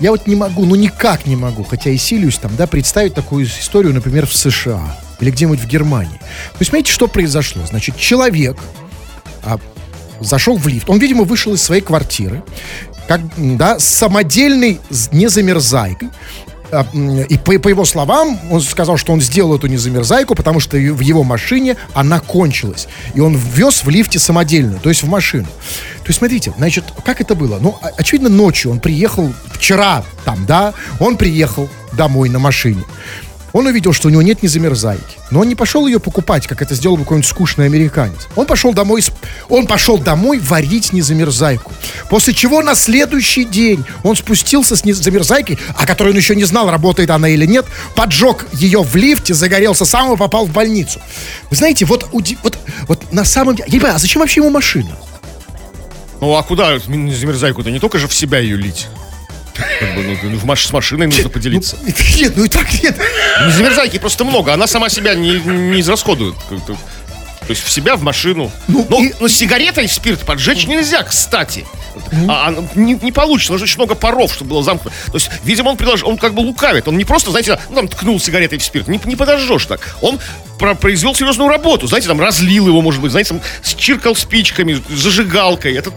Я 0.00 0.10
вот 0.10 0.26
не 0.26 0.34
могу, 0.34 0.64
ну 0.64 0.74
никак 0.74 1.26
не 1.26 1.36
могу, 1.36 1.62
хотя 1.62 1.90
и 1.90 1.96
силюсь 1.96 2.36
там, 2.36 2.50
да, 2.56 2.66
представить 2.66 3.14
такую 3.14 3.46
историю, 3.46 3.94
например, 3.94 4.26
в 4.26 4.34
США 4.34 4.98
или 5.22 5.30
где-нибудь 5.30 5.60
в 5.60 5.66
Германии. 5.66 6.18
То 6.18 6.58
есть, 6.58 6.70
смотрите, 6.70 6.92
что 6.92 7.06
произошло. 7.06 7.62
Значит, 7.64 7.96
человек 7.96 8.58
а, 9.44 9.58
зашел 10.20 10.56
в 10.56 10.66
лифт. 10.66 10.90
Он, 10.90 10.98
видимо, 10.98 11.22
вышел 11.22 11.54
из 11.54 11.62
своей 11.62 11.80
квартиры, 11.80 12.42
как, 13.06 13.20
да, 13.36 13.78
с 13.78 13.84
самодельной 13.84 14.80
незамерзайкой. 15.12 16.08
А, 16.72 16.84
И 17.28 17.38
по, 17.38 17.56
по 17.60 17.68
его 17.68 17.84
словам, 17.84 18.36
он 18.50 18.60
сказал, 18.62 18.96
что 18.96 19.12
он 19.12 19.20
сделал 19.20 19.54
эту 19.54 19.68
незамерзайку, 19.68 20.34
потому 20.34 20.58
что 20.58 20.76
в 20.76 21.00
его 21.00 21.22
машине 21.22 21.76
она 21.94 22.18
кончилась. 22.18 22.88
И 23.14 23.20
он 23.20 23.36
ввез 23.36 23.84
в 23.84 23.88
лифте 23.90 24.18
самодельную, 24.18 24.80
то 24.80 24.88
есть 24.88 25.04
в 25.04 25.08
машину. 25.08 25.46
То 25.46 26.08
есть, 26.08 26.18
смотрите, 26.18 26.52
значит, 26.56 26.84
как 27.04 27.20
это 27.20 27.36
было? 27.36 27.58
Ну, 27.60 27.78
очевидно, 27.96 28.28
ночью 28.28 28.72
он 28.72 28.80
приехал, 28.80 29.32
вчера 29.52 30.04
там, 30.24 30.46
да, 30.46 30.74
он 30.98 31.16
приехал 31.16 31.68
домой 31.92 32.28
на 32.28 32.40
машине. 32.40 32.82
Он 33.52 33.66
увидел, 33.66 33.92
что 33.92 34.08
у 34.08 34.10
него 34.10 34.22
нет 34.22 34.42
незамерзайки. 34.42 35.18
Но 35.30 35.40
он 35.40 35.48
не 35.48 35.54
пошел 35.54 35.86
ее 35.86 36.00
покупать, 36.00 36.46
как 36.46 36.62
это 36.62 36.74
сделал 36.74 36.96
бы 36.96 37.02
какой-нибудь 37.02 37.28
скучный 37.28 37.66
американец. 37.66 38.28
Он 38.34 38.46
пошел 38.46 38.72
домой, 38.72 39.02
он 39.48 39.66
пошел 39.66 39.98
домой 39.98 40.38
варить 40.38 40.92
незамерзайку. 40.92 41.72
После 42.08 42.32
чего 42.32 42.62
на 42.62 42.74
следующий 42.74 43.44
день 43.44 43.84
он 44.02 44.16
спустился 44.16 44.76
с 44.76 44.84
незамерзайкой, 44.84 45.58
о 45.76 45.86
которой 45.86 46.10
он 46.10 46.16
еще 46.16 46.34
не 46.34 46.44
знал, 46.44 46.70
работает 46.70 47.10
она 47.10 47.28
или 47.28 47.46
нет, 47.46 47.66
поджег 47.94 48.46
ее 48.52 48.82
в 48.82 48.96
лифте, 48.96 49.34
загорелся 49.34 49.84
сам 49.84 50.12
и 50.12 50.16
попал 50.16 50.46
в 50.46 50.52
больницу. 50.52 51.00
Вы 51.50 51.56
знаете, 51.56 51.84
вот, 51.84 52.08
вот, 52.12 52.58
вот 52.88 53.12
на 53.12 53.24
самом 53.24 53.56
деле... 53.56 53.68
Я 53.68 53.74
не 53.74 53.80
понимаю, 53.80 53.96
а 53.96 53.98
зачем 53.98 54.20
вообще 54.20 54.40
ему 54.40 54.50
машина? 54.50 54.96
Ну 56.20 56.36
а 56.36 56.42
куда 56.42 56.78
замерзайку-то? 56.78 57.70
Не 57.70 57.80
только 57.80 57.98
же 57.98 58.08
в 58.08 58.14
себя 58.14 58.38
ее 58.38 58.56
лить. 58.56 58.86
Как 59.80 59.94
бы, 59.94 60.18
ну, 60.22 60.36
в 60.38 60.44
маш- 60.44 60.66
с 60.66 60.72
машиной 60.72 61.06
нужно 61.06 61.28
поделиться. 61.28 61.76
Нет, 62.16 62.36
ну 62.36 62.44
и 62.44 62.48
так 62.48 62.66
нет. 62.82 62.96
Не 63.46 63.52
замерзайки 63.52 63.98
просто 63.98 64.24
много, 64.24 64.52
она 64.54 64.66
сама 64.66 64.88
себя 64.88 65.14
не, 65.14 65.38
не 65.40 65.80
израсходует. 65.80 66.34
Как-то. 66.48 66.74
То 66.74 67.50
есть 67.50 67.64
в 67.64 67.70
себя, 67.70 67.96
в 67.96 68.02
машину. 68.02 68.52
Ну, 68.68 68.86
но, 68.88 69.00
и- 69.02 69.12
но 69.18 69.26
сигаретой 69.28 69.88
спирт 69.88 70.20
поджечь 70.20 70.66
нельзя, 70.66 71.02
кстати. 71.02 71.64
А, 72.28 72.48
а, 72.48 72.64
не, 72.74 72.94
не 72.94 73.10
получится, 73.12 73.52
нужно 73.52 73.64
очень 73.64 73.76
много 73.78 73.94
паров, 73.94 74.32
чтобы 74.32 74.50
было 74.50 74.62
замкнуто. 74.62 74.94
То 75.06 75.14
есть, 75.14 75.28
видимо, 75.44 75.70
он 75.70 75.76
предложил, 75.76 76.08
он 76.08 76.16
как 76.18 76.34
бы 76.34 76.40
лукавит. 76.40 76.86
Он 76.88 76.96
не 76.96 77.04
просто, 77.04 77.30
знаете, 77.30 77.58
ну, 77.68 77.76
там 77.76 77.88
ткнул 77.88 78.18
сигаретой 78.20 78.58
в 78.58 78.62
спирт. 78.64 78.86
Не, 78.88 79.00
не 79.04 79.16
подожжешь 79.16 79.66
так. 79.66 79.96
Он 80.00 80.18
про- 80.58 80.74
произвел 80.76 81.14
серьезную 81.14 81.50
работу. 81.50 81.86
Знаете, 81.88 82.06
там 82.08 82.20
разлил 82.20 82.68
его, 82.68 82.80
может 82.80 83.00
быть, 83.02 83.10
знаете, 83.10 83.30
там 83.30 83.40
чиркал 83.76 84.14
спичками, 84.14 84.80
зажигалкой. 84.88 85.74
Это 85.74 85.90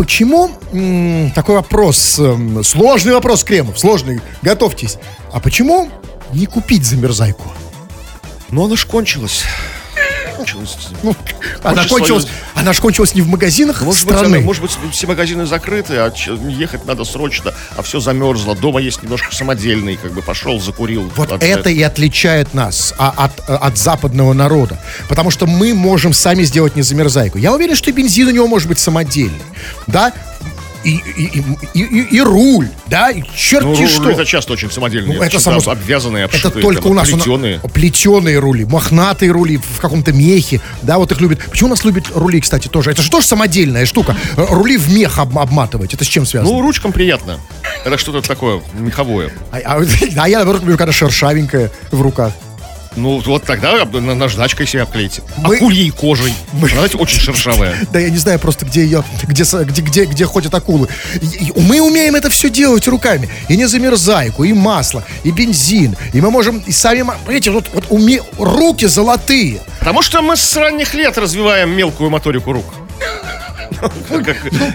Почему 0.00 0.48
такой 1.34 1.56
вопрос, 1.56 2.18
эм, 2.18 2.64
сложный 2.64 3.12
вопрос, 3.12 3.44
Кремов, 3.44 3.78
сложный, 3.78 4.22
готовьтесь. 4.40 4.96
А 5.30 5.40
почему 5.40 5.90
не 6.32 6.46
купить 6.46 6.86
замерзайку? 6.86 7.44
Ну, 8.48 8.64
она 8.64 8.76
ж 8.76 8.86
кончилась. 8.86 9.44
Кончилась. 10.40 10.78
Ну, 11.02 11.14
она 11.62 11.84
кончилась, 11.86 12.22
свою- 12.22 12.36
она 12.54 12.72
ж 12.72 12.80
кончилась 12.80 13.14
не 13.14 13.20
в 13.22 13.28
магазинах 13.28 13.82
Может 13.82 14.06
быть, 14.06 14.16
страны. 14.16 14.36
она- 14.36 14.44
может 14.44 14.62
быть, 14.62 14.70
все 14.92 15.06
магазины 15.06 15.44
закрыты, 15.46 15.96
а 15.96 16.12
ехать 16.48 16.86
надо 16.86 17.04
срочно, 17.04 17.52
а 17.76 17.82
все 17.82 18.00
замерзло. 18.00 18.56
Дома 18.56 18.80
есть 18.80 19.02
немножко 19.02 19.34
самодельный, 19.34 19.96
как 19.96 20.12
бы 20.12 20.22
пошел, 20.22 20.58
закурил. 20.60 21.10
Вот 21.16 21.30
От- 21.32 21.42
это 21.42 21.68
и 21.68 21.82
отличает 21.82 22.54
нас 22.54 22.94
а- 22.98 23.12
от, 23.16 23.48
от 23.48 23.76
западного 23.76 24.32
народа. 24.32 24.78
Потому 25.08 25.30
что 25.30 25.46
мы 25.46 25.74
можем 25.74 26.12
сами 26.14 26.42
сделать 26.44 26.74
незамерзайку. 26.76 27.36
Я 27.38 27.52
уверен, 27.52 27.76
что 27.76 27.92
бензин 27.92 28.28
у 28.28 28.30
него 28.30 28.46
может 28.46 28.68
быть 28.68 28.78
самодельный. 28.78 29.42
Да? 29.86 30.12
И, 30.82 30.92
и, 30.96 31.42
и, 31.74 31.80
и- 31.82 32.16
и- 32.16 32.20
руль, 32.22 32.68
да, 32.86 33.10
и 33.10 33.22
черти 33.36 33.66
Ну, 33.66 33.86
что. 33.86 34.02
рули-то 34.04 34.24
часто 34.24 34.54
очень 34.54 34.70
самодельные. 34.70 35.18
Ну, 35.18 35.22
это 35.22 35.38
само 35.38 35.60
обвязанные, 35.70 36.24
Это 36.24 36.36
обшитые, 36.36 36.62
только 36.62 36.82
там, 36.82 36.92
у 36.92 36.94
нас. 36.94 37.08
у 37.08 37.16
на- 37.16 37.22
плетеные. 37.22 37.60
Плетеные 37.74 38.38
рули, 38.38 38.64
мохнатые 38.64 39.30
рули 39.30 39.58
в 39.58 39.78
каком-то 39.80 40.12
мехе. 40.12 40.60
Да, 40.82 40.96
вот 40.98 41.12
их 41.12 41.20
любят. 41.20 41.38
Почему 41.50 41.66
у 41.68 41.70
нас 41.70 41.84
любят 41.84 42.06
рули, 42.14 42.40
кстати, 42.40 42.68
тоже? 42.68 42.90
Это 42.92 43.02
же 43.02 43.10
тоже 43.10 43.26
самодельная 43.26 43.84
штука. 43.84 44.16
Э, 44.36 44.46
Рули 44.48 44.78
в 44.78 44.90
мех 44.92 45.18
об- 45.18 45.38
обматывать. 45.38 45.92
Это 45.92 46.04
с 46.04 46.08
чем 46.08 46.24
связано? 46.24 46.52
Ну, 46.54 46.62
ручкам 46.62 46.92
приятно. 46.92 47.38
Это 47.84 47.98
что-то 47.98 48.26
такое 48.26 48.62
меховое. 48.78 49.30
а, 49.52 49.58
а- 49.58 49.82
а 50.16 50.28
я, 50.28 50.38
наоборот, 50.38 50.62
люблю, 50.62 50.78
когда 50.78 50.92
шершавенькая 50.92 51.70
в 51.90 52.00
руках. 52.00 52.32
Ну, 52.96 53.20
вот 53.24 53.44
тогда 53.44 53.84
наждачкой 53.84 54.66
себя 54.66 54.82
обклейте. 54.82 55.22
Мы- 55.38 55.56
Акульей 55.56 55.90
кожей. 55.90 56.34
Знаете, 56.52 56.98
очень 56.98 57.20
шершавая. 57.20 57.76
Да 57.92 57.98
я 57.98 58.10
не 58.10 58.18
знаю 58.18 58.38
просто, 58.38 58.66
где 58.66 58.82
ее, 58.84 59.04
где, 59.24 59.44
где, 59.44 59.82
где, 59.82 60.04
где 60.04 60.24
ходят 60.24 60.54
акулы. 60.54 60.88
Мы 61.56 61.80
умеем 61.80 62.14
это 62.14 62.30
все 62.30 62.50
делать 62.50 62.86
руками. 62.88 63.28
И 63.48 63.56
не 63.56 63.66
замерзайку, 63.66 64.44
и 64.44 64.52
масло, 64.52 65.04
и 65.24 65.30
бензин. 65.30 65.96
И 66.12 66.20
мы 66.20 66.30
можем 66.30 66.58
и 66.58 66.72
сами... 66.72 67.04
Понимаете, 67.24 67.50
вот, 67.50 67.66
вот 67.72 67.84
уме... 67.90 68.20
руки 68.38 68.86
золотые. 68.86 69.60
Потому 69.78 70.02
что 70.02 70.22
мы 70.22 70.36
с 70.36 70.56
ранних 70.56 70.94
лет 70.94 71.16
развиваем 71.18 71.70
мелкую 71.70 72.10
моторику 72.10 72.52
рук. 72.52 72.66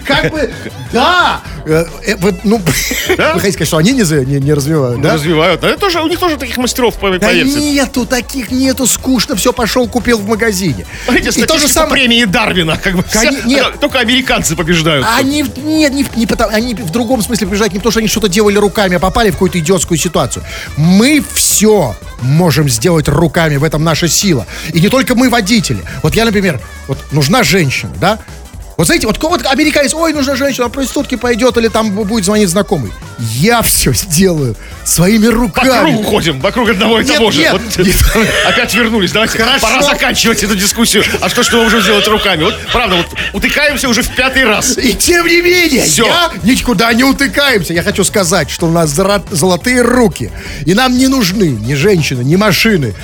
Как 0.04 0.30
бы, 0.30 0.52
да. 0.92 1.40
Э, 1.64 1.84
э, 2.06 2.16
ну, 2.44 2.58
вы 2.58 3.40
хотите 3.40 3.52
сказать, 3.52 3.68
что 3.68 3.76
они 3.76 3.92
не, 3.92 4.52
развивают, 4.52 5.00
да? 5.00 5.14
Развивают. 5.14 5.62
У 5.64 6.08
них 6.08 6.18
тоже 6.18 6.36
таких 6.36 6.56
мастеров, 6.56 6.96
по- 6.96 7.10
Да 7.10 7.26
поверьте. 7.26 7.72
нету 7.72 8.06
таких, 8.06 8.50
нету, 8.50 8.86
скучно, 8.86 9.36
все 9.36 9.52
пошел, 9.52 9.88
купил 9.88 10.18
в 10.18 10.26
магазине. 10.26 10.86
И 11.08 11.42
то 11.42 11.58
же 11.58 11.68
самое, 11.68 12.02
премии 12.02 12.24
Дарвина. 12.24 12.76
Как 12.76 12.96
бы. 12.96 13.04
Только 13.80 13.98
американцы 13.98 14.56
побеждают. 14.56 15.06
Они, 15.16 15.44
нет, 15.64 15.92
не, 15.92 16.06
не 16.16 16.26
потому, 16.26 16.54
они 16.54 16.74
в 16.74 16.90
другом 16.90 17.22
смысле 17.22 17.46
побеждают 17.46 17.72
не 17.72 17.78
потому, 17.78 17.90
что 17.90 18.00
они 18.00 18.08
что-то 18.08 18.28
делали 18.28 18.56
руками, 18.58 18.96
а 18.96 18.98
попали 18.98 19.30
в 19.30 19.32
какую-то 19.32 19.58
идиотскую 19.58 19.98
ситуацию. 19.98 20.44
Мы 20.76 21.24
все 21.34 21.96
можем 22.22 22.68
сделать 22.68 23.08
руками, 23.08 23.56
в 23.56 23.64
этом 23.64 23.84
наша 23.84 24.08
сила. 24.08 24.46
И 24.72 24.80
не 24.80 24.88
только 24.88 25.14
мы, 25.14 25.28
водители. 25.28 25.82
Вот 26.02 26.14
я, 26.14 26.24
например, 26.24 26.60
вот 26.88 26.98
нужна 27.12 27.42
женщина, 27.42 27.92
да? 28.00 28.18
Вот 28.76 28.86
знаете, 28.86 29.06
вот, 29.06 29.16
вот 29.22 29.46
американец, 29.46 29.94
ой, 29.94 30.12
нужна 30.12 30.36
женщина, 30.36 30.64
на 30.64 30.70
проститутки 30.70 31.14
пойдет 31.14 31.56
или 31.56 31.68
там 31.68 31.90
будет 31.92 32.24
звонить 32.26 32.50
знакомый. 32.50 32.92
Я 33.18 33.62
все 33.62 33.94
сделаю 33.94 34.54
своими 34.84 35.28
По 35.28 35.32
руками. 35.32 35.90
кругу 35.92 36.02
ходим, 36.02 36.40
вокруг 36.40 36.68
одного 36.68 37.00
и 37.00 37.04
Нет, 37.04 37.16
того 37.16 37.30
же. 37.30 37.40
нет, 37.40 37.52
Вот 37.52 37.78
нет. 37.78 37.96
Опять 38.46 38.74
вернулись. 38.74 39.12
Давайте, 39.12 39.38
Хорошо. 39.38 39.66
пора 39.66 39.82
заканчивать 39.82 40.42
эту 40.42 40.54
дискуссию. 40.54 41.02
А 41.22 41.30
что, 41.30 41.42
что 41.42 41.56
мы 41.56 41.62
можем 41.64 41.80
сделать 41.80 42.06
руками? 42.06 42.44
Вот, 42.44 42.54
правда, 42.70 42.96
вот 42.96 43.06
утыкаемся 43.32 43.88
уже 43.88 44.02
в 44.02 44.14
пятый 44.14 44.44
раз. 44.44 44.76
И 44.76 44.92
тем 44.92 45.26
не 45.26 45.40
менее, 45.40 45.84
Всё. 45.84 46.06
я 46.06 46.30
никуда 46.42 46.92
не 46.92 47.04
утыкаемся. 47.04 47.72
Я 47.72 47.82
хочу 47.82 48.04
сказать, 48.04 48.50
что 48.50 48.66
у 48.66 48.70
нас 48.70 48.90
золотые 48.90 49.80
руки. 49.80 50.30
И 50.66 50.74
нам 50.74 50.96
не 50.98 51.08
нужны 51.08 51.44
ни 51.48 51.72
женщины, 51.72 52.22
ни 52.22 52.36
машины. 52.36 52.94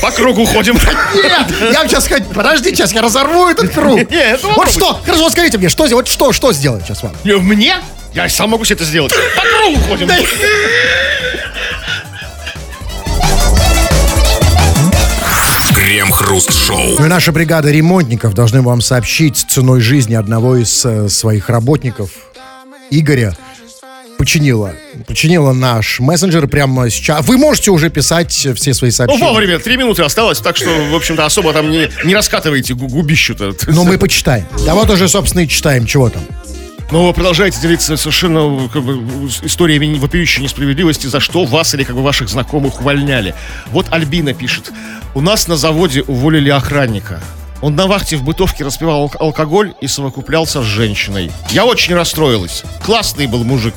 По 0.00 0.10
кругу 0.10 0.46
ходим. 0.46 0.74
Нет, 1.14 1.46
я 1.72 1.80
вам 1.80 1.88
сейчас 1.88 2.06
сказать, 2.06 2.26
подожди, 2.34 2.70
сейчас 2.70 2.92
я 2.92 3.02
разорву 3.02 3.48
этот 3.48 3.70
круг. 3.74 3.96
Нет, 4.10 4.10
это 4.10 4.48
Вот 4.48 4.70
что, 4.70 5.01
хорошо, 5.04 5.24
вот 5.24 5.32
скажите 5.32 5.58
мне, 5.58 5.68
что, 5.68 5.86
вот 5.88 6.08
что, 6.08 6.32
что 6.32 6.52
сделать 6.52 6.84
сейчас 6.84 7.02
вам? 7.02 7.12
Мне? 7.24 7.76
Я 8.14 8.28
сам 8.28 8.50
могу 8.50 8.64
себе 8.64 8.76
это 8.76 8.84
сделать. 8.84 9.12
По 9.36 9.42
кругу 9.42 9.80
ходим. 9.88 10.08
Крем-хруст-шоу. 15.74 16.96
Ну 16.98 17.06
наша 17.06 17.32
бригада 17.32 17.70
ремонтников 17.70 18.34
должны 18.34 18.62
вам 18.62 18.80
сообщить 18.80 19.44
ценой 19.48 19.80
жизни 19.80 20.14
одного 20.14 20.56
из 20.56 20.84
э, 20.84 21.08
своих 21.08 21.48
работников, 21.48 22.10
Игоря, 22.90 23.36
починила, 24.22 24.72
починила 25.08 25.52
наш 25.52 25.98
мессенджер 25.98 26.46
прямо 26.46 26.88
сейчас. 26.90 27.26
Вы 27.26 27.38
можете 27.38 27.72
уже 27.72 27.90
писать 27.90 28.30
все 28.32 28.72
свои 28.72 28.90
Ну, 28.90 28.94
сообщения. 28.94 29.24
вовремя, 29.28 29.58
три 29.58 29.76
минуты 29.76 30.02
осталось, 30.04 30.38
так 30.38 30.56
что, 30.56 30.68
в 30.92 30.94
общем-то, 30.94 31.26
особо 31.26 31.52
там 31.52 31.68
не, 31.72 31.88
не 32.04 32.14
раскатывайте 32.14 32.74
гу- 32.74 32.86
губищу-то. 32.86 33.52
Но 33.66 33.82
мы 33.82 33.98
почитаем. 33.98 34.46
Да 34.64 34.76
вот 34.76 34.88
уже, 34.90 35.08
собственно, 35.08 35.42
и 35.42 35.48
читаем, 35.48 35.86
чего 35.86 36.08
там. 36.08 36.22
Но 36.92 37.04
вы 37.08 37.12
продолжаете 37.12 37.58
делиться 37.60 37.96
совершенно 37.96 38.68
как 38.72 38.84
бы, 38.84 39.26
историями 39.42 39.98
вопиющей 39.98 40.40
несправедливости, 40.40 41.08
за 41.08 41.18
что 41.18 41.44
вас 41.44 41.74
или 41.74 41.82
как 41.82 41.96
бы 41.96 42.02
ваших 42.04 42.28
знакомых 42.28 42.78
увольняли. 42.80 43.34
Вот 43.72 43.86
Альбина 43.90 44.34
пишет. 44.34 44.70
У 45.16 45.20
нас 45.20 45.48
на 45.48 45.56
заводе 45.56 46.02
уволили 46.02 46.48
охранника. 46.50 47.20
Он 47.62 47.74
на 47.76 47.86
вахте 47.86 48.16
в 48.16 48.22
бытовке 48.24 48.64
распивал 48.64 49.04
алк- 49.06 49.16
алкоголь 49.18 49.72
и 49.80 49.86
совокуплялся 49.86 50.62
с 50.62 50.64
женщиной. 50.66 51.30
Я 51.50 51.64
очень 51.64 51.94
расстроилась. 51.94 52.64
Классный 52.84 53.26
был 53.26 53.44
мужик. 53.44 53.74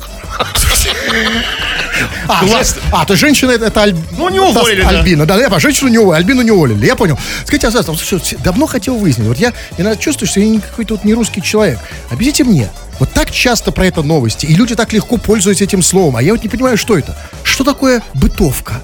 А, 2.28 2.40
Класс. 2.44 2.76
а, 2.92 3.04
то 3.06 3.12
есть 3.14 3.20
женщина 3.20 3.52
это, 3.52 3.66
это 3.66 3.80
Аль- 3.80 3.94
Ну, 4.18 4.28
не 4.28 4.38
уволили, 4.40 4.82
да. 4.82 4.88
Альбина, 4.90 5.24
да, 5.24 5.34
я 5.36 5.42
понимаю, 5.44 5.60
женщину 5.60 5.88
не 5.88 5.98
уволили, 5.98 6.20
Альбину 6.22 6.42
не 6.42 6.50
уволили, 6.50 6.84
я 6.84 6.94
понял. 6.96 7.18
Скажите, 7.44 7.68
а, 7.68 7.82
слушай, 7.82 8.14
вот 8.14 8.34
давно 8.42 8.66
хотел 8.66 8.96
выяснить, 8.96 9.26
вот 9.26 9.38
я 9.38 9.52
иногда 9.78 9.96
чувствую, 9.96 10.28
что 10.28 10.40
я 10.40 10.48
не 10.48 10.58
какой-то 10.60 10.94
вот 10.94 11.04
не 11.04 11.14
русский 11.14 11.40
человек. 11.40 11.78
Объясните 12.10 12.44
мне, 12.44 12.68
вот 12.98 13.10
так 13.12 13.30
часто 13.30 13.72
про 13.72 13.86
это 13.86 14.02
новости, 14.02 14.44
и 14.46 14.54
люди 14.54 14.74
так 14.74 14.92
легко 14.92 15.16
пользуются 15.16 15.64
этим 15.64 15.80
словом, 15.82 16.16
а 16.16 16.22
я 16.22 16.32
вот 16.32 16.42
не 16.42 16.48
понимаю, 16.48 16.76
что 16.76 16.98
это. 16.98 17.16
Что 17.44 17.64
такое 17.64 18.02
бытовка? 18.12 18.82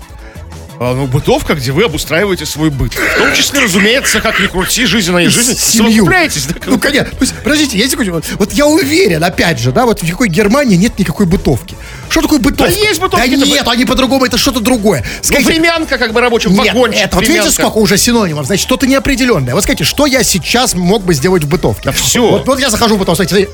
А, 0.84 0.94
ну, 0.94 1.06
бытовка, 1.06 1.54
где 1.54 1.70
вы 1.70 1.84
обустраиваете 1.84 2.44
свой 2.44 2.70
быт. 2.70 2.92
В 2.94 3.18
том 3.18 3.32
числе, 3.34 3.60
разумеется, 3.60 4.20
как 4.20 4.40
ни 4.40 4.48
крути, 4.48 4.84
жизненная 4.84 5.30
жизнь. 5.30 5.56
Семью. 5.56 5.92
Совокупляетесь, 5.92 6.46
да? 6.46 6.54
Ну, 6.66 6.80
конечно. 6.80 7.12
Подождите, 7.44 7.78
я 7.78 7.88
секунду. 7.88 8.10
Вот, 8.10 8.24
вот 8.36 8.52
я 8.52 8.66
уверен, 8.66 9.22
опять 9.22 9.60
же, 9.60 9.70
да, 9.70 9.86
вот 9.86 10.02
в 10.02 10.10
какой 10.10 10.28
Германии 10.28 10.74
нет 10.74 10.98
никакой 10.98 11.26
бытовки. 11.26 11.76
Что 12.10 12.22
такое 12.22 12.40
бытовка? 12.40 12.72
Да 12.74 12.80
есть 12.80 13.00
бытовки, 13.00 13.36
Да 13.36 13.46
нет, 13.46 13.68
они 13.68 13.84
по-другому, 13.84 14.24
это 14.24 14.38
что-то 14.38 14.58
другое. 14.58 15.02
Ну, 15.02 15.06
Скажите, 15.22 15.52
времянка, 15.52 15.98
как 15.98 16.12
бы 16.12 16.20
рабочий 16.20 16.50
Нет, 16.50 16.74
вагончик. 16.74 17.00
это, 17.00 17.14
вот 17.16 17.28
видите, 17.28 17.50
сколько 17.52 17.78
уже 17.78 17.96
синонимов, 17.96 18.46
значит, 18.46 18.64
что-то 18.64 18.88
неопределенное. 18.88 19.54
Вот 19.54 19.62
скажите, 19.62 19.84
что 19.84 20.06
я 20.06 20.24
сейчас 20.24 20.74
мог 20.74 21.04
бы 21.04 21.14
сделать 21.14 21.44
в 21.44 21.48
бытовке? 21.48 21.84
Да 21.84 21.92
всё. 21.92 22.28
Вот, 22.28 22.46
вот 22.48 22.58
я 22.58 22.70
захожу 22.70 22.96
в 22.96 22.98
бытовку, 22.98 23.22
смотрите. 23.24 23.50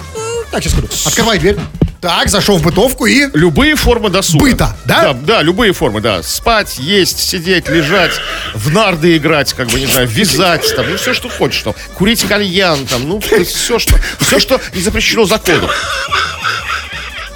Так, 0.51 0.63
сейчас 0.63 0.73
скажу. 0.73 0.89
Открывай 1.05 1.39
дверь. 1.39 1.59
Так, 2.01 2.29
зашел 2.29 2.59
в 2.59 2.63
бытовку 2.63 3.07
и... 3.07 3.29
Любые 3.35 3.75
формы 3.75 4.09
досуга. 4.09 4.45
Быта, 4.45 4.77
да? 4.85 5.03
Да, 5.03 5.13
да, 5.15 5.43
любые 5.43 5.73
формы, 5.73 6.01
да. 6.01 6.23
Спать, 6.23 6.79
есть, 6.79 7.19
сидеть, 7.19 7.69
лежать, 7.69 8.13
в 8.55 8.73
нарды 8.73 9.17
играть, 9.17 9.53
как 9.53 9.69
бы, 9.69 9.81
не 9.81 9.87
знаю, 9.87 10.07
вязать, 10.07 10.75
там, 10.77 10.89
ну, 10.89 10.97
все, 10.97 11.13
что 11.13 11.29
хочешь, 11.29 11.63
там, 11.63 11.75
курить 11.95 12.23
кальян, 12.25 12.87
там, 12.87 13.09
ну, 13.09 13.21
все, 13.21 13.79
что, 13.81 13.97
все, 14.21 14.39
что 14.39 14.61
не 14.75 14.81
запрещено 14.81 15.25
законом. 15.25 15.71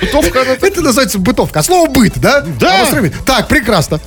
Бытовка, 0.00 0.42
она 0.42 0.52
Это 0.52 0.80
называется 0.80 1.18
бытовка. 1.18 1.60
А 1.60 1.62
слово 1.62 1.88
быт, 1.88 2.14
да? 2.16 2.40
Да. 2.40 2.86
Так, 3.24 3.48
прекрасно. 3.48 4.00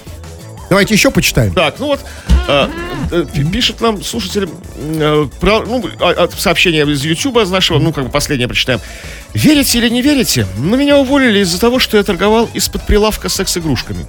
Давайте 0.70 0.94
еще 0.94 1.12
почитаем. 1.12 1.54
Так, 1.54 1.76
ну 1.80 1.88
вот, 1.88 2.00
э, 2.48 2.68
э, 3.12 3.26
пишет 3.52 3.82
нам 3.82 4.04
слушатель 4.04 4.50
э, 4.78 5.28
про, 5.40 5.62
ну, 5.62 5.88
а- 6.00 6.28
сообщение 6.38 6.84
из 6.92 7.04
Ютуба 7.04 7.44
из 7.44 7.52
нашего, 7.52 7.80
ну, 7.80 7.94
как 7.94 8.06
бы 8.06 8.10
последнее 8.10 8.48
прочитаем. 8.48 8.80
Верите 9.34 9.78
или 9.78 9.90
не 9.90 10.02
верите, 10.02 10.48
но 10.58 10.76
меня 10.76 10.98
уволили 10.98 11.40
из-за 11.40 11.60
того, 11.60 11.80
что 11.80 11.98
я 11.98 12.04
торговал 12.04 12.50
из-под 12.54 12.86
прилавка 12.86 13.30
секс-игрушками. 13.30 14.06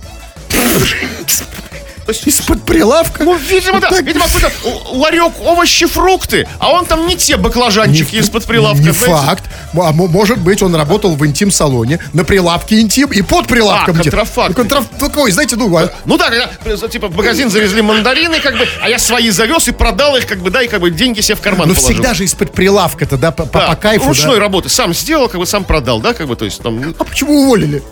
Из-под 2.09 2.63
прилавка? 2.63 3.25
ну, 3.25 3.35
видимо, 3.37 3.81
да. 3.81 3.91
Видимо, 4.01 4.25
какой-то 4.27 4.51
ларек 4.93 5.33
овощи, 5.41 5.87
фрукты, 5.87 6.47
а 6.59 6.71
он 6.73 6.87
там 6.87 7.07
не 7.07 7.17
те 7.17 7.37
баклажанчики 7.37 8.17
из-под 8.17 8.45
прилавка. 8.45 8.83
Не 8.83 8.93
факт. 8.93 9.45
А 9.75 9.93
мо- 9.93 10.07
может 10.07 10.39
быть, 10.39 10.63
он 10.63 10.75
работал 10.75 11.15
в 11.17 11.27
интим-салоне, 11.27 11.99
на 12.13 12.25
прилавке 12.25 12.81
интим 12.81 13.11
и 13.11 13.23
под 13.23 13.47
прилавком. 13.47 13.97
А, 13.99 14.03
контрафакт. 14.03 14.57
Ну, 14.57 14.65
контраф- 14.65 14.99
Такой, 14.99 15.31
знаете, 15.33 15.57
ну, 15.57 15.75
а- 15.77 15.91
Ну 16.05 16.17
да, 16.17 16.31
когда, 16.31 16.51
э, 16.65 16.89
типа, 16.89 17.09
в 17.09 17.17
магазин 17.17 17.51
завезли 17.51 17.83
мандарины, 17.83 18.41
как 18.41 18.57
бы, 18.57 18.67
а 18.83 18.89
я 18.89 18.99
свои 18.99 19.31
завез 19.31 19.69
и 19.69 19.73
продал 19.73 20.17
их, 20.17 20.27
как 20.27 20.39
бы, 20.39 20.51
да, 20.51 20.63
и 20.63 20.69
как 20.69 20.81
бы 20.81 20.91
деньги 20.91 21.21
себе 21.21 21.37
в 21.37 21.41
карман 21.41 21.69
но 21.69 21.75
положил. 21.75 21.91
всегда 21.95 22.15
же 22.15 22.25
из-под 22.25 22.53
прилавка-то, 22.53 23.17
да, 23.17 23.31
по, 23.33 23.45
Да, 23.45 23.69
по 23.69 23.77
кайфу, 23.77 24.09
ручной 24.09 24.37
да? 24.37 24.41
работы. 24.41 24.69
Сам 24.69 24.95
сделал, 24.95 25.29
как 25.29 25.41
бы 25.41 25.47
сам 25.47 25.65
продал, 25.65 26.01
да, 26.01 26.15
как 26.15 26.27
бы, 26.29 26.37
то 26.37 26.45
есть 26.45 26.63
там, 26.63 26.81
ну, 26.81 26.95
А 26.99 27.05
почему 27.05 27.43
уволили? 27.43 27.83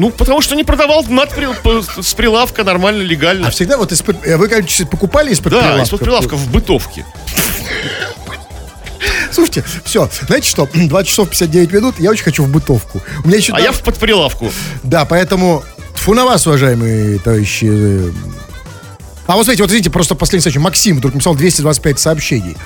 Ну, 0.00 0.10
потому 0.10 0.40
что 0.40 0.54
не 0.54 0.64
продавал 0.64 1.04
над 1.08 1.30
с 2.02 2.14
прилавка 2.14 2.64
нормально, 2.64 3.02
легально. 3.02 3.48
А 3.48 3.50
всегда 3.50 3.76
вот 3.78 3.92
из-под... 3.92 4.26
э, 4.26 4.36
Вы, 4.36 4.48
конечно, 4.48 4.86
покупали 4.86 5.30
из-под 5.32 5.52
да, 5.52 5.60
прилавка? 5.60 5.82
из-под 5.84 6.00
прилавка 6.00 6.36
в 6.36 6.50
бытовке. 6.50 7.04
Слушайте, 9.32 9.64
все, 9.84 10.08
знаете 10.26 10.48
что, 10.48 10.68
2 10.74 11.04
часов 11.04 11.28
59 11.30 11.72
минут, 11.72 11.94
я 11.98 12.10
очень 12.10 12.24
хочу 12.24 12.44
в 12.44 12.48
бытовку. 12.48 13.02
У 13.24 13.28
меня 13.28 13.38
еще... 13.38 13.52
А 13.52 13.60
я 13.60 13.72
в 13.72 13.80
подприлавку. 13.82 14.50
Да, 14.82 15.04
поэтому 15.04 15.64
фу 15.94 16.14
на 16.14 16.24
вас, 16.24 16.46
уважаемые 16.46 17.18
товарищи. 17.18 17.66
э. 17.68 18.12
А 19.26 19.34
вот 19.36 19.44
смотрите, 19.44 19.62
вот 19.62 19.72
видите, 19.72 19.90
просто 19.90 20.14
последний 20.14 20.42
сообщение. 20.42 20.64
Максим 20.64 20.98
вдруг 20.98 21.14
написал 21.14 21.34
225 21.34 21.98
сообщений. 21.98 22.56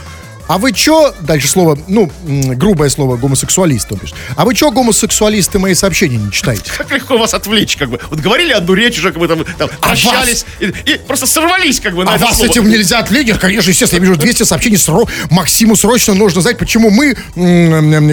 А 0.49 0.59
вы 0.59 0.73
чё, 0.73 1.15
дальше 1.21 1.47
слово, 1.47 1.79
ну, 1.89 2.11
грубое 2.25 2.89
слово, 2.89 3.17
гомосексуалист, 3.17 3.89
то 3.89 3.97
бишь. 3.97 4.15
А 4.35 4.45
вы 4.45 4.55
чё, 4.55 4.71
гомосексуалисты, 4.71 5.59
мои 5.59 5.75
сообщения 5.75 6.17
не 6.17 6.33
читаете? 6.33 6.73
Как 6.77 6.91
легко 6.91 7.19
вас 7.19 7.35
отвлечь, 7.35 7.77
как 7.77 7.91
бы. 7.91 8.01
Вот 8.11 8.21
говорили 8.21 8.53
одну 8.53 8.73
речь 8.75 8.99
уже, 8.99 9.13
как 9.13 9.21
бы 9.21 9.29
там, 9.29 9.45
там 9.59 9.69
прощались, 9.81 10.47
и, 10.59 10.67
и 10.67 10.99
просто 11.07 11.27
сорвались, 11.27 11.81
как 11.81 11.95
бы, 11.95 12.05
на 12.05 12.15
А 12.15 12.19
вас 12.19 12.37
слово. 12.37 12.51
этим 12.51 12.69
нельзя 12.69 12.99
отвлечь? 13.01 13.29
Конечно, 13.39 13.69
естественно, 13.69 14.01
я 14.01 14.09
вижу 14.09 14.19
200 14.19 14.45
сообщений. 14.45 14.79
Сро... 14.79 15.07
Максиму 15.31 15.77
срочно 15.77 16.15
нужно 16.15 16.41
знать, 16.41 16.57
почему 16.59 16.91
мы, 16.91 17.15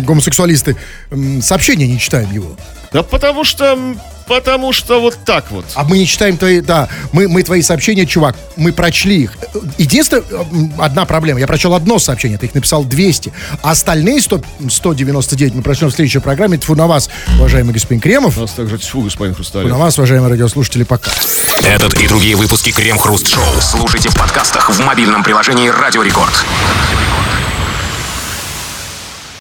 гомосексуалисты, 0.02 0.76
сообщения 1.42 1.88
не 1.88 2.00
читаем 2.00 2.32
его. 2.32 2.58
Да 2.96 3.04
потому 3.04 3.43
что, 3.43 3.78
потому 4.26 4.72
что 4.72 5.02
вот 5.02 5.18
так 5.26 5.52
вот. 5.52 5.66
А 5.76 5.84
мы 5.84 5.98
не 5.98 6.08
читаем 6.08 6.38
твои, 6.38 6.62
да, 6.62 6.88
мы, 7.12 7.28
мы 7.28 7.43
твои 7.43 7.62
сообщения, 7.62 8.06
чувак, 8.06 8.38
мы 8.56 8.72
прочли 8.72 9.24
их. 9.24 9.34
Единственная, 9.78 10.24
м, 10.32 10.74
одна 10.80 11.04
проблема, 11.04 11.41
я 11.41 11.46
прочел 11.46 11.74
одно 11.74 12.00
сообщение, 12.00 12.38
ты 12.38 12.46
их 12.46 12.56
написал 12.56 12.86
200, 12.86 13.34
а 13.62 13.72
остальные 13.72 14.22
100, 14.22 14.41
199 14.70 15.56
мы 15.56 15.62
прочтем 15.62 15.89
в 15.89 15.91
следующей 15.93 16.20
программе. 16.20 16.58
Тьфу 16.58 16.74
на 16.74 16.88
вас, 16.88 17.10
уважаемый 17.38 17.74
господин 17.74 18.00
Кремов, 18.00 18.38
У 18.38 18.41
нас 18.41 18.52
также 18.52 18.78
тьфу, 18.78 19.02
господин 19.02 19.34
тьфу 19.34 19.43
Хрусталев. 19.43 19.70
на 19.70 19.78
вас, 19.78 19.98
уважаемые 19.98 20.30
радиослушатели, 20.30 20.84
пока. 20.84 21.12
Этот 21.64 21.96
и 21.96 22.08
другие 22.08 22.38
выпуски 22.38 22.72
Крем-хруст 22.72 23.28
шоу 23.28 23.43
слушайте 23.60 24.08
в 24.08 24.16
подкастах 24.16 24.70
в 24.70 24.80
мобильном 24.86 25.22
приложении 25.22 25.68
Радио 25.68 26.02
Рекорд. 26.02 26.46